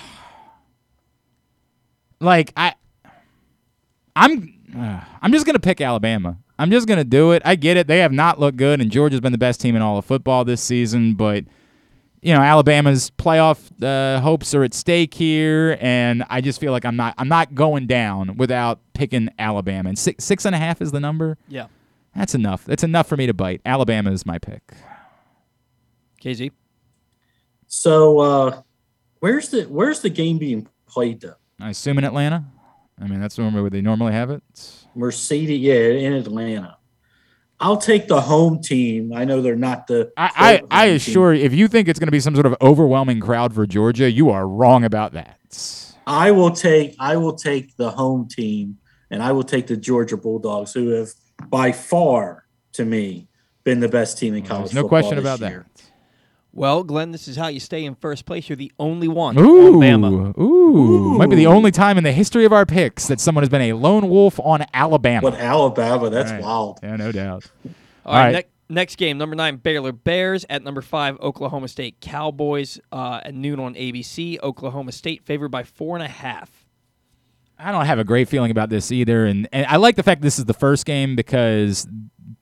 [2.21, 2.75] Like I,
[4.15, 6.39] I'm, uh, I'm just gonna pick Alabama.
[6.59, 7.43] I'm just gonna do it.
[7.45, 7.87] I get it.
[7.87, 10.45] They have not looked good, and Georgia's been the best team in all of football
[10.45, 11.15] this season.
[11.15, 11.45] But
[12.23, 16.85] you know, Alabama's playoff uh, hopes are at stake here, and I just feel like
[16.85, 19.91] I'm not, I'm not going down without picking Alabama.
[19.91, 21.39] And six, six and a half is the number.
[21.47, 21.67] Yeah.
[22.17, 22.65] That's enough.
[22.65, 23.61] That's enough for me to bite.
[23.65, 24.63] Alabama is my pick.
[26.23, 26.51] KZ.
[27.69, 28.63] So, uh,
[29.21, 31.35] where's the where's the game being played though?
[31.61, 32.45] I assume in Atlanta.
[33.01, 34.43] I mean, that's normally where they normally have it.
[34.95, 36.79] Mercedes, yeah, in Atlanta.
[37.59, 39.13] I'll take the home team.
[39.15, 40.13] I know they're not the.
[40.17, 42.55] I, I, I assure you, if you think it's going to be some sort of
[42.61, 45.39] overwhelming crowd for Georgia, you are wrong about that.
[46.07, 48.79] I will take I will take the home team,
[49.11, 51.09] and I will take the Georgia Bulldogs, who have
[51.49, 52.45] by far,
[52.75, 53.29] to me,
[53.65, 54.73] been the best team in college.
[54.73, 55.67] There's no football question this about year.
[56.57, 58.49] Well, Glenn, this is how you stay in first place.
[58.49, 59.35] You're the only one.
[59.37, 59.43] that.
[59.43, 60.39] Ooh, on Bama.
[60.39, 63.51] ooh, might be the only time in the history of our picks that someone has
[63.51, 65.31] been a lone wolf on Alabama.
[65.31, 66.43] But Alabama, that's Right.
[66.43, 66.81] wild.
[66.83, 67.45] Yeah, no doubt.
[68.07, 68.33] All right.
[68.33, 73.35] nec- next game, number nine, Baylor Bears at number five, Oklahoma State Cowboys uh, at
[73.35, 74.39] noon on ABC.
[74.43, 76.65] Oklahoma State favored by four and a half.
[77.59, 80.21] I don't have a great feeling about this either, and, and I like the fact
[80.23, 81.87] this is the first game because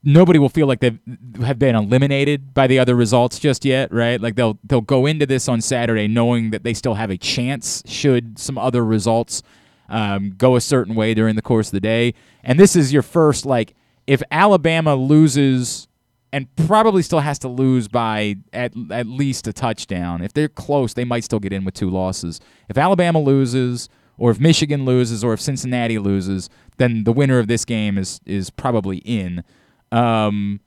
[0.04, 0.98] nobody will feel like they
[1.44, 4.20] have been eliminated by the other results just yet, right?
[4.20, 7.82] Like they'll they'll go into this on Saturday knowing that they still have a chance
[7.86, 9.42] should some other results
[9.88, 12.14] um, go a certain way during the course of the day.
[12.42, 13.74] And this is your first like
[14.06, 15.88] if Alabama loses
[16.32, 20.20] and probably still has to lose by at at least a touchdown.
[20.20, 22.40] If they're close, they might still get in with two losses.
[22.68, 27.46] If Alabama loses, or if Michigan loses, or if Cincinnati loses, then the winner of
[27.46, 29.44] this game is is probably in.
[29.94, 30.60] Um,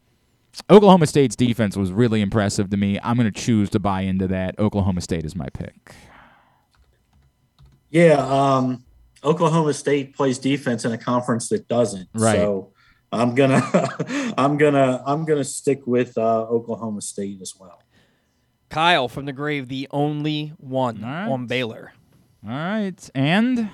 [0.69, 2.99] Oklahoma State's defense was really impressive to me.
[3.03, 4.57] I'm going to choose to buy into that.
[4.57, 5.93] Oklahoma State is my pick.
[7.89, 8.83] Yeah, um,
[9.23, 12.09] Oklahoma State plays defense in a conference that doesn't.
[12.13, 12.35] Right.
[12.35, 12.73] So
[13.11, 13.61] I'm gonna,
[14.37, 17.81] I'm gonna, I'm gonna stick with uh, Oklahoma State as well.
[18.69, 21.93] Kyle from the grave, the only one on Baylor.
[22.43, 23.69] All right, and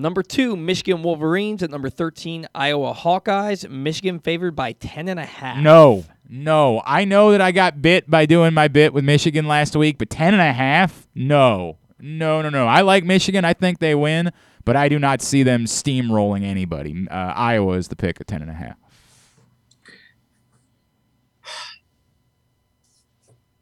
[0.00, 3.68] number two, Michigan Wolverines at number thirteen, Iowa Hawkeyes.
[3.68, 5.58] Michigan favored by ten and a half.
[5.58, 6.82] No, no.
[6.84, 10.10] I know that I got bit by doing my bit with Michigan last week, but
[10.10, 11.06] ten and a half?
[11.14, 11.76] No.
[11.98, 12.66] No, no, no.
[12.66, 13.44] I like Michigan.
[13.44, 14.32] I think they win,
[14.64, 17.06] but I do not see them steamrolling anybody.
[17.10, 18.76] Uh, Iowa is the pick at ten and a half.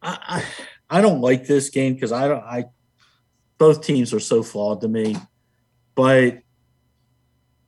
[0.01, 0.45] I, I,
[0.89, 2.45] I don't like this game because I don't.
[2.45, 2.67] I
[3.59, 5.17] both teams are so flawed to me,
[5.99, 6.39] but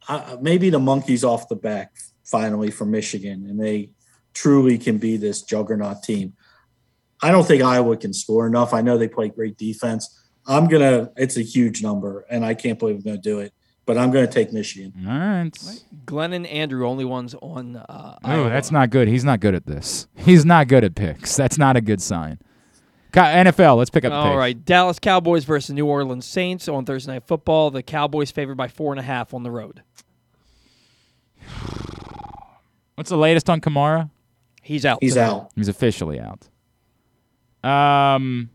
[0.09, 3.91] I, maybe the monkey's off the back finally for Michigan, and they
[4.35, 6.35] truly can be this juggernaut team.
[7.21, 8.73] I don't think Iowa can score enough.
[8.73, 10.17] I know they play great defense.
[10.47, 11.11] I'm gonna.
[11.17, 13.53] It's a huge number, and I can't believe I'm gonna do it.
[13.85, 14.93] But I'm gonna take Michigan.
[15.09, 15.83] All right.
[16.07, 17.77] Glenn and Andrew only ones on.
[17.77, 18.49] Uh, Oh, Iowa.
[18.49, 19.09] that's not good.
[19.09, 20.07] He's not good at this.
[20.15, 21.37] He's not good at picks.
[21.37, 22.39] That's not a good sign.
[23.11, 23.77] Co- NFL.
[23.79, 24.37] Let's pick up the All pace.
[24.37, 27.71] right, Dallas Cowboys versus New Orleans Saints on Thursday Night Football.
[27.71, 29.83] The Cowboys favored by four and a half on the road.
[32.95, 34.11] What's the latest on Kamara?
[34.63, 34.99] He's out.
[35.01, 35.25] He's today.
[35.25, 35.51] out.
[35.57, 36.49] He's officially out.
[37.69, 38.51] Um,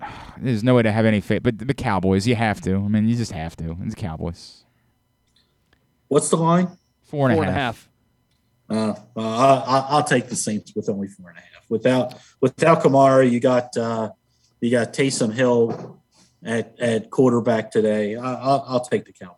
[0.38, 2.74] there's no way to have any faith, but the Cowboys, you have to.
[2.76, 3.76] I mean, you just have to.
[3.82, 4.64] It's the Cowboys.
[6.08, 6.76] What's the line?
[7.02, 7.88] Four and a Four and a half.
[8.70, 8.76] half.
[8.76, 11.49] Uh, uh, I, I- I'll take the Saints with only four and a half.
[11.70, 14.10] Without without Kamara, you got uh,
[14.60, 15.98] you got Taysom Hill
[16.44, 18.16] at at quarterback today.
[18.16, 19.36] I, I'll, I'll take the Cowboys.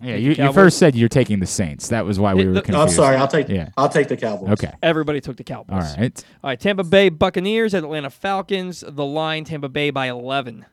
[0.00, 1.88] Yeah, you, you first said you're taking the Saints.
[1.88, 2.78] That was why we were confused.
[2.78, 3.16] I'm sorry.
[3.16, 3.70] I'll take Yeah.
[3.76, 4.50] I'll take the Cowboys.
[4.50, 4.72] Okay.
[4.82, 5.72] Everybody took the Cowboys.
[5.72, 6.24] All right.
[6.42, 8.84] All right, Tampa Bay Buccaneers at Atlanta Falcons.
[8.86, 10.66] The line Tampa Bay by 11.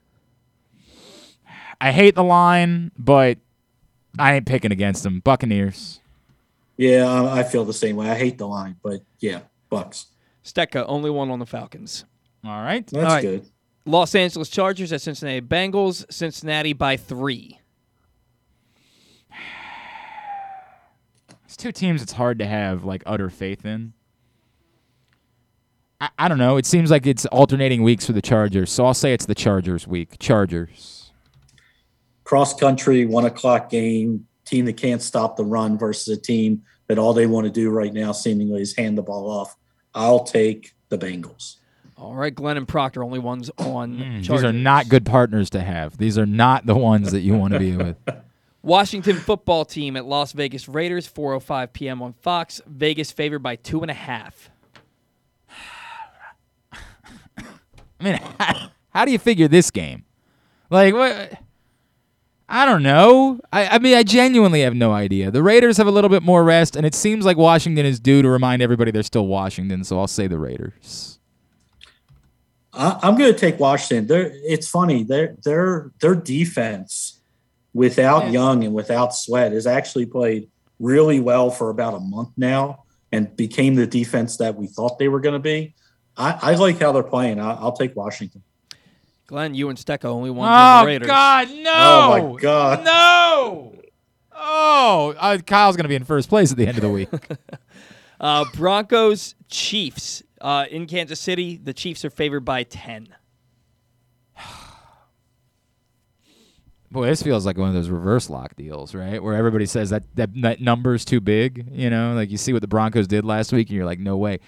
[1.79, 3.37] I hate the line, but
[4.19, 5.19] I ain't picking against them.
[5.19, 5.99] Buccaneers.
[6.77, 8.09] Yeah, I, I feel the same way.
[8.09, 10.07] I hate the line, but yeah, Bucks.
[10.43, 12.05] Stetka, only one on the Falcons.
[12.43, 12.85] All right.
[12.87, 13.21] That's All right.
[13.21, 13.45] good.
[13.85, 16.11] Los Angeles Chargers at Cincinnati Bengals.
[16.11, 17.59] Cincinnati by three.
[21.45, 23.93] It's two teams it's hard to have like utter faith in.
[25.99, 26.57] I, I don't know.
[26.57, 29.87] It seems like it's alternating weeks for the Chargers, so I'll say it's the Chargers
[29.87, 30.17] week.
[30.17, 31.11] Chargers.
[32.23, 34.27] Cross country, one o'clock game.
[34.45, 37.69] Team that can't stop the run versus a team that all they want to do
[37.69, 39.55] right now seemingly is hand the ball off.
[39.93, 41.57] I'll take the Bengals.
[41.97, 44.27] All right, Glenn and Proctor, only ones on Chargers.
[44.27, 45.97] Hmm, These are not good partners to have.
[45.97, 47.95] These are not the ones that you want to be with.
[48.63, 52.01] Washington football team at Las Vegas Raiders, 4:05 p.m.
[52.01, 52.59] on Fox.
[52.65, 54.49] Vegas favored by two and a half.
[57.99, 60.05] I mean, how, how do you figure this game?
[60.69, 61.33] Like what?
[62.51, 63.39] I don't know.
[63.53, 65.31] I, I mean, I genuinely have no idea.
[65.31, 68.21] The Raiders have a little bit more rest, and it seems like Washington is due
[68.21, 69.85] to remind everybody they're still Washington.
[69.85, 71.19] So I'll say the Raiders.
[72.73, 74.05] I, I'm going to take Washington.
[74.05, 75.03] They're, it's funny.
[75.03, 77.21] Their their their defense
[77.73, 82.83] without Young and without Sweat has actually played really well for about a month now
[83.13, 85.73] and became the defense that we thought they were going to be.
[86.17, 87.39] I, I like how they're playing.
[87.39, 88.43] I, I'll take Washington.
[89.31, 91.07] Glenn, you and Stetka only won Oh the Raiders.
[91.07, 91.71] God, no!
[91.73, 92.83] Oh, my God.
[92.83, 93.73] no!
[94.33, 97.09] Oh, uh, Kyle's gonna be in first place at the end of the week.
[98.19, 101.57] Uh, Broncos Chiefs uh, in Kansas City.
[101.57, 103.07] The Chiefs are favored by ten.
[106.91, 109.23] Boy, this feels like one of those reverse lock deals, right?
[109.23, 111.67] Where everybody says that that, that number's too big.
[111.71, 114.17] You know, like you see what the Broncos did last week, and you're like, no
[114.17, 114.39] way.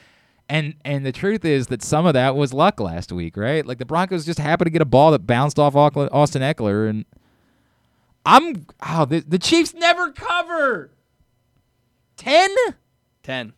[0.53, 3.65] And and the truth is that some of that was luck last week, right?
[3.65, 7.05] Like the Broncos just happened to get a ball that bounced off Austin Ekeler, and
[8.23, 10.91] I'm oh the, the Chiefs never cover
[12.17, 12.51] ten.
[13.23, 13.53] Ten.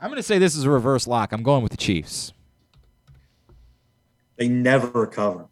[0.00, 1.30] I'm gonna say this is a reverse lock.
[1.30, 2.32] I'm going with the Chiefs.
[4.34, 5.46] They never cover,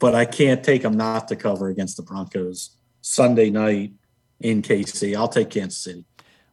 [0.00, 2.70] but I can't take them not to cover against the Broncos
[3.00, 3.92] Sunday night
[4.40, 5.16] in KC.
[5.16, 6.04] I'll take Kansas City.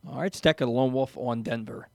[0.10, 1.90] All right, Stetka, the lone wolf on Denver.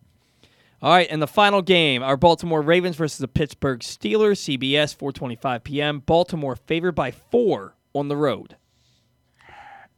[0.82, 5.64] All right, and the final game, our Baltimore Ravens versus the Pittsburgh Steelers, CBS, 4:25
[5.64, 6.00] p.m.
[6.00, 8.56] Baltimore favored by four on the road.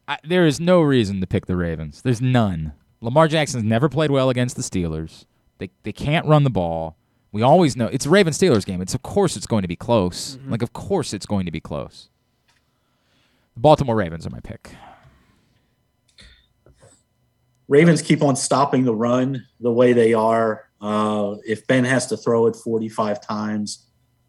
[0.07, 2.03] I, there is no reason to pick the Ravens.
[2.03, 2.75] There's none.
[3.01, 5.25] Lamar Jackson's never played well against the Steelers.
[5.59, 6.97] They they can't run the ball.
[7.33, 8.83] We always know it's a Ravens Steelers game.
[8.83, 10.37] It's of course it's going to be close.
[10.37, 10.51] Mm-hmm.
[10.51, 12.11] Like of course it's going to be close.
[13.55, 14.73] The Baltimore Ravens are my pick.
[17.75, 20.69] Ravens keep on stopping the run the way they are.
[20.81, 23.87] Uh, if Ben has to throw it 45 times,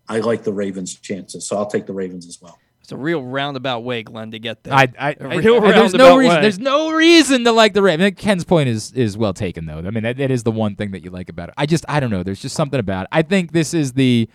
[0.10, 1.48] I like the Ravens' chances.
[1.48, 2.58] So I'll take the Ravens as well.
[2.82, 4.74] It's a real roundabout way, Glenn, to get there.
[4.74, 6.36] I, I, A I- real I- there's no reason.
[6.36, 6.42] way.
[6.42, 8.14] There's no reason to like the Ravens.
[8.18, 9.78] Ken's point is is well taken though.
[9.80, 11.56] I mean, that, that is the one thing that you like about it.
[11.58, 12.24] I just I don't know.
[12.24, 13.10] There's just something about it.
[13.12, 14.30] I think this is the.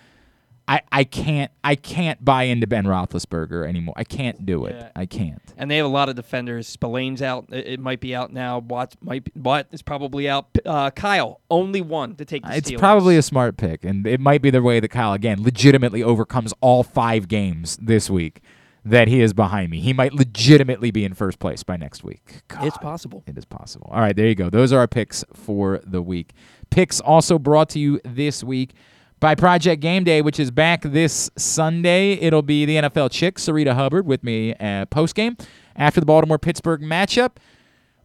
[0.70, 3.94] I, I can't I can't buy into Ben Roethlisberger anymore.
[3.96, 4.76] I can't do it.
[4.78, 4.90] Yeah.
[4.94, 5.42] I can't.
[5.56, 6.68] And they have a lot of defenders.
[6.68, 7.46] Spillane's out.
[7.50, 8.60] It, it might be out now.
[8.60, 10.46] Watt might be, Watt is probably out.
[10.64, 12.78] Uh, Kyle, only one to take the It's Steelers.
[12.78, 16.54] probably a smart pick, and it might be the way that Kyle again legitimately overcomes
[16.60, 18.40] all five games this week.
[18.82, 19.80] That he is behind me.
[19.80, 22.42] He might legitimately be in first place by next week.
[22.62, 23.22] It's possible.
[23.26, 23.90] It is possible.
[23.92, 24.48] All right, there you go.
[24.48, 26.32] Those are our picks for the week.
[26.70, 28.72] Picks also brought to you this week
[29.20, 32.12] by Project Game Day, which is back this Sunday.
[32.14, 34.54] It'll be the NFL chick, Sarita Hubbard, with me
[34.90, 35.36] post game
[35.76, 37.32] after the Baltimore Pittsburgh matchup.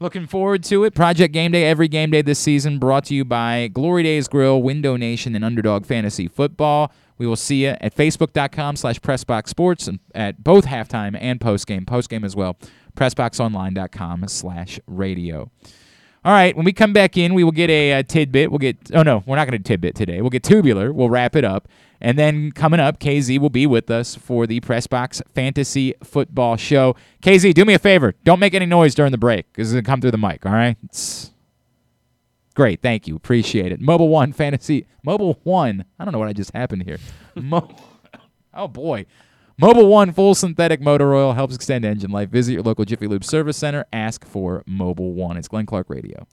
[0.01, 0.93] Looking forward to it.
[0.93, 4.61] Project Game Day every game day this season, brought to you by Glory Days Grill,
[4.61, 6.91] Window Nation, and Underdog Fantasy Football.
[7.17, 11.85] We will see you at facebook.com slash pressboxsports and at both halftime and postgame.
[11.85, 12.57] Postgame as well.
[12.97, 15.49] Pressboxonline.com slash radio.
[16.25, 18.49] All right, when we come back in, we will get a, uh tidbit.
[18.49, 20.21] We'll get, oh no, we're not going to tidbit today.
[20.21, 20.91] We'll get tubular.
[20.91, 21.67] We'll wrap it up.
[22.01, 26.57] And then coming up, KZ will be with us for the Press Box Fantasy Football
[26.57, 26.95] Show.
[27.21, 28.15] KZ, do me a favor.
[28.23, 30.45] Don't make any noise during the break because it's going to come through the mic,
[30.47, 30.77] all right?
[30.83, 31.31] It's
[32.55, 32.81] great.
[32.81, 33.15] Thank you.
[33.15, 33.79] Appreciate it.
[33.79, 35.85] Mobil One Fantasy, Mobil One.
[35.99, 36.97] I don't know what I just happened here.
[37.35, 37.69] Mo-
[38.55, 39.05] oh, boy.
[39.61, 42.29] Mobil One full synthetic motor oil helps extend engine life.
[42.29, 43.85] Visit your local Jiffy Lube service center.
[43.93, 45.37] Ask for Mobil One.
[45.37, 46.27] It's Glenn Clark Radio.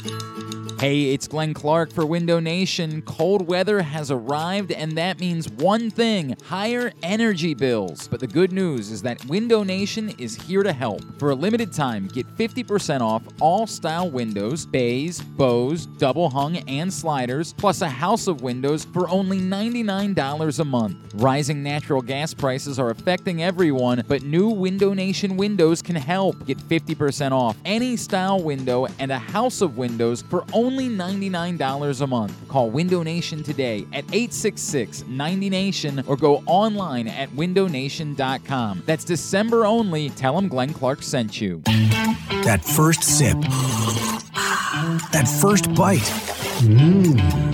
[0.00, 3.00] Hey, it's Glenn Clark for Window Nation.
[3.02, 8.06] Cold weather has arrived, and that means one thing higher energy bills.
[8.06, 11.00] But the good news is that Window Nation is here to help.
[11.18, 16.92] For a limited time, get 50% off all style windows, bays, bows, double hung, and
[16.92, 20.96] sliders, plus a house of windows for only $99 a month.
[21.14, 26.44] Rising natural gas prices are affecting everyone, but new Window Nation windows can help.
[26.44, 29.83] Get 50% off any style window and a house of windows
[30.28, 32.48] for only $99 a month.
[32.48, 38.82] Call Window Nation today at 866 90 Nation or go online at windownation.com.
[38.86, 40.10] That's December only.
[40.10, 41.62] Tell them Glenn Clark sent you.
[41.64, 43.40] That first sip.
[45.12, 46.00] That first bite.
[46.60, 47.53] Mmm.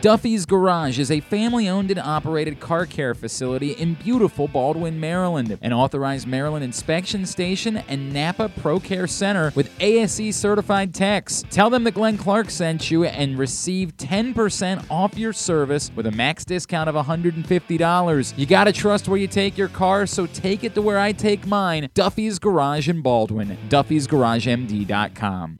[0.00, 5.58] Duffy's Garage is a family owned and operated car care facility in beautiful Baldwin, Maryland,
[5.60, 11.44] an authorized Maryland inspection station and Napa Pro Care Center with ASE certified techs.
[11.50, 16.12] Tell them that Glenn Clark sent you and receive 10% off your service with a
[16.12, 18.38] max discount of $150.
[18.38, 21.46] You gotta trust where you take your car, so take it to where I take
[21.46, 23.58] mine Duffy's Garage in Baldwin.
[23.68, 25.58] Duffy'sGarageMD.com.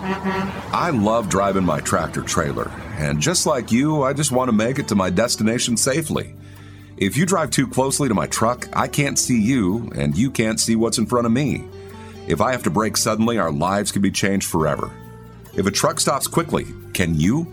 [0.00, 4.78] I love driving my tractor trailer, and just like you, I just want to make
[4.78, 6.34] it to my destination safely.
[6.96, 10.60] If you drive too closely to my truck, I can't see you, and you can't
[10.60, 11.64] see what's in front of me.
[12.26, 14.90] If I have to brake suddenly, our lives could be changed forever.
[15.54, 17.52] If a truck stops quickly, can you?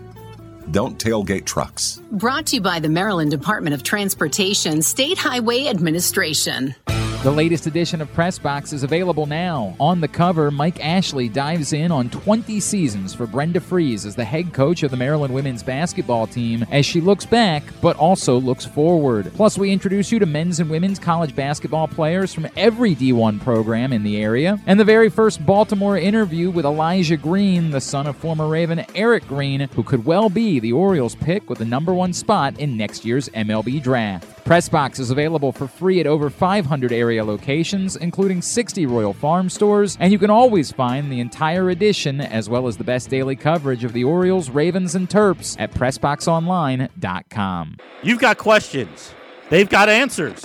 [0.70, 2.00] Don't tailgate trucks.
[2.10, 6.74] Brought to you by the Maryland Department of Transportation State Highway Administration.
[7.22, 9.74] The latest edition of Press Box is available now.
[9.80, 14.24] On the cover, Mike Ashley dives in on 20 seasons for Brenda Frese as the
[14.24, 18.64] head coach of the Maryland women's basketball team as she looks back but also looks
[18.64, 19.32] forward.
[19.34, 23.92] Plus, we introduce you to men's and women's college basketball players from every D1 program
[23.92, 24.60] in the area.
[24.66, 29.26] And the very first Baltimore interview with Elijah Green, the son of former Raven Eric
[29.26, 33.04] Green, who could well be the Orioles pick with the number one spot in next
[33.04, 34.44] year's MLB draft.
[34.46, 39.96] Pressbox is available for free at over 500 area locations, including 60 Royal Farm stores,
[40.00, 43.84] and you can always find the entire edition as well as the best daily coverage
[43.84, 47.76] of the Orioles, Ravens, and Terps at PressBoxOnline.com.
[48.02, 49.14] You've got questions.
[49.48, 50.44] They've got answers.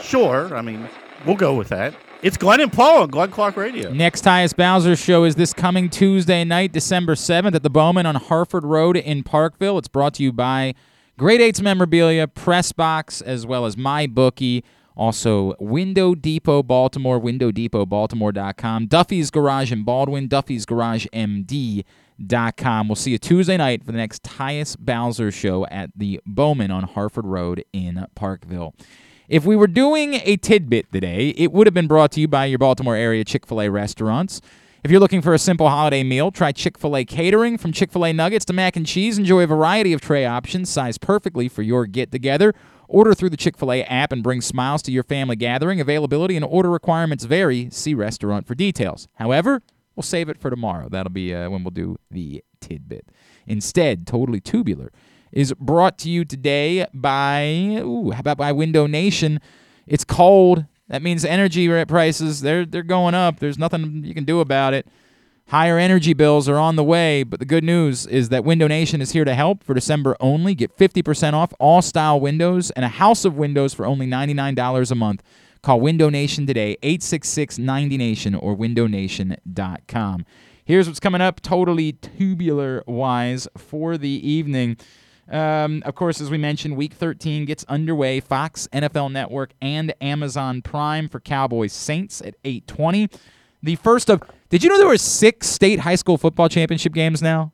[0.00, 0.88] Sure, I mean,
[1.26, 1.92] we'll go with that.
[2.22, 3.92] It's Glenn and Paul on Glenn Clark Radio.
[3.92, 8.14] Next Tyus Bowser show is this coming Tuesday night, December 7th at the Bowman on
[8.14, 9.76] Harford Road in Parkville.
[9.78, 10.76] It's brought to you by
[11.18, 14.62] Great Eights Memorabilia, press box, as well as MyBookie.
[14.96, 22.88] Also, Window Depot Baltimore, windowdepotbaltimore.com, Duffy's Garage in Baldwin, Duffy's Garage MD.com.
[22.88, 26.84] We'll see you Tuesday night for the next Tyus Bowser show at the Bowman on
[26.84, 28.74] Harford Road in Parkville.
[29.28, 32.44] If we were doing a tidbit today, it would have been brought to you by
[32.46, 34.42] your Baltimore area Chick fil A restaurants.
[34.84, 37.56] If you're looking for a simple holiday meal, try Chick fil A catering.
[37.56, 40.68] From Chick fil A nuggets to mac and cheese, enjoy a variety of tray options
[40.68, 42.52] sized perfectly for your get together.
[42.92, 45.80] Order through the Chick fil A app and bring smiles to your family gathering.
[45.80, 47.70] Availability and order requirements vary.
[47.70, 49.08] See restaurant for details.
[49.14, 49.62] However,
[49.96, 50.90] we'll save it for tomorrow.
[50.90, 53.08] That'll be uh, when we'll do the tidbit.
[53.46, 54.92] Instead, Totally Tubular
[55.32, 59.40] is brought to you today by, ooh, how about by Window Nation?
[59.86, 60.66] It's cold.
[60.88, 63.38] That means energy prices, they're, they're going up.
[63.38, 64.86] There's nothing you can do about it.
[65.52, 69.02] Higher energy bills are on the way, but the good news is that Window Nation
[69.02, 70.54] is here to help for December only.
[70.54, 74.94] Get 50% off all style windows and a house of windows for only $99 a
[74.94, 75.22] month.
[75.60, 80.24] Call Window Nation today, 866 90Nation or windownation.com.
[80.64, 84.78] Here's what's coming up totally tubular wise for the evening.
[85.30, 88.20] Um, of course, as we mentioned, Week 13 gets underway.
[88.20, 93.10] Fox, NFL Network, and Amazon Prime for Cowboys Saints at 8:20.
[93.62, 97.22] The first of did you know there were six state high school football championship games
[97.22, 97.52] now?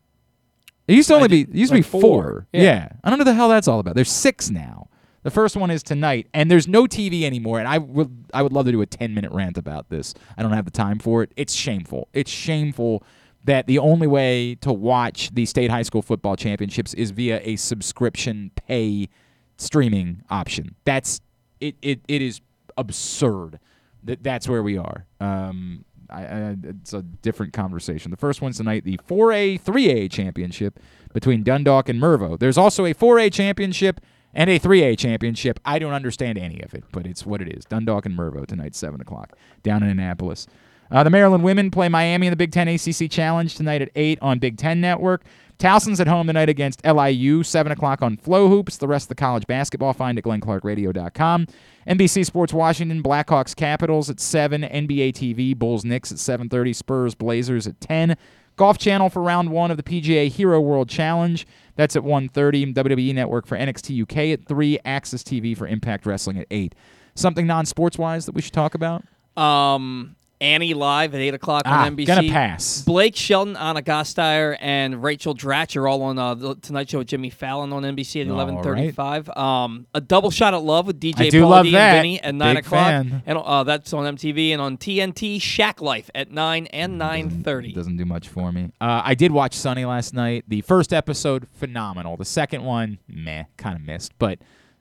[0.86, 2.01] It used to only be it used like to be four.
[2.01, 2.47] four.
[2.52, 2.62] Yeah.
[2.62, 2.89] Yeah.
[3.05, 3.94] I don't know the hell that's all about.
[3.94, 4.89] There's six now.
[5.22, 7.59] The first one is tonight, and there's no TV anymore.
[7.59, 10.14] And I would I would love to do a 10 minute rant about this.
[10.39, 11.32] I don't have the time for it.
[11.36, 12.09] It's shameful.
[12.14, 13.02] It's shameful
[13.44, 17.56] that the only way to watch the state high school football championships is via a
[17.56, 19.09] subscription pay
[19.56, 20.74] streaming option.
[20.85, 21.20] That's
[21.60, 21.76] it.
[21.82, 22.40] It, it is
[22.76, 23.59] absurd
[24.05, 25.06] that that's where we are.
[25.20, 28.10] Um, I, I, it's a different conversation.
[28.10, 30.80] The first one's tonight, the 4A 3A championship
[31.12, 32.39] between Dundalk and Mervo.
[32.39, 34.01] There's also a 4A championship
[34.35, 35.60] and a 3A championship.
[35.64, 37.64] I don't understand any of it, but it's what it is.
[37.64, 40.47] Dundalk and Mervo tonight, 7 o'clock, down in Annapolis.
[40.90, 44.18] Uh, the Maryland women play Miami in the Big Ten ACC Challenge tonight at 8
[44.22, 45.22] on Big Ten Network.
[45.59, 48.78] Towson's at home tonight against LIU, 7 o'clock on FloHoops.
[48.78, 51.47] The rest of the college basketball find at glennclarkradio.com.
[51.89, 54.62] NBC Sports Washington, Blackhawks Capitals at 7.
[54.62, 56.74] NBA TV, Bulls Knicks at 7.30.
[56.76, 58.16] Spurs Blazers at 10.
[58.55, 61.47] Golf Channel for round one of the PGA Hero World Challenge.
[61.74, 62.74] That's at 1.30.
[62.74, 64.78] WWE Network for NXT UK at 3.
[64.85, 66.74] Access TV for Impact Wrestling at 8.
[67.14, 69.05] Something non-sports-wise that we should talk about?
[69.36, 72.06] Um, Annie live at eight o'clock Ah, on NBC.
[72.06, 72.82] gonna pass.
[72.82, 77.09] Blake Shelton, Anna Gasteyer, and Rachel Dratch are all on uh, the Tonight Show with
[77.09, 79.28] Jimmy Fallon on NBC at eleven thirty-five.
[79.31, 81.94] Um, a double shot at love with DJ Paul love D that.
[81.94, 83.23] and Vinny at nine Big o'clock, fan.
[83.27, 85.36] and uh, that's on MTV and on TNT.
[85.39, 87.73] Shaq Life at nine and nine thirty.
[87.73, 88.70] Doesn't do much for me.
[88.81, 90.44] Uh, I did watch Sunny last night.
[90.48, 92.16] The first episode, phenomenal.
[92.16, 94.39] The second one, meh, kind of missed, but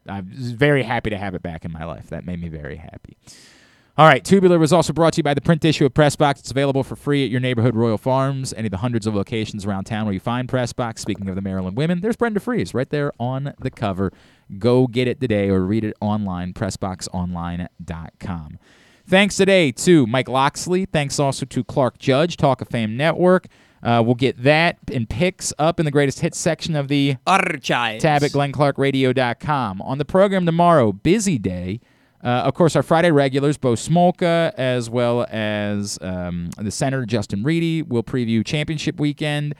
[0.08, 2.10] I'm very happy to have it back in my life.
[2.10, 3.18] That made me very happy.
[3.98, 6.38] All right, Tubular was also brought to you by the print issue of Pressbox.
[6.38, 9.65] It's available for free at your neighborhood Royal Farms, any of the hundreds of locations
[9.65, 10.99] around town where you find Pressbox.
[10.99, 14.14] Speaking of the Maryland women, there's Brenda Frese right there on the cover.
[14.60, 18.60] Go get it today or read it online, pressboxonline.com.
[19.07, 20.86] Thanks today to Mike Locksley.
[20.86, 23.48] Thanks also to Clark Judge, Talk of Fame Network.
[23.82, 28.03] Uh, we'll get that and picks up in the greatest hits section of the Archives.
[28.03, 29.82] tab at glennclarkradio.com.
[29.82, 31.80] On the program tomorrow, busy day.
[32.23, 37.44] Uh, of course, our Friday regulars, Bo Smolka, as well as um, the Senator Justin
[37.44, 39.53] Reedy, will preview championship weekend.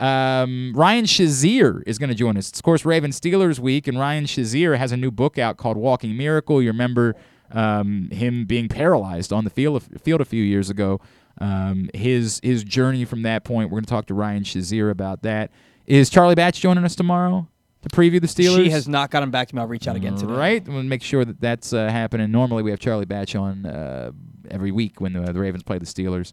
[0.00, 2.48] Um, Ryan Shazier is going to join us.
[2.48, 5.76] It's, of course, Raven Steelers week, and Ryan Shazier has a new book out called
[5.76, 6.60] Walking Miracle.
[6.62, 7.14] You remember
[7.52, 11.00] um, him being paralyzed on the field, field a few years ago.
[11.38, 13.70] Um, his his journey from that point.
[13.70, 15.50] We're going to talk to Ryan Shazier about that.
[15.86, 17.48] Is Charlie Batch joining us tomorrow
[17.82, 18.64] to preview the Steelers?
[18.64, 19.60] She has not gotten back to me.
[19.60, 20.32] I'll reach out again today.
[20.32, 22.30] Right, we'll make sure that that's uh, happening.
[22.30, 24.12] Normally, we have Charlie Batch on uh,
[24.50, 26.32] every week when the, the Ravens play the Steelers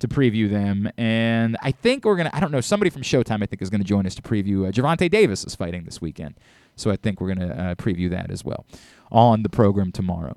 [0.00, 2.30] to preview them, and I think we're gonna.
[2.32, 2.60] I don't know.
[2.60, 4.66] Somebody from Showtime, I think, is going to join us to preview.
[4.66, 6.34] Uh, Gervonta Davis is fighting this weekend,
[6.76, 8.64] so I think we're going to uh, preview that as well
[9.10, 10.36] on the program tomorrow.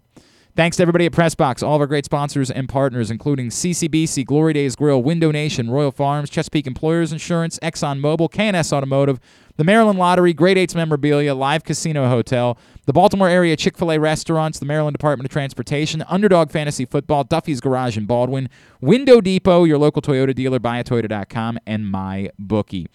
[0.54, 4.52] Thanks to everybody at Pressbox, all of our great sponsors and partners, including CCBC, Glory
[4.52, 9.22] Days Grill, Window Nation, Royal Farms, Chesapeake Employers Insurance, ExxonMobil, K&S Automotive,
[9.56, 14.66] the Maryland Lottery, Great Eights Memorabilia, Live Casino Hotel, the Baltimore area Chick-fil-A restaurants, the
[14.66, 18.50] Maryland Department of Transportation, Underdog Fantasy Football, Duffy's Garage in Baldwin,
[18.82, 22.88] Window Depot, your local Toyota dealer, buyatoyota.com, and MyBookie.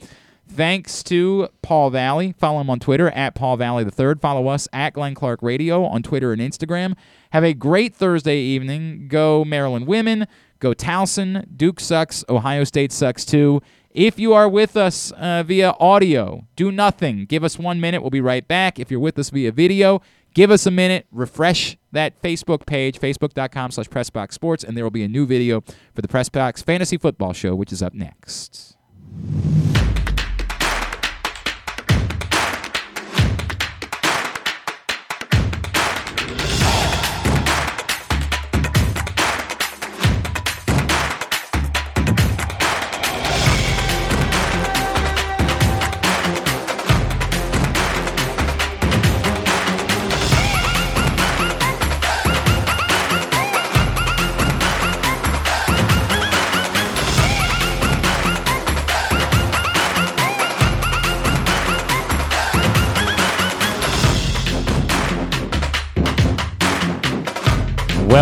[0.48, 2.32] Thanks to Paul Valle.
[2.38, 4.20] Follow him on Twitter at Paul Valle the Third.
[4.20, 6.94] Follow us at Glenn Clark Radio on Twitter and Instagram.
[7.30, 9.08] Have a great Thursday evening.
[9.08, 10.26] Go Maryland women.
[10.58, 11.44] Go Towson.
[11.56, 12.24] Duke sucks.
[12.28, 13.60] Ohio State sucks too.
[13.90, 17.24] If you are with us uh, via audio, do nothing.
[17.24, 18.02] Give us one minute.
[18.02, 18.78] We'll be right back.
[18.78, 20.02] If you're with us via video,
[20.34, 21.06] give us a minute.
[21.10, 25.62] Refresh that Facebook page, facebook.com slash PressBoxSports, and there will be a new video
[25.94, 28.76] for the PressBox Fantasy Football Show, which is up next.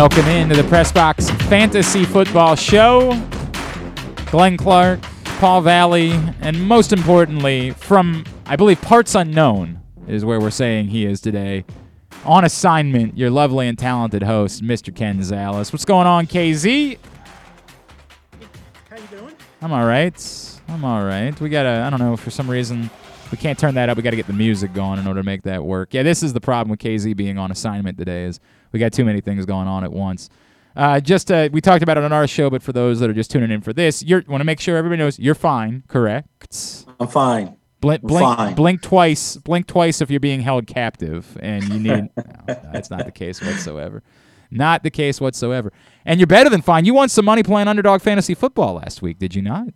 [0.05, 3.19] Welcome into the Press Box Fantasy Football Show.
[4.27, 5.01] Glenn Clark,
[5.39, 6.11] Paul Valle,
[6.41, 11.65] and most importantly, from I believe parts unknown is where we're saying he is today.
[12.23, 14.95] On assignment, your lovely and talented host, Mr.
[14.95, 15.73] Ken Zales.
[15.73, 16.99] What's going on, KZ?
[18.91, 19.33] How you doing?
[19.63, 20.59] I'm all right.
[20.67, 21.37] I'm all right.
[21.41, 21.83] We gotta.
[21.83, 22.15] I don't know.
[22.15, 22.91] For some reason,
[23.31, 23.97] we can't turn that up.
[23.97, 25.95] We got to get the music going in order to make that work.
[25.95, 28.25] Yeah, this is the problem with KZ being on assignment today.
[28.25, 28.39] Is
[28.75, 30.29] we got too many things going on at once.
[30.75, 33.13] Uh, just uh, we talked about it on our show, but for those that are
[33.13, 35.83] just tuning in for this, you want to make sure everybody knows you're fine.
[35.87, 36.83] Correct?
[36.99, 37.55] I'm fine.
[37.79, 38.53] Blink, blink, fine.
[38.53, 39.37] blink twice.
[39.37, 42.09] Blink twice if you're being held captive, and you need.
[42.17, 44.03] no, that's not the case whatsoever.
[44.51, 45.71] Not the case whatsoever.
[46.03, 46.83] And you're better than fine.
[46.83, 49.73] You won some money playing underdog fantasy football last week, did you not?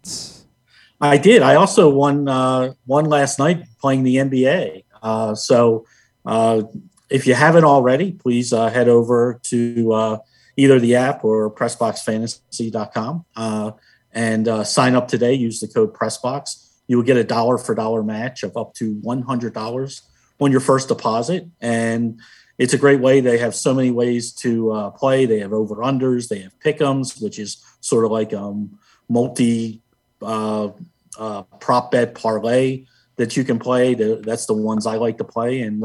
[1.00, 1.42] I did.
[1.42, 4.84] I also won uh, one last night playing the NBA.
[5.02, 5.86] Uh, so
[6.26, 6.64] uh,
[7.10, 10.18] if you haven't already, please uh, head over to uh,
[10.56, 13.72] either the app or PressBoxFantasy.com uh,
[14.14, 15.34] and uh, sign up today.
[15.34, 16.68] Use the code PressBox.
[16.88, 20.02] You will get a dollar for dollar match of up to $100
[20.40, 21.48] on your first deposit.
[21.62, 22.20] And
[22.58, 23.22] it's a great way.
[23.22, 25.26] They have so many ways to uh, play.
[25.26, 26.28] They have over unders.
[26.28, 28.78] They have pick'ems, which is sort of like um,
[29.08, 29.82] multi
[30.22, 30.70] uh,
[31.60, 33.94] prop bet parlay that you can play.
[33.94, 35.84] That's the ones I like to play, and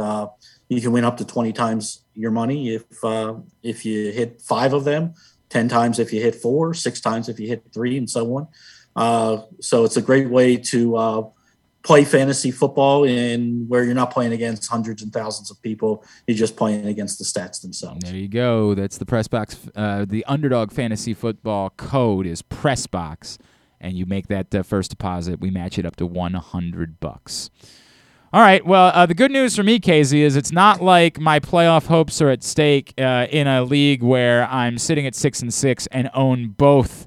[0.69, 4.73] you can win up to twenty times your money if uh, if you hit five
[4.73, 5.15] of them,
[5.49, 8.49] ten times if you hit four, six times if you hit three, and so on.
[8.97, 11.23] Uh, so it's a great way to uh,
[11.83, 16.05] play fantasy football in where you're not playing against hundreds and thousands of people.
[16.27, 18.05] You're just playing against the stats themselves.
[18.05, 18.75] There you go.
[18.75, 19.71] That's the Pressbox.
[19.75, 23.39] Uh, the underdog fantasy football code is press box
[23.81, 25.41] and you make that uh, first deposit.
[25.41, 27.51] We match it up to 100 bucks.
[28.35, 28.67] All right.
[28.67, 32.21] Well, uh, the good news for me, Casey, is it's not like my playoff hopes
[32.21, 36.11] are at stake uh, in a league where I'm sitting at six and six and
[36.15, 37.07] own both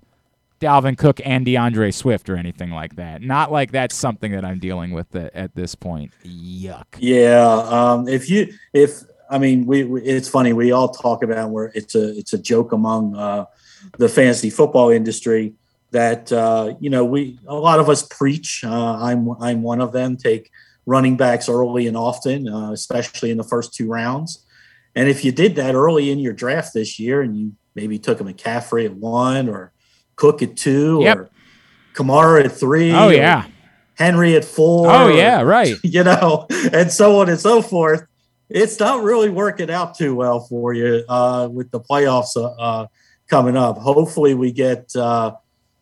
[0.62, 3.22] Dalvin Cook and DeAndre Swift or anything like that.
[3.22, 6.14] Not like that's something that I'm dealing with at, this point.
[6.24, 6.86] Yuck.
[6.98, 11.50] Yeah, um, if you if I mean we, we it's funny we all talk about
[11.50, 13.48] where it's a it's a joke among uh,
[13.98, 15.56] the fantasy football industry
[15.92, 18.64] that uh, you know we a lot of us preach.
[18.64, 20.16] Uh, I'm I'm one of them.
[20.16, 20.52] Take
[20.88, 24.44] running backs early and often, uh, especially in the first two rounds.
[24.96, 28.20] And if you did that early in your draft this year, and you maybe took
[28.20, 29.72] a McCaffrey at one or
[30.16, 31.18] Cook at two Yep.
[31.18, 31.30] or
[31.94, 33.46] Kamara at three, Oh, yeah.
[33.94, 34.90] Henry at four.
[34.90, 35.76] Oh, or- yeah, right.
[35.84, 38.08] You know, and so on and so forth.
[38.50, 42.88] It's not really working out too well for you uh, with the playoffs uh, uh,
[43.28, 43.78] coming up.
[43.78, 45.34] Hopefully, we get uh,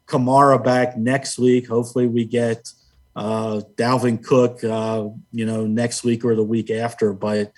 [0.08, 1.68] Kamara back next week.
[1.68, 2.68] Hopefully, we get
[3.16, 7.14] uh, Dalvin Cook, uh, you know, next week or the week after.
[7.14, 7.52] But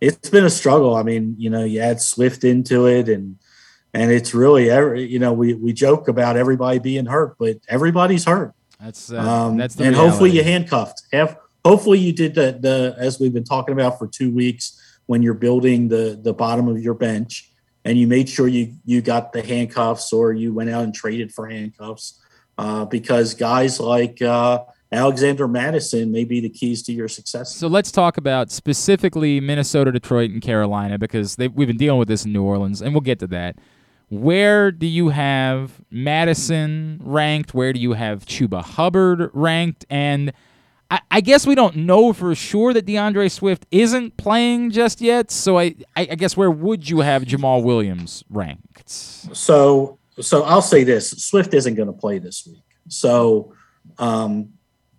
[0.00, 0.96] it's been a struggle.
[0.96, 3.36] I mean, you know, you add Swift into it, and
[3.94, 8.24] and it's really, every, you know, we we joke about everybody being hurt, but everybody's
[8.24, 8.54] hurt.
[8.80, 10.52] That's uh, Um, that's the and hopefully you reality.
[10.52, 11.02] handcuffed.
[11.12, 15.22] Have hopefully you did the the as we've been talking about for two weeks when
[15.22, 17.50] you're building the the bottom of your bench,
[17.84, 21.32] and you made sure you you got the handcuffs or you went out and traded
[21.32, 22.20] for handcuffs
[22.58, 24.60] uh, because guys like uh,
[24.92, 27.54] Alexander Mattison may be the keys to your success.
[27.54, 32.08] So let's talk about specifically Minnesota, Detroit, and Carolina because they, we've been dealing with
[32.08, 33.56] this in New Orleans, and we'll get to that.
[34.10, 37.54] Where do you have Mattison ranked?
[37.54, 39.86] Where do you have Chuba Hubbard ranked?
[39.88, 40.34] And
[40.90, 45.30] I, I guess we don't know for sure that DeAndre Swift isn't playing just yet.
[45.30, 48.90] So I, I, I guess where would you have Jamaal Williams ranked?
[48.90, 52.64] So so I'll say this: Swift isn't going to play this week.
[52.88, 53.54] So
[53.98, 54.50] um,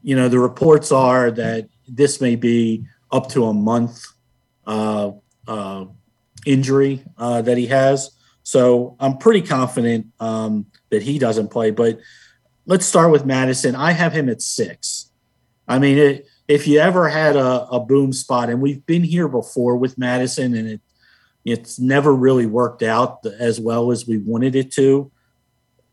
[0.03, 4.05] you know, the reports are that this may be up to a month
[4.67, 5.11] uh,
[5.47, 5.85] uh,
[6.45, 8.11] injury uh, that he has.
[8.43, 11.71] So I'm pretty confident um, that he doesn't play.
[11.71, 11.99] But
[12.65, 13.75] let's start with Mattison.
[13.75, 15.09] I have him at six.
[15.67, 19.29] I mean, it, if you ever had a, a boom spot, and we've been here
[19.29, 20.81] before with Mattison, and it
[21.45, 25.11] it's never really worked out as well as we wanted it to.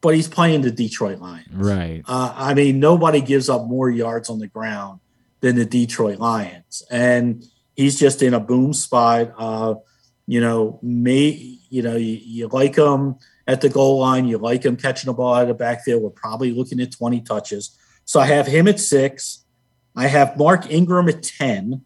[0.02, 1.52] But he's playing the Detroit Lions.
[1.52, 2.02] Right.
[2.06, 5.00] Uh, I mean, nobody gives up more yards on the ground
[5.40, 7.44] than the Detroit Lions, and
[7.76, 9.34] he's just in a boom spot.
[9.36, 9.74] Uh,
[10.26, 13.16] you know, may you know you, you like him
[13.46, 16.02] at the goal line, you like him catching the ball out of the backfield.
[16.02, 17.76] We're probably looking at twenty touches.
[18.04, 19.44] So I have him at six.
[19.96, 21.84] I have Mark Ingram at ten.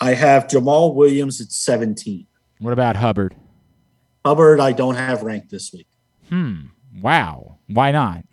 [0.00, 2.26] I have Jamaal Williams at seventeen.
[2.58, 3.36] What about Hubbard?
[4.24, 5.86] Hubbard, I don't have ranked this week.
[6.28, 6.66] Hmm.
[7.00, 7.58] Wow.
[7.66, 8.24] Why not?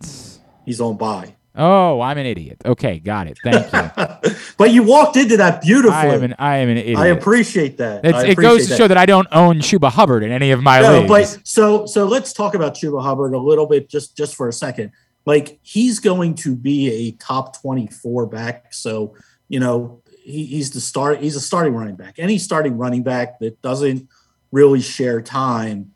[0.64, 1.34] He's on bye.
[1.54, 2.62] Oh, I'm an idiot.
[2.64, 3.38] Okay, got it.
[3.44, 4.34] Thank you.
[4.56, 5.94] but you walked into that beautifully.
[5.94, 6.98] I am an I am an idiot.
[6.98, 8.06] I appreciate that.
[8.06, 10.62] I it goes to appreciate show that I don't own Chuba Hubbard in any of
[10.62, 11.08] my no, leagues.
[11.36, 14.52] but so so let's talk about Chuba Hubbard a little bit just just for a
[14.52, 14.92] second.
[15.26, 18.72] Like he's going to be a top 24 back.
[18.72, 19.14] So,
[19.48, 22.14] you know, he, he's the start he's a starting running back.
[22.18, 24.08] Any starting running back that doesn't
[24.52, 25.92] really share time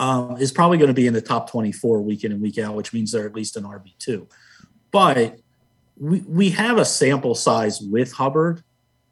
[0.00, 2.74] um, is probably going to be in the top 24 week in and week out,
[2.74, 4.26] which means they're at least an RB2.
[4.90, 5.38] But
[5.98, 8.64] we, we have a sample size with Hubbard,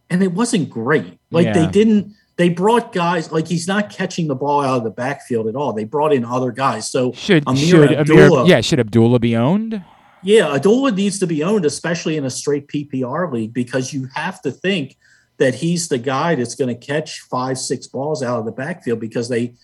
[0.09, 1.20] and it wasn't great.
[1.31, 4.90] Like they didn't, they brought guys, like he's not catching the ball out of the
[4.90, 5.74] backfield at all.
[5.74, 6.90] They brought in other guys.
[6.90, 9.85] So should Ameer should Abdullah, Ameer, yeah should Abdullah be owned?
[10.23, 14.40] yeah, Abdullah needs to be owned, especially in a straight PPR league, because you have
[14.43, 14.97] to think
[15.36, 19.01] that he's the guy that's going to catch five, six balls out of the backfield.
[19.01, 19.55] Because they,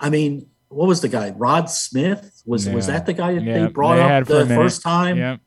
[0.00, 1.30] I mean, what was the guy?
[1.30, 4.82] Rod Smith was was that the guy that Yeah, they brought they up the first
[4.82, 5.16] time?
[5.16, 5.40] Yep.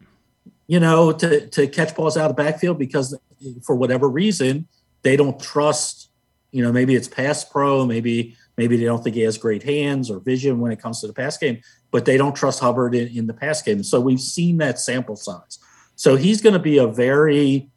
[0.67, 3.17] You know, to to catch balls out of the backfield because
[3.63, 4.67] for whatever reason
[5.03, 6.09] they don't trust.
[6.51, 10.09] You know, maybe it's pass pro, maybe maybe they don't think he has great hands
[10.09, 11.61] or vision when it comes to the pass game,
[11.91, 13.83] but they don't trust Hubbard in, in the pass game.
[13.83, 15.59] So we've seen that sample size.
[15.95, 17.69] So he's going to be a very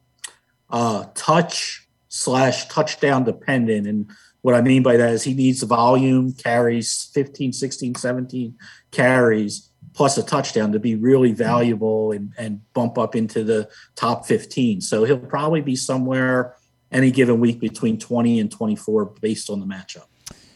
[0.69, 3.87] uh, touch slash touchdown dependent.
[3.87, 4.09] And
[4.41, 8.55] what I mean by that is he needs volume, carries 15, 16, 17
[8.91, 14.25] carries plus a touchdown to be really valuable and, and bump up into the top
[14.25, 14.81] 15.
[14.81, 16.55] So he'll probably be somewhere
[16.91, 20.05] any given week between 20 and 24 based on the matchup.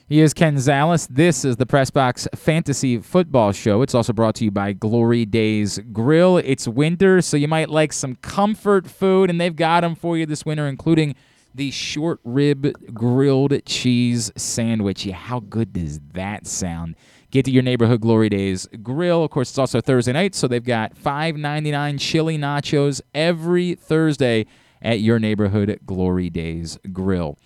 [0.08, 1.08] He is Ken Zales.
[1.10, 3.82] This is the Press Box Fantasy Football Show.
[3.82, 6.38] It's also brought to you by Glory Days Grill.
[6.38, 10.26] It's winter, so you might like some comfort food, and they've got them for you
[10.26, 11.16] this winter, including
[11.54, 15.06] the short rib grilled cheese sandwich.
[15.06, 16.96] Yeah, how good does that sound?
[17.32, 19.24] Get to your neighborhood Glory Days Grill.
[19.24, 24.46] Of course, it's also Thursday night, so they've got $5.99 chili nachos every Thursday
[24.82, 27.38] at your neighborhood Glory Days Grill.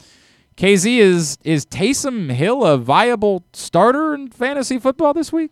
[0.58, 5.52] KZ is is Taysom Hill a viable starter in fantasy football this week?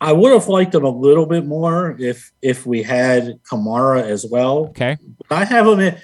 [0.00, 4.26] I would have liked him a little bit more if if we had Kamara as
[4.26, 4.68] well.
[4.68, 4.96] Okay.
[5.30, 5.80] I have him.
[5.80, 5.98] In,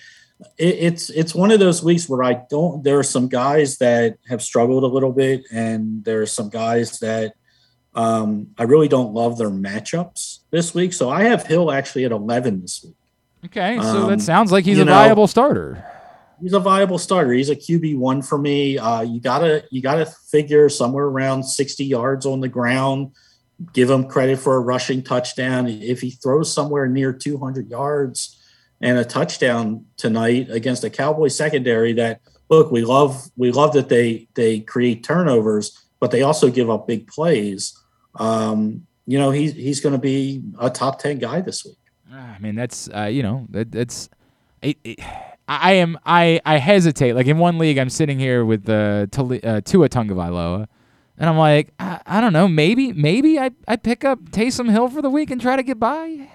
[0.58, 2.82] it, it's it's one of those weeks where I don't.
[2.82, 6.98] There are some guys that have struggled a little bit, and there are some guys
[7.00, 7.34] that
[7.94, 10.92] um, I really don't love their matchups this week.
[10.92, 12.94] So I have Hill actually at eleven this week.
[13.46, 15.84] Okay, so Um, that sounds like he's a know, viable starter.
[16.40, 17.32] He's a viable starter.
[17.32, 18.78] He's a QB one for me.
[18.78, 23.12] Uh, you gotta you gotta figure somewhere around sixty yards on the ground.
[23.72, 25.68] Give him credit for a rushing touchdown.
[25.68, 28.38] If he throws somewhere near two hundred yards
[28.82, 33.88] and a touchdown tonight against a Cowboy secondary, that look we love we love that
[33.88, 37.78] they they create turnovers, but they also give up big plays.
[38.16, 41.76] Um, you know he's he's going to be a top ten guy this week.
[42.12, 44.10] I mean, that's uh, you know that that's.
[44.60, 44.98] It, it,
[45.48, 47.14] I am I I hesitate.
[47.14, 50.66] Like in one league, I'm sitting here with the uh, uh, Tua Tagovailoa,
[51.18, 52.48] and I'm like, I, I don't know.
[52.48, 55.78] Maybe maybe I I pick up Taysom Hill for the week and try to get
[55.80, 56.28] by.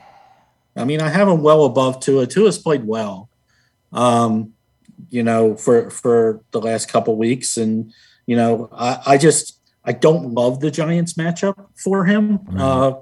[0.78, 2.28] I mean, I have him well above Tua.
[2.28, 3.30] Tua's played well,
[3.91, 4.54] um,
[5.10, 7.94] you know, for for the last couple weeks, and
[8.26, 12.40] you know, I, I just I don't love the Giants matchup for him.
[12.58, 12.94] Uh,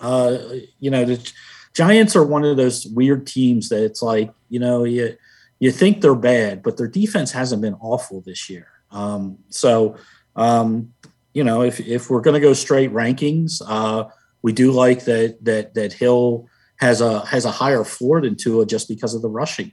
[0.00, 0.38] uh,
[0.78, 1.32] you know, the
[1.74, 5.16] Giants are one of those weird teams that it's like, you know, you
[5.60, 8.66] you think they're bad, but their defense hasn't been awful this year.
[8.90, 9.96] Um, so,
[10.34, 10.92] um,
[11.34, 14.04] you know, if if we're going to go straight rankings, uh,
[14.42, 16.48] we do like that that that Hill
[16.80, 19.72] has a has a higher floor than Tua just because of the rushing.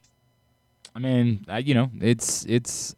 [0.94, 2.96] I mean, I, you know, it's it's.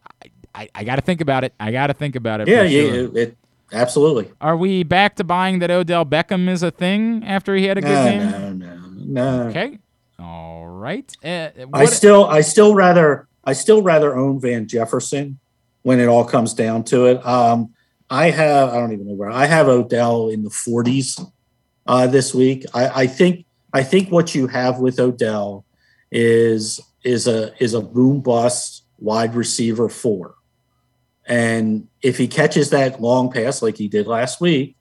[0.56, 1.54] I, I, got to think about it.
[1.60, 2.48] I got to think about it.
[2.48, 3.06] Yeah, yeah, sure.
[3.06, 3.38] it, it
[3.72, 4.32] absolutely.
[4.42, 7.82] Are we back to buying that Odell Beckham is a thing after he had a
[7.82, 8.32] good No, game?
[8.32, 9.44] no, no, no.
[9.50, 9.78] Okay.
[10.18, 11.16] All right.
[11.24, 15.40] Uh, I still, I still rather, I still rather own Van Jefferson
[15.84, 17.26] when it all comes down to it.
[17.26, 17.74] Um,
[18.10, 21.32] I have, I don't even know where I have Odell in the 40s
[21.86, 22.66] uh, this week.
[22.74, 25.66] I, I think, I think what you have with Odell
[26.12, 30.36] is is a is a boom bust wide receiver four,
[31.26, 34.76] and if he catches that long pass like he did last week,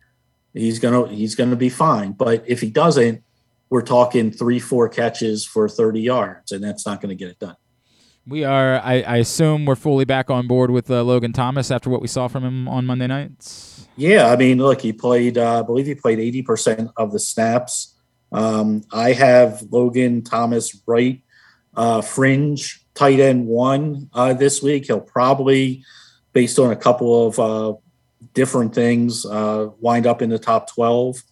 [0.55, 2.13] he's gonna he's gonna be fine.
[2.13, 3.23] But if he doesn't,
[3.71, 7.39] we're talking three four catches for 30 yards, and that's not going to get it
[7.39, 7.57] done.
[8.27, 8.79] We are.
[8.81, 12.09] I, I assume we're fully back on board with uh, Logan Thomas after what we
[12.09, 13.89] saw from him on Monday nights.
[13.97, 15.39] Yeah, I mean, look, he played.
[15.39, 17.95] Uh, I believe he played 80 percent of the snaps.
[18.33, 21.23] Um, I have Logan Thomas Wright,
[21.75, 24.87] uh, fringe tight end one uh, this week.
[24.87, 25.85] He'll probably,
[26.33, 27.75] based on a couple of uh,
[28.35, 31.23] different things, uh, wind up in the top 12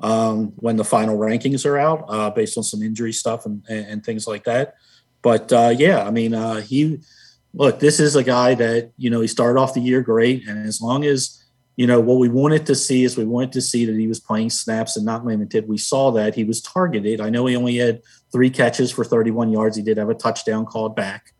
[0.00, 4.04] um, when the final rankings are out, uh, based on some injury stuff and, and,
[4.04, 4.74] things like that.
[5.22, 6.32] But uh, yeah, I mean,
[6.62, 7.00] he
[7.54, 7.80] look.
[7.80, 10.82] This is a guy that you know he started off the year great, and as
[10.82, 11.43] long as
[11.76, 14.20] you know what we wanted to see is we wanted to see that he was
[14.20, 15.68] playing snaps and not limited.
[15.68, 17.20] We saw that he was targeted.
[17.20, 18.02] I know he only had
[18.32, 19.76] three catches for 31 yards.
[19.76, 21.32] He did have a touchdown called back.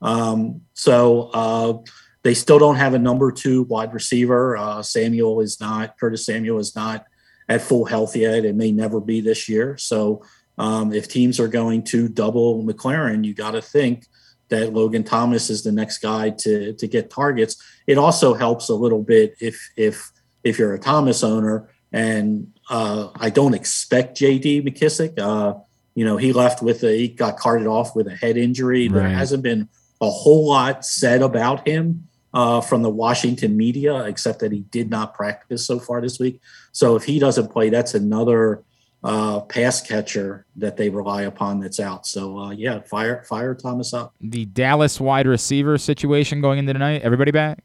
[0.00, 1.78] Um, so uh,
[2.22, 4.56] they still don't have a number two wide receiver.
[4.56, 5.98] Uh, Samuel is not.
[5.98, 7.06] Curtis Samuel is not
[7.48, 8.44] at full health yet.
[8.44, 9.76] It may never be this year.
[9.76, 10.24] So
[10.58, 14.06] um, if teams are going to double McLaurin, you got to think
[14.52, 17.56] that Logan Thomas is the next guy to to get targets.
[17.86, 20.12] It also helps a little bit if if
[20.44, 24.62] if you're a Thomas owner, and uh, I don't expect J.D.
[24.62, 25.18] McKissic.
[25.18, 25.58] Uh,
[25.94, 28.88] you know, he left with a he got carted off with a head injury.
[28.88, 29.68] There hasn't been
[30.00, 34.90] a whole lot said about him uh, from the Washington media, except that he did
[34.90, 36.40] not practice so far this week.
[36.72, 38.64] So if he doesn't play, that's another
[39.04, 42.06] uh, pass catcher that they rely upon that's out.
[42.06, 44.14] So uh, yeah, fire fire Thomas up.
[44.20, 47.02] The Dallas wide receiver situation going into tonight.
[47.02, 47.58] Everybody back?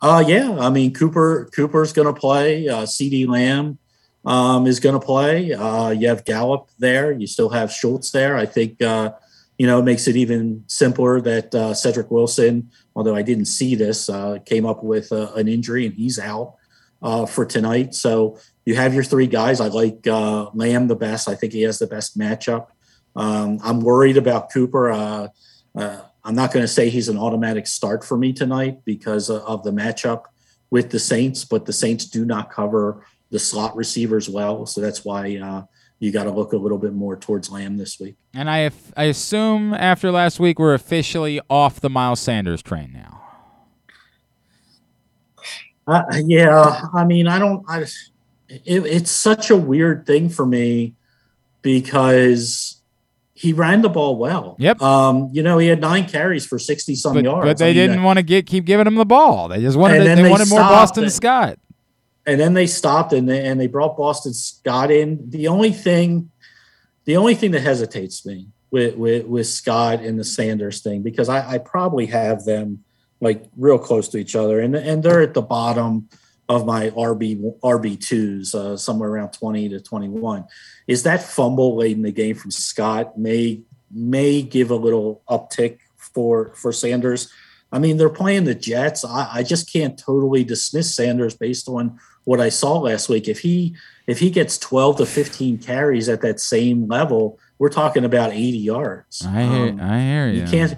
[0.00, 2.68] Uh yeah, I mean Cooper Cooper's going to play.
[2.68, 3.78] Uh, CeeDee Lamb
[4.24, 5.52] um, is going to play.
[5.52, 7.12] Uh, you have Gallup there.
[7.12, 8.36] You still have Schultz there.
[8.36, 9.12] I think uh,
[9.56, 13.74] you know it makes it even simpler that uh, Cedric Wilson, although I didn't see
[13.74, 16.54] this, uh, came up with uh, an injury and he's out
[17.02, 17.94] uh, for tonight.
[17.94, 19.62] So you have your three guys.
[19.62, 21.26] I like uh, Lamb the best.
[21.26, 22.66] I think he has the best matchup.
[23.16, 24.90] Um, I'm worried about Cooper.
[24.90, 25.28] Uh,
[25.74, 29.40] uh, I'm not going to say he's an automatic start for me tonight because of
[29.44, 30.24] of the matchup
[30.68, 34.66] with the Saints, but the Saints do not cover the slot receivers well.
[34.66, 35.62] So that's why uh,
[35.98, 38.16] you got to look a little bit more towards Lamb this week.
[38.34, 43.14] And I I assume after last week we're officially off the Miles Sanders train now.
[45.86, 47.64] Uh, yeah, I mean, I don't.
[47.66, 47.86] I,
[48.48, 50.94] it, it's such a weird thing for me
[51.62, 52.80] because
[53.34, 54.56] he ran the ball well.
[54.58, 54.82] Yep.
[54.82, 57.46] Um, you know, he had nine carries for sixty some But, yards.
[57.46, 59.48] but they I mean, didn't want to get keep giving him the ball.
[59.48, 61.10] They just wanted And they, they wanted more Boston it.
[61.10, 61.58] Scott.
[62.26, 65.30] and then they stopped and they, and they brought Boston Scott in.
[65.30, 66.30] The only thing,
[67.04, 71.28] the only thing that hesitates me with with, with Scott and the Sanders thing because
[71.28, 72.84] I, I probably have them
[73.20, 76.08] like real close to each other and and they're at the bottom
[76.48, 80.44] of my RB RB twos uh, somewhere around twenty to twenty one.
[80.86, 85.78] Is that fumble late in the game from Scott may may give a little uptick
[85.96, 87.30] for for Sanders.
[87.70, 89.04] I mean, they're playing the Jets.
[89.04, 93.28] I, I just can't totally dismiss Sanders based on what I saw last week.
[93.28, 93.76] If he
[94.06, 98.40] if he gets 12 to 15 carries at that same level, we're talking about 80
[98.56, 99.26] yards.
[99.26, 100.40] I hear, Um, I hear you.
[100.40, 100.76] you can't.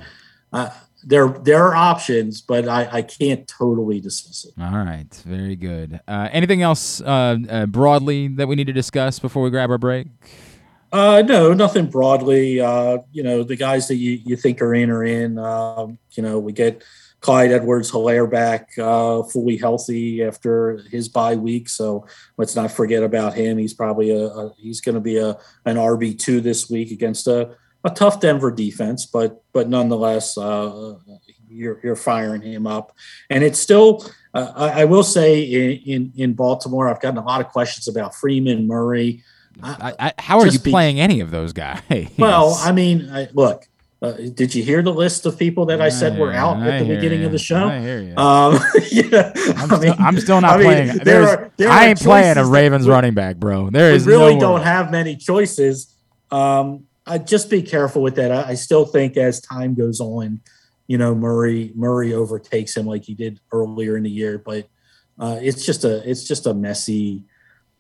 [0.53, 0.71] Uh,
[1.03, 4.55] there there are options, but I, I can't totally dismiss it.
[4.61, 6.01] All right, very good.
[6.07, 9.79] Uh, anything else uh, uh, broadly that we need to discuss before we grab our
[9.79, 10.09] break?
[10.93, 12.61] Uh, no, nothing broadly.
[12.61, 15.39] Uh, you know, the guys that you, you think are in are in.
[15.39, 16.83] Um, you know, we get
[17.21, 21.69] Clyde Edwards Helaire back uh, fully healthy after his bye week.
[21.69, 22.07] So
[22.37, 23.59] let's not forget about him.
[23.59, 27.27] He's probably a, a he's going to be a an RB two this week against
[27.29, 30.95] a, a tough Denver defense, but but nonetheless, uh,
[31.49, 32.93] you're you're firing him up,
[33.29, 34.05] and it's still.
[34.33, 37.89] Uh, I, I will say in, in in Baltimore, I've gotten a lot of questions
[37.89, 39.23] about Freeman Murray.
[39.63, 41.83] I, I, how are you be- playing any of those guys?
[42.19, 43.67] Well, I mean, I, look,
[44.01, 46.79] uh, did you hear the list of people that I said were out I at
[46.79, 47.27] the beginning ya.
[47.27, 47.67] of the show?
[47.67, 48.15] I hear ya.
[48.49, 50.99] Um, yeah, I'm, still, I'm still not I mean, playing.
[50.99, 53.69] there are- there I ain't playing a Ravens running back, bro.
[53.71, 55.95] There is really no don't have many choices.
[56.31, 58.31] Um, I just be careful with that.
[58.31, 60.41] I, I still think as time goes on,
[60.87, 64.69] you know, Murray Murray overtakes him like he did earlier in the year, but
[65.19, 67.25] uh, it's just a it's just a messy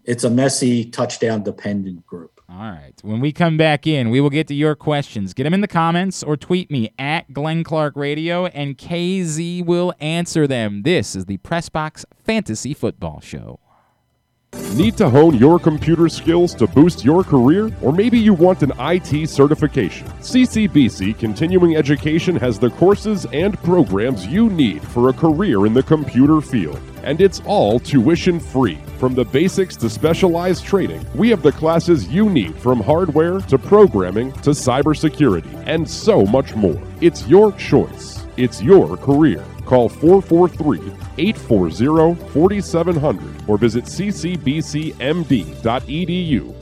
[0.05, 2.41] it's a messy touchdown dependent group.
[2.49, 2.95] All right.
[3.03, 5.35] When we come back in, we will get to your questions.
[5.35, 9.95] Get them in the comments or tweet me at Glenn Clark Radio, and KZ will
[10.01, 10.83] answer them.
[10.83, 13.60] This is the Pressbox Fantasy Football Show.
[14.75, 17.71] Need to hone your computer skills to boost your career?
[17.83, 20.07] Or maybe you want an IT certification?
[20.21, 25.83] CCBC Continuing Education has the courses and programs you need for a career in the
[25.83, 26.81] computer field.
[27.03, 28.79] And it's all tuition free.
[28.99, 33.59] From the basics to specialized training, we have the classes you need from hardware to
[33.59, 36.81] programming to cybersecurity and so much more.
[37.01, 38.20] It's your choice.
[38.41, 39.45] It's your career.
[39.67, 40.79] Call 443
[41.19, 44.35] 840 4700 or visit ccbcmd.edu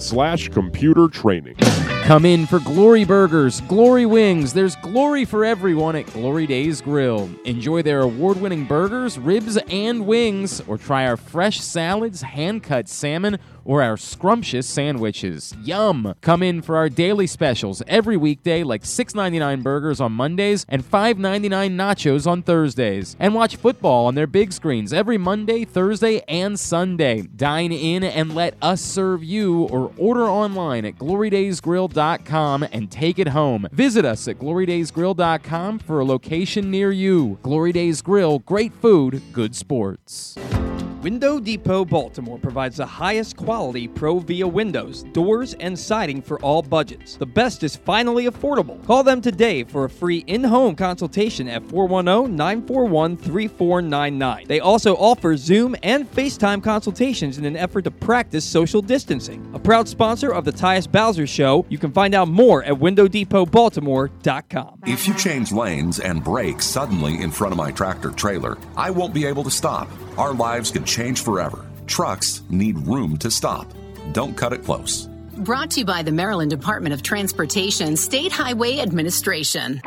[0.03, 1.55] slash computer training.
[2.03, 4.55] Come in for Glory Burgers, Glory Wings.
[4.55, 7.31] There's glory for everyone at Glory Days Grill.
[7.45, 12.89] Enjoy their award winning burgers, ribs, and wings, or try our fresh salads, hand cut
[12.89, 15.55] salmon, or our scrumptious sandwiches.
[15.63, 16.15] Yum!
[16.21, 21.75] Come in for our daily specials every weekday, like $6.99 burgers on Mondays and $5.99
[21.75, 23.17] nachos on Thursdays.
[23.19, 27.23] And watch football on their big screens every Monday, Thursday, and Sunday.
[27.23, 33.29] Dine in and let us serve you, or order online at glorydaysgrill.com and take it
[33.29, 33.67] home.
[33.73, 37.39] Visit us at glorydaysgrill.com for a location near you.
[37.43, 40.37] Glory Days Grill, great food, good sports.
[41.03, 47.15] Window Depot Baltimore provides the highest quality ProVia windows, doors, and siding for all budgets.
[47.15, 48.85] The best is finally affordable.
[48.85, 54.47] Call them today for a free in home consultation at 410 941 3499.
[54.49, 59.49] They also offer Zoom and FaceTime consultations in an effort to practice social distancing.
[59.55, 64.81] A proud sponsor of the Tyus Bowser Show, you can find out more at WindowDepotBaltimore.com.
[64.85, 69.15] If you change lanes and brake suddenly in front of my tractor trailer, I won't
[69.15, 69.89] be able to stop.
[70.19, 71.65] Our lives could change forever.
[71.87, 73.73] Trucks need room to stop.
[74.11, 75.09] Don't cut it close.
[75.37, 79.81] Brought to you by the Maryland Department of Transportation State Highway Administration.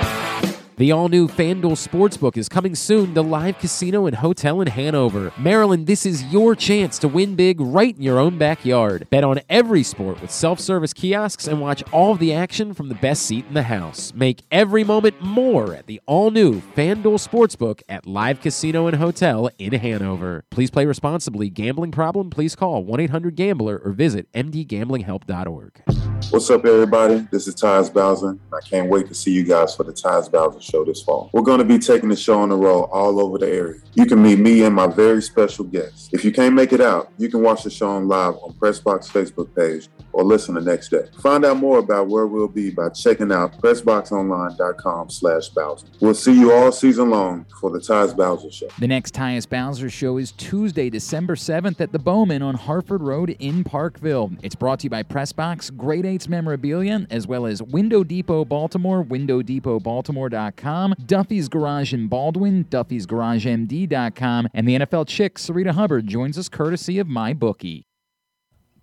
[0.82, 5.32] The all new FanDuel Sportsbook is coming soon to Live Casino and Hotel in Hanover.
[5.38, 9.06] Maryland, this is your chance to win big right in your own backyard.
[9.12, 12.96] Bet on every sport with self service kiosks and watch all the action from the
[12.96, 14.12] best seat in the house.
[14.16, 19.52] Make every moment more at the all new FanDuel Sportsbook at Live Casino and Hotel
[19.60, 20.46] in Hanover.
[20.50, 21.52] Please play responsibly.
[21.52, 22.32] Gambling problem?
[22.32, 25.84] Please call 1 800 Gambler or visit mdgamblinghelp.org.
[26.30, 27.28] What's up, everybody?
[27.30, 28.38] This is Tyus Bowser.
[28.54, 31.30] I can't wait to see you guys for the Tyus Bowser Show this fall.
[31.34, 33.80] We're going to be taking the show on the road all over the area.
[33.94, 36.10] You can meet me and my very special guests.
[36.12, 39.12] If you can't make it out, you can watch the show on live on Pressbox
[39.12, 41.08] Facebook page or listen the next day.
[41.22, 45.88] Find out more about where we'll be by checking out pressboxonline.com slash Bowser.
[46.00, 48.68] We'll see you all season long for the Tyus Bowser Show.
[48.80, 53.36] The next Tyus Bowser show is Tuesday, December 7th at the Bowman on Harford Road
[53.40, 54.32] in Parkville.
[54.42, 59.04] It's brought to you by Pressbox, Great Eights Memorabilia, as well as Window Depot Baltimore,
[59.04, 67.00] WindowDepotBaltimore.com, Duffy's Garage in Baldwin, Duffy'sGarageMD.com, and the NFL chick, Sarita Hubbard, joins us courtesy
[67.00, 67.86] of MyBookie.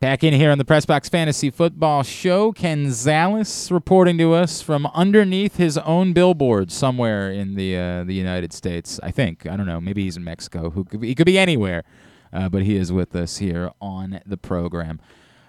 [0.00, 4.62] Back in here on the Press Box Fantasy Football Show, Ken Zales reporting to us
[4.62, 9.00] from underneath his own billboard somewhere in the uh, the United States.
[9.02, 9.80] I think I don't know.
[9.80, 10.70] Maybe he's in Mexico.
[10.70, 11.82] Who could be, he could be anywhere,
[12.32, 15.00] uh, but he is with us here on the program.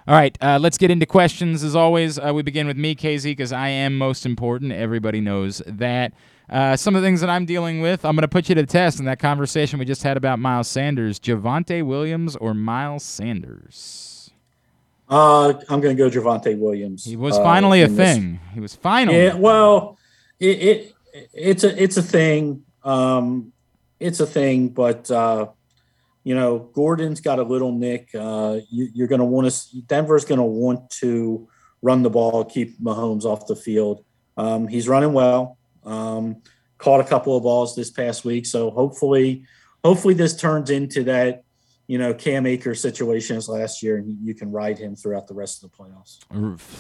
[0.08, 1.64] All right, uh, let's get into questions.
[1.64, 4.72] As always, uh, we begin with me, KZ, because I am most important.
[4.72, 6.12] Everybody knows that.
[6.50, 8.62] Uh, some of the things that I'm dealing with, I'm going to put you to
[8.62, 11.20] the test in that conversation we just had about Miles Sanders.
[11.20, 14.09] Javonte Williams or Miles Sanders?
[15.10, 17.03] Uh, I'm going to go Javonte Williams.
[17.03, 18.15] He was uh, finally a in this.
[18.15, 18.40] thing.
[18.53, 19.18] He was finally.
[19.18, 19.98] Yeah, well,
[20.40, 20.94] it, it
[21.34, 22.64] it's a it's a thing.
[22.84, 23.52] Um,
[23.99, 25.48] it's a thing, but uh,
[26.23, 28.10] you know, Gordon's got a little nick.
[28.14, 29.81] Uh, you, you're going to want to.
[29.88, 31.48] Denver's going to want to
[31.81, 34.06] run the ball, keep Mahomes off the field.
[34.38, 35.57] Um, he's running well.
[35.84, 36.41] Um,
[36.77, 39.45] caught a couple of balls this past week, so hopefully,
[39.84, 41.44] hopefully this turns into that.
[41.90, 45.34] You know, Cam Akers situation as last year, and you can ride him throughout the
[45.34, 46.20] rest of the playoffs.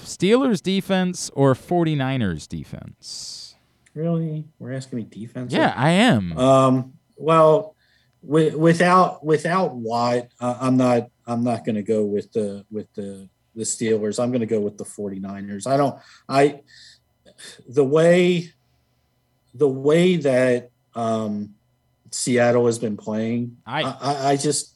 [0.05, 3.55] Steelers defense or 49ers defense?
[3.95, 5.51] Really, we're asking me defense?
[5.51, 6.37] Yeah, I am.
[6.37, 7.75] Um, well,
[8.23, 12.93] wi- without without Watt, uh, I'm not I'm not going to go with the with
[12.93, 14.21] the the Steelers.
[14.21, 15.65] I'm going to go with the 49ers.
[15.65, 15.99] I don't
[16.29, 16.61] I
[17.67, 18.53] the way
[19.53, 21.55] the way that um,
[22.11, 24.75] Seattle has been playing, I I, I just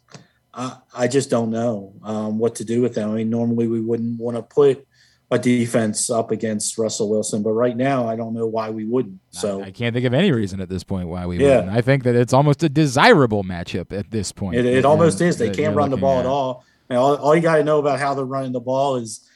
[0.53, 3.09] I, I just don't know um, what to do with them.
[3.11, 4.85] I mean, normally we wouldn't want to put
[5.31, 9.19] a defense up against Russell Wilson, but right now I don't know why we wouldn't.
[9.31, 11.57] So I can't think of any reason at this point why we Yeah.
[11.57, 11.75] wouldn't.
[11.75, 14.57] I think that it's almost a desirable matchup at this point.
[14.57, 15.38] It, it almost is.
[15.38, 16.25] They can't run the ball at.
[16.25, 16.63] at all.
[16.89, 19.27] And all, all you got to know about how they're running the ball is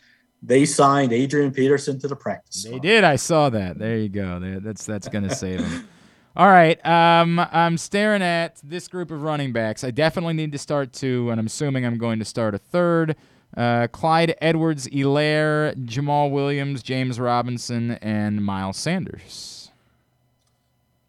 [0.43, 2.63] they signed Adrian Peterson to the practice.
[2.63, 3.03] They did.
[3.03, 3.79] I saw that.
[3.79, 4.39] There you go.
[4.61, 5.87] That's that's gonna save him.
[6.37, 6.83] All right.
[6.85, 9.83] Um, I'm staring at this group of running backs.
[9.83, 13.15] I definitely need to start two, and I'm assuming I'm going to start a third.
[13.55, 19.71] Uh, Clyde Edwards, Helaire, Jamaal Williams, James Robinson, and Miles Sanders.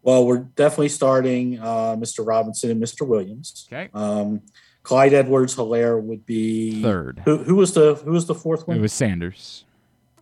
[0.01, 2.25] Well, we're definitely starting uh, Mr.
[2.25, 3.07] Robinson and Mr.
[3.07, 3.67] Williams.
[3.71, 3.91] Okay.
[3.93, 4.41] Um,
[4.81, 7.21] Clyde Edwards Helaire would be Third.
[7.25, 8.77] Who, who was the who was the fourth one?
[8.77, 9.65] It was Sanders.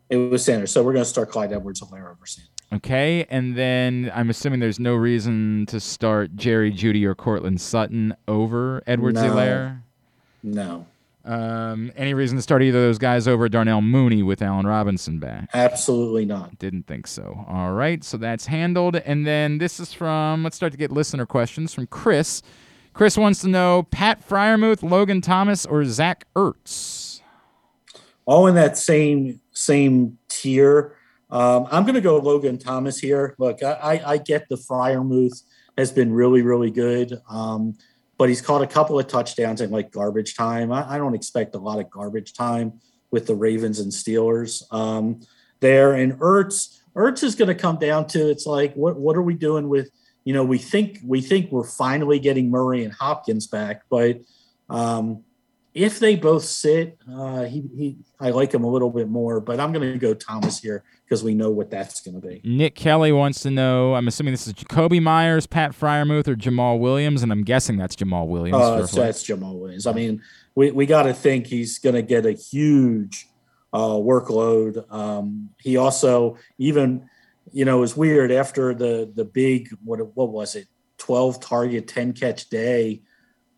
[0.09, 0.71] It was Sanders.
[0.71, 2.56] So we're going to start Clyde Edwards Helaire over Sanders.
[2.73, 8.13] Okay, and then I'm assuming there's no reason to start Jerry Jeudy or Courtland Sutton
[8.27, 9.77] over Edwards No.
[10.43, 10.85] No,
[11.25, 15.17] Um, any reason to start either of those guys over Darnell Mooney with Allen Robinson
[15.19, 15.49] back?
[15.53, 16.59] absolutely not.
[16.59, 17.45] Didn't think so.
[17.47, 18.97] All right, so that's handled.
[18.97, 22.41] And then this is from, let's start to get listener questions from Chris.
[22.93, 27.21] Chris wants to know Pat Freiermuth, Logan Thomas, or Zach Ertz?
[28.25, 30.96] All in that same same tier.
[31.29, 33.35] Um, I'm going to go Logan Thomas here.
[33.37, 35.43] Look, I, I, get the Freiermuth
[35.77, 37.77] has been really really good, um,
[38.17, 40.71] but he's caught a couple of touchdowns in like garbage time.
[40.71, 42.79] I, I don't expect a lot of garbage time
[43.11, 45.19] with the Ravens and Steelers um,
[45.59, 45.93] there.
[45.93, 49.33] And Ertz, Ertz is going to come down to it's like what what are we
[49.33, 49.89] doing with
[50.23, 54.21] you know we think we think we're finally getting Murray and Hopkins back, but
[54.69, 55.23] um,
[55.77, 59.59] if they both sit, uh, he, he I like him a little bit more, but
[59.59, 62.41] I'm going to go Thomas here because we know what that's going to be.
[62.43, 66.79] Nick Kelly wants to know, I'm assuming this is Jakobi Meyers, Pat Freiermuth, or Jamaal
[66.79, 68.57] Williams, and I'm guessing that's Jamaal Williams.
[68.57, 69.85] Uh, so that's Jamaal Williams.
[69.85, 70.23] I mean,
[70.55, 73.27] we, we got to think he's going to get a huge
[73.71, 74.91] uh, workload.
[74.91, 77.07] Um, he also even,
[77.51, 80.67] you know, it was weird after the the big what what was it,
[80.97, 83.03] twelve target, ten catch day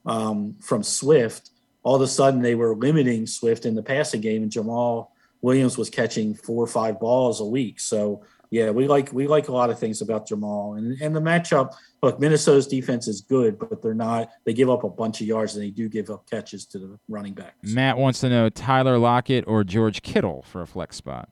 [0.05, 1.51] um, from Swift.
[1.89, 5.07] All of a sudden, they were limiting Swift in the passing game, and Jamaal
[5.41, 7.79] Williams was catching four or five balls a week.
[7.79, 8.21] So
[8.51, 11.73] yeah, we like we like a lot of things about Jamaal and and the matchup.
[12.03, 14.29] Look, Minnesota's defense is good, but they're not.
[14.45, 16.99] They give up a bunch of yards and they do give up catches to the
[17.07, 17.55] running back.
[17.63, 21.27] Matt wants to know Tyler Lockett or George Kittle for a flex spot.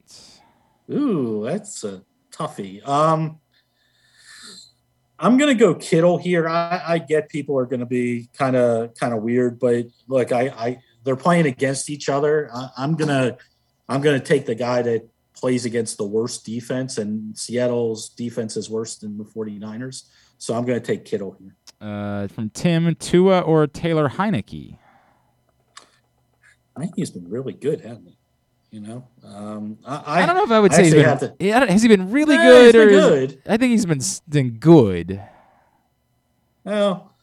[0.92, 2.02] Ooh, that's a
[2.32, 2.84] toughie.
[2.88, 3.40] Um,
[5.20, 6.48] I'm gonna go Kittle here.
[6.48, 10.50] I, I get people are gonna be kind of kind of weird, but look, I,
[10.50, 12.50] I they're playing against each other.
[12.54, 13.38] I, I'm gonna
[13.90, 18.70] I'm gonna take the guy that plays against the worst defense, and Seattle's defense is
[18.70, 20.04] worse than the 49ers.
[20.38, 21.56] So I'm gonna take Kittle here.
[21.80, 24.78] Uh, from Tim, Tua or Taylor Heinicke?
[26.76, 28.17] I think he's been really good, hasn't he?
[28.70, 31.18] You know, um, I, I, don't know if I would say he's been.
[31.20, 33.42] to- Yeah, I has he been really Eh, good he's or been is- good.
[33.48, 35.22] I think he's been been good.
[36.64, 37.14] Well,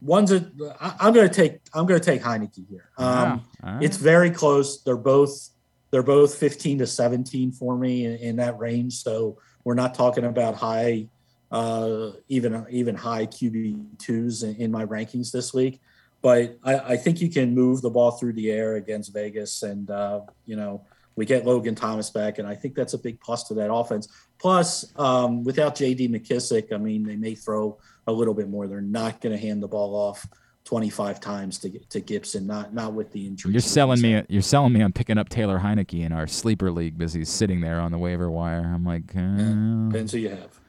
[0.00, 0.50] one's a.
[0.80, 1.58] I, I'm going to take.
[1.74, 2.90] I'm going to take Heinicke here.
[2.96, 3.40] Um, Wow.
[3.64, 3.82] All right.
[3.82, 4.82] It's very close.
[4.82, 5.50] They're both.
[5.90, 8.92] They're both 15 to 17 for me in, in that range.
[9.02, 11.08] So we're not talking about high,
[11.50, 15.80] uh, even even high QB twos in, in my rankings this week.
[16.20, 19.90] But I, I think you can move the ball through the air against Vegas, and
[19.90, 20.84] uh, you know
[21.16, 24.08] we get Logan Thomas back, and I think that's a big plus to that offense.
[24.38, 26.08] Plus, um, without J.D.
[26.08, 28.66] McKissic, I mean they may throw a little bit more.
[28.66, 30.26] They're not going to hand the ball off
[30.64, 33.52] 25 times to to Gibson, not not with the injury.
[33.52, 34.22] You're selling me.
[34.28, 37.60] You're selling me on picking up Taylor Heinicke in our sleeper league because he's sitting
[37.62, 38.70] there on the waiver wire.
[38.74, 40.60] I'm like, uh, Depends who you have.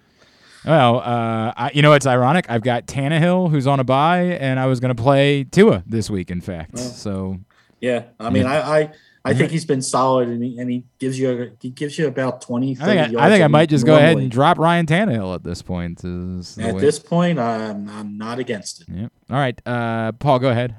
[0.65, 2.45] Well, uh, I, you know it's ironic?
[2.49, 6.09] I've got Tannehill who's on a bye, and I was going to play Tua this
[6.09, 6.29] week.
[6.31, 7.39] In fact, so
[7.79, 8.59] Yeah, I mean, Yeah.
[8.69, 8.91] I I,
[9.25, 12.41] I think he's been solid, and he, and he gives you he gives you about
[12.41, 14.17] 20, 30 I think I, yards I think a I might week just go ahead
[14.17, 16.03] and drop Ryan Tannehill at this point.
[16.03, 18.87] is At way- this point, I'm I'm not against it.
[18.89, 19.11] Yep.
[19.29, 20.75] All right, uh, Paul, go ahead.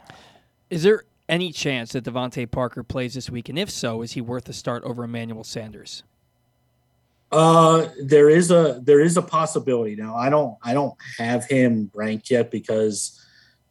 [0.69, 3.49] Is there any chance that DeVante Parker plays this week?
[3.49, 6.03] And if so, is he worth a start over Emmanuel Sanders?
[7.33, 9.95] Uh, there is a there is a possibility.
[9.95, 13.25] Now, I don't I don't have him ranked yet because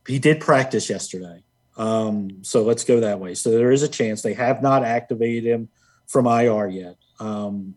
[0.07, 1.43] he did practice yesterday.
[1.77, 3.35] Um, so let's go that way.
[3.35, 5.69] So there is a chance they have not activated him
[6.07, 6.95] from IR yet.
[7.19, 7.75] Um,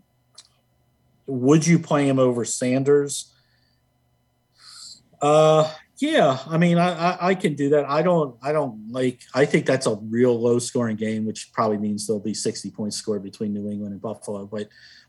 [1.26, 3.32] would you play him over Sanders?
[5.20, 6.38] Uh, yeah.
[6.48, 7.88] I mean, I, I I can do that.
[7.88, 9.20] I don't I don't like.
[9.34, 12.96] I think that's a real low scoring game, which probably means there'll be sixty points
[12.96, 14.46] scored between New England and Buffalo.
[14.46, 14.68] But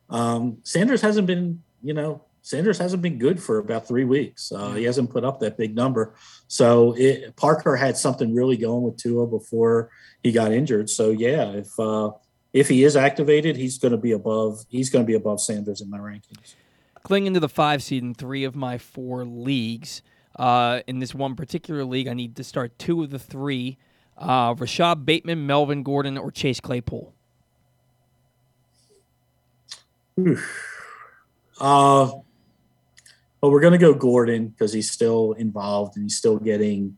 [0.09, 4.51] um, Sanders hasn't been, you know, Sanders hasn't been good for about three weeks.
[4.51, 6.13] Uh, he hasn't put up that big number.
[6.47, 9.89] So it, Parker had something really going with Tua before
[10.21, 10.89] he got injured.
[10.89, 12.11] So yeah, if uh,
[12.51, 14.65] if he is activated, he's going to be above.
[14.69, 16.55] He's going to be above Sanders in my rankings.
[17.03, 20.01] Clinging to the five seed in three of my four leagues.
[20.35, 23.77] Uh, in this one particular league, I need to start two of the three
[24.15, 27.13] Uh, Rashod Bateman, Melvin Gordon, or Chase Claypool?
[31.59, 32.11] Uh,
[33.39, 36.97] but we're going to go Gordon because he's still involved and he's still getting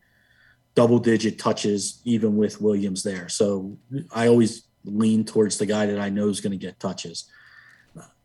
[0.75, 3.29] double digit touches, even with Williams there.
[3.29, 3.77] So
[4.13, 7.29] I always lean towards the guy that I know is going to get touches.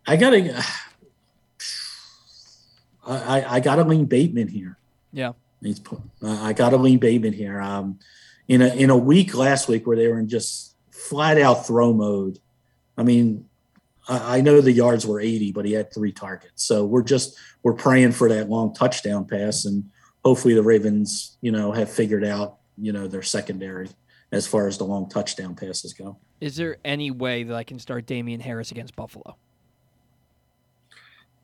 [0.06, 0.64] I got to,
[3.06, 4.78] I, I got to lean Bateman here.
[5.12, 5.32] Yeah.
[5.62, 5.80] He's,
[6.22, 7.60] I got to lean Bateman here.
[7.60, 7.98] Um,
[8.50, 11.92] in a in a week last week where they were in just flat out throw
[11.92, 12.40] mode.
[12.98, 13.48] I mean,
[14.10, 16.64] I, I know the yards were 80, but he had three targets.
[16.64, 19.84] So we're just we're praying for that long touchdown pass, and
[20.24, 23.88] hopefully the Ravens, you know, have figured out you know their secondary
[24.32, 26.16] as far as the long touchdown passes go.
[26.40, 29.36] Is there any way that I can start Damien Harris against Buffalo?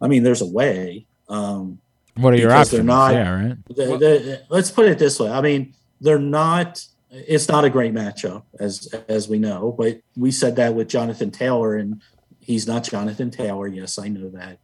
[0.01, 1.07] I mean, there's a way.
[1.29, 1.81] Um,
[2.17, 2.71] what are your because options?
[2.73, 3.57] They're not, yeah, right.
[3.69, 5.31] the- the- let's put it this way.
[5.31, 6.85] I mean, they're not.
[7.11, 9.75] It's not a great matchup, as as we know.
[9.77, 12.03] But we said that with Jonathan Taylor, and
[12.47, 13.67] he's not Jonathan Taylor.
[13.67, 14.59] Yes, I know that.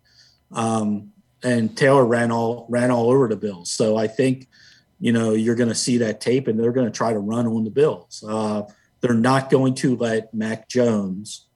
[0.52, 3.70] Um, and Taylor ran all ran all over the Bills.
[3.70, 4.48] So I think,
[5.00, 7.46] you know, you're going to see that tape, and they're going to try to run
[7.46, 8.24] on the Bills.
[8.26, 8.62] Uh,
[9.00, 11.48] they're not going to let Mac Jones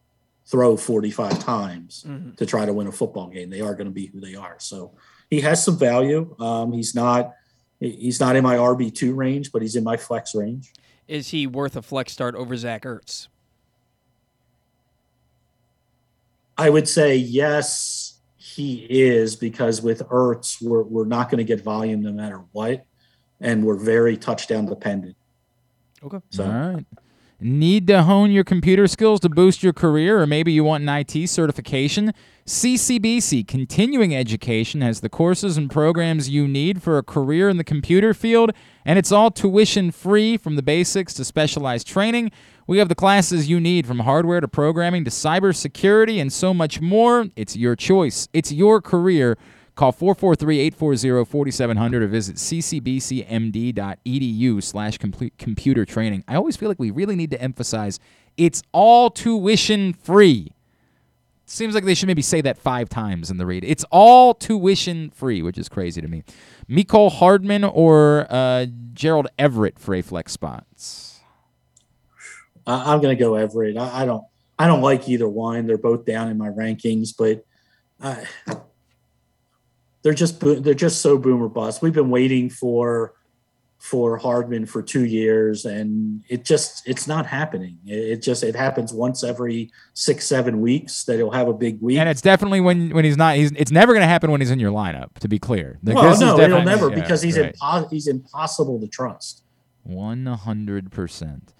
[0.46, 2.36] throw 45 times Mhm.
[2.36, 3.50] to try to win a football game.
[3.50, 4.56] They are going to be who they are.
[4.58, 4.92] So
[5.30, 6.34] he has some value.
[6.40, 7.32] Um, he's not
[7.78, 10.72] he's not in my RB two range, but he's in my flex range.
[11.06, 13.28] Is he worth a flex start over Zach Ertz?
[16.58, 21.62] I would say yes, he is because with Ertz, we're we're not going to get
[21.62, 22.86] volume no matter what,
[23.40, 25.16] and we're very touchdown dependent.
[26.02, 26.18] Okay.
[26.30, 26.86] So All right.
[27.38, 30.88] Need to hone your computer skills to boost your career, or maybe you want an
[30.88, 32.14] IT certification?
[32.46, 37.64] CCBC Continuing Education has the courses and programs you need for a career in the
[37.64, 38.52] computer field,
[38.86, 42.30] and it's all tuition free from the basics to specialized training.
[42.68, 46.80] We have the classes you need from hardware to programming to cybersecurity and so much
[46.80, 47.26] more.
[47.36, 49.38] It's your choice, it's your career.
[49.76, 53.02] Call 443-840-4700 or visit ccbcmd.edu
[54.62, 56.24] slash computer training.
[56.26, 58.00] I always feel like we really need to emphasize
[58.38, 60.52] it's all tuition free.
[61.44, 63.62] Seems like they should maybe say that five times in the read.
[63.64, 66.24] It's all tuition free, which is crazy to me.
[66.68, 71.05] Mecole Hardman or uh, Gerald Everett for a flex spots.
[72.66, 73.76] I, I'm going to go Everett.
[73.76, 74.24] I, I don't
[74.58, 75.66] I don't like either one.
[75.66, 77.44] They're both down in my rankings, but
[78.00, 78.24] I,
[80.02, 81.82] they're just they're just so boomer bust.
[81.82, 83.14] We've been waiting for
[83.78, 87.78] for Hardman for two years, and it just it's not happening.
[87.86, 91.98] It, just it happens once every six seven weeks that he'll have a big week.
[91.98, 93.36] And it's definitely when when he's not.
[93.36, 95.12] He's it's never going to happen when he's in your lineup.
[95.20, 97.54] To be clear, Like, well, no, it'll never yeah, because he's right.
[97.54, 99.42] impo- he's impossible to trust.
[99.82, 101.52] One hundred percent.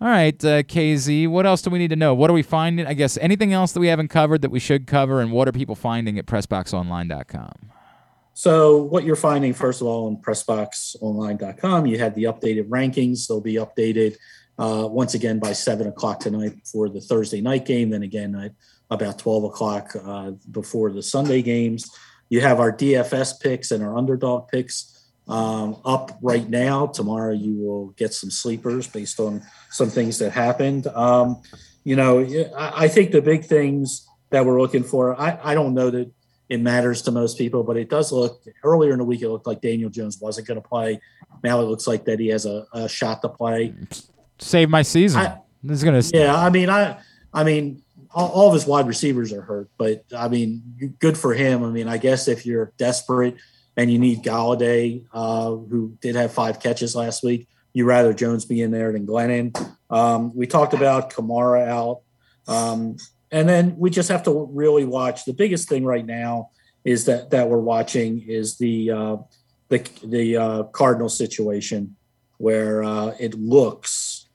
[0.00, 1.28] All right, uh, KZ.
[1.28, 2.14] What else do we need to know?
[2.14, 2.86] What are we finding?
[2.86, 5.52] I guess anything else that we haven't covered that we should cover, and what are
[5.52, 7.70] people finding at PressBoxOnline.com?
[8.34, 13.28] So what you're finding, first of all, on PressBoxOnline.com, you had the updated rankings.
[13.28, 14.16] They'll be updated
[14.58, 17.90] uh, once again by seven o'clock tonight for the Thursday night game.
[17.90, 18.52] Then again at
[18.90, 21.90] about 12 o'clock uh, before the Sunday games.
[22.28, 24.93] You have our DFS picks and our underdog picks
[25.28, 26.86] um, up right now.
[26.86, 30.86] Tomorrow you will get some sleepers based on some things that happened.
[30.88, 31.42] Um,
[31.84, 32.20] you know,
[32.56, 36.10] I, I think the big things that we're looking for, I, I don't know that
[36.48, 39.46] it matters to most people, but it does look earlier in the week, it looked
[39.46, 41.00] like Daniel Jones wasn't going to play.
[41.42, 43.74] Now it looks like that he has a, a shot to play.
[44.38, 45.20] Save my season.
[45.20, 46.02] I- this is gonna.
[46.12, 46.98] Yeah, I mean, I,
[47.32, 47.82] I mean,
[48.14, 51.64] all, all of his wide receivers are hurt, but I mean, good for him.
[51.64, 53.36] I mean, I guess if you're desperate
[53.76, 58.44] and you need Golladay, uh, who did have five catches last week, you rather Jones
[58.44, 59.56] be in there than Glennon.
[59.90, 62.00] Um, we talked about Kamara out,
[62.46, 62.96] um,
[63.30, 65.24] and then we just have to really watch.
[65.24, 66.50] The biggest thing right now
[66.84, 69.16] is that that we're watching is the uh,
[69.68, 71.96] the the uh, Cardinal situation
[72.38, 74.26] where uh, it looks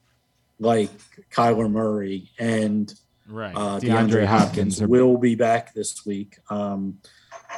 [0.58, 0.90] like
[1.30, 2.92] Kyler Murray and
[3.26, 3.54] Right.
[3.54, 6.38] uh, DeAndre DeAndre, Hopkins Hopkins are- will be back this week.
[6.50, 6.98] Um,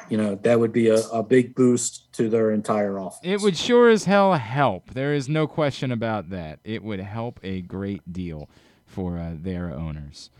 [0.09, 3.20] you know that would be a, a big boost to their entire offense.
[3.23, 4.90] It would sure as hell help.
[4.90, 6.60] There is no question about that.
[6.64, 8.48] It would help a great deal
[8.86, 10.31] for uh, their owners.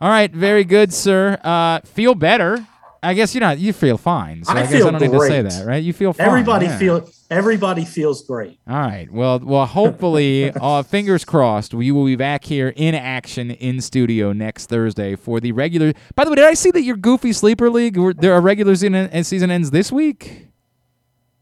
[0.00, 1.38] All right, very good, sir.
[1.44, 2.66] Uh, feel better.
[3.02, 4.44] I guess you know you feel fine.
[4.44, 5.52] So I, I guess feel I don't need to say great.
[5.52, 5.82] that, right?
[5.82, 6.26] You feel fine.
[6.26, 6.78] Everybody yeah.
[6.78, 8.58] feel everybody feels great.
[8.68, 9.10] All right.
[9.10, 9.66] Well, well.
[9.66, 11.72] Hopefully, uh, fingers crossed.
[11.72, 15.94] We will be back here in action in studio next Thursday for the regular.
[16.14, 17.98] By the way, did I see that your Goofy Sleeper League?
[18.18, 20.48] There are regular season and season ends this week.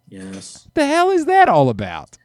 [0.08, 0.68] Yes.
[0.74, 2.16] The hell is that all about?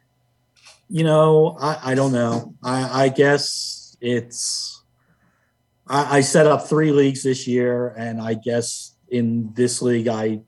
[0.89, 2.53] You know, I, I don't know.
[2.64, 4.84] I, I guess it's.
[5.88, 10.41] I, I set up three leagues this year, and I guess in this league, I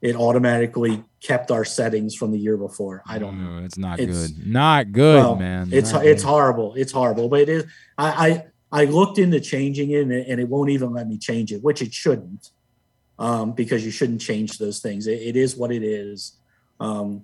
[0.00, 3.02] it automatically kept our settings from the year before.
[3.06, 3.64] I don't know.
[3.64, 4.46] It's not It's- good.
[4.46, 5.70] Not good, Well, man.
[5.72, 6.28] It's Not it's good.
[6.28, 6.74] horrible.
[6.74, 7.28] It's horrible.
[7.28, 7.64] But it is.
[7.96, 11.18] I I, I looked into changing it, and it, and it won't even let me
[11.18, 12.50] change it, which it shouldn't,
[13.18, 15.06] um, because you shouldn't change those things.
[15.06, 16.32] It, it is what it is.
[16.80, 17.22] Um,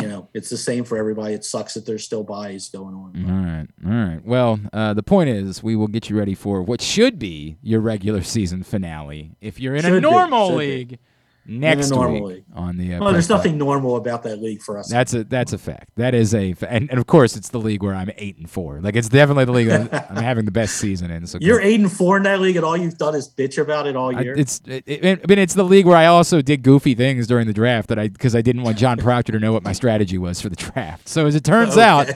[0.00, 1.34] you know, it's the same for everybody.
[1.34, 3.24] It sucks that there's still byes going on.
[3.28, 4.24] All right, all right.
[4.24, 7.80] Well, uh, the point is, we will get you ready for what should be your
[7.80, 9.32] regular season finale.
[9.40, 10.98] If you're in a Should be, normal should be.
[11.46, 12.44] Next normal week league.
[12.54, 12.94] on the.
[12.94, 14.88] Uh, Well, there's nothing normal about that league for us.
[14.90, 15.90] That's a that's a fact.
[15.96, 18.48] That is a fa- and, and of course it's the league where I'm eight and
[18.50, 18.80] four.
[18.80, 21.26] Like it's definitely the league I'm having the best season in.
[21.26, 23.86] So You're eight and four in that league, and all you've done is bitch about
[23.86, 24.34] it all I, year.
[24.36, 27.46] it's it, it, I mean it's the league where I also did goofy things during
[27.46, 30.18] the draft that I because I didn't want John Proctor to know what my strategy
[30.18, 31.08] was for the draft.
[31.08, 31.82] So as it turns Okay.
[31.82, 32.10] out,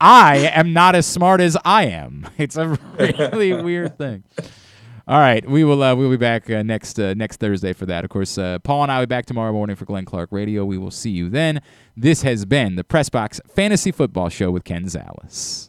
[0.00, 2.26] I am not as smart as I am.
[2.36, 4.24] It's a really weird thing.
[5.06, 8.04] All right, we will uh, we'll be back uh, next uh, next Thursday for that.
[8.04, 10.64] Of course, uh, Paul and I will be back tomorrow morning for Glenn Clark Radio.
[10.64, 11.60] We will see you then.
[11.94, 15.68] This has been the Press Box Fantasy Football Show with Ken Zales.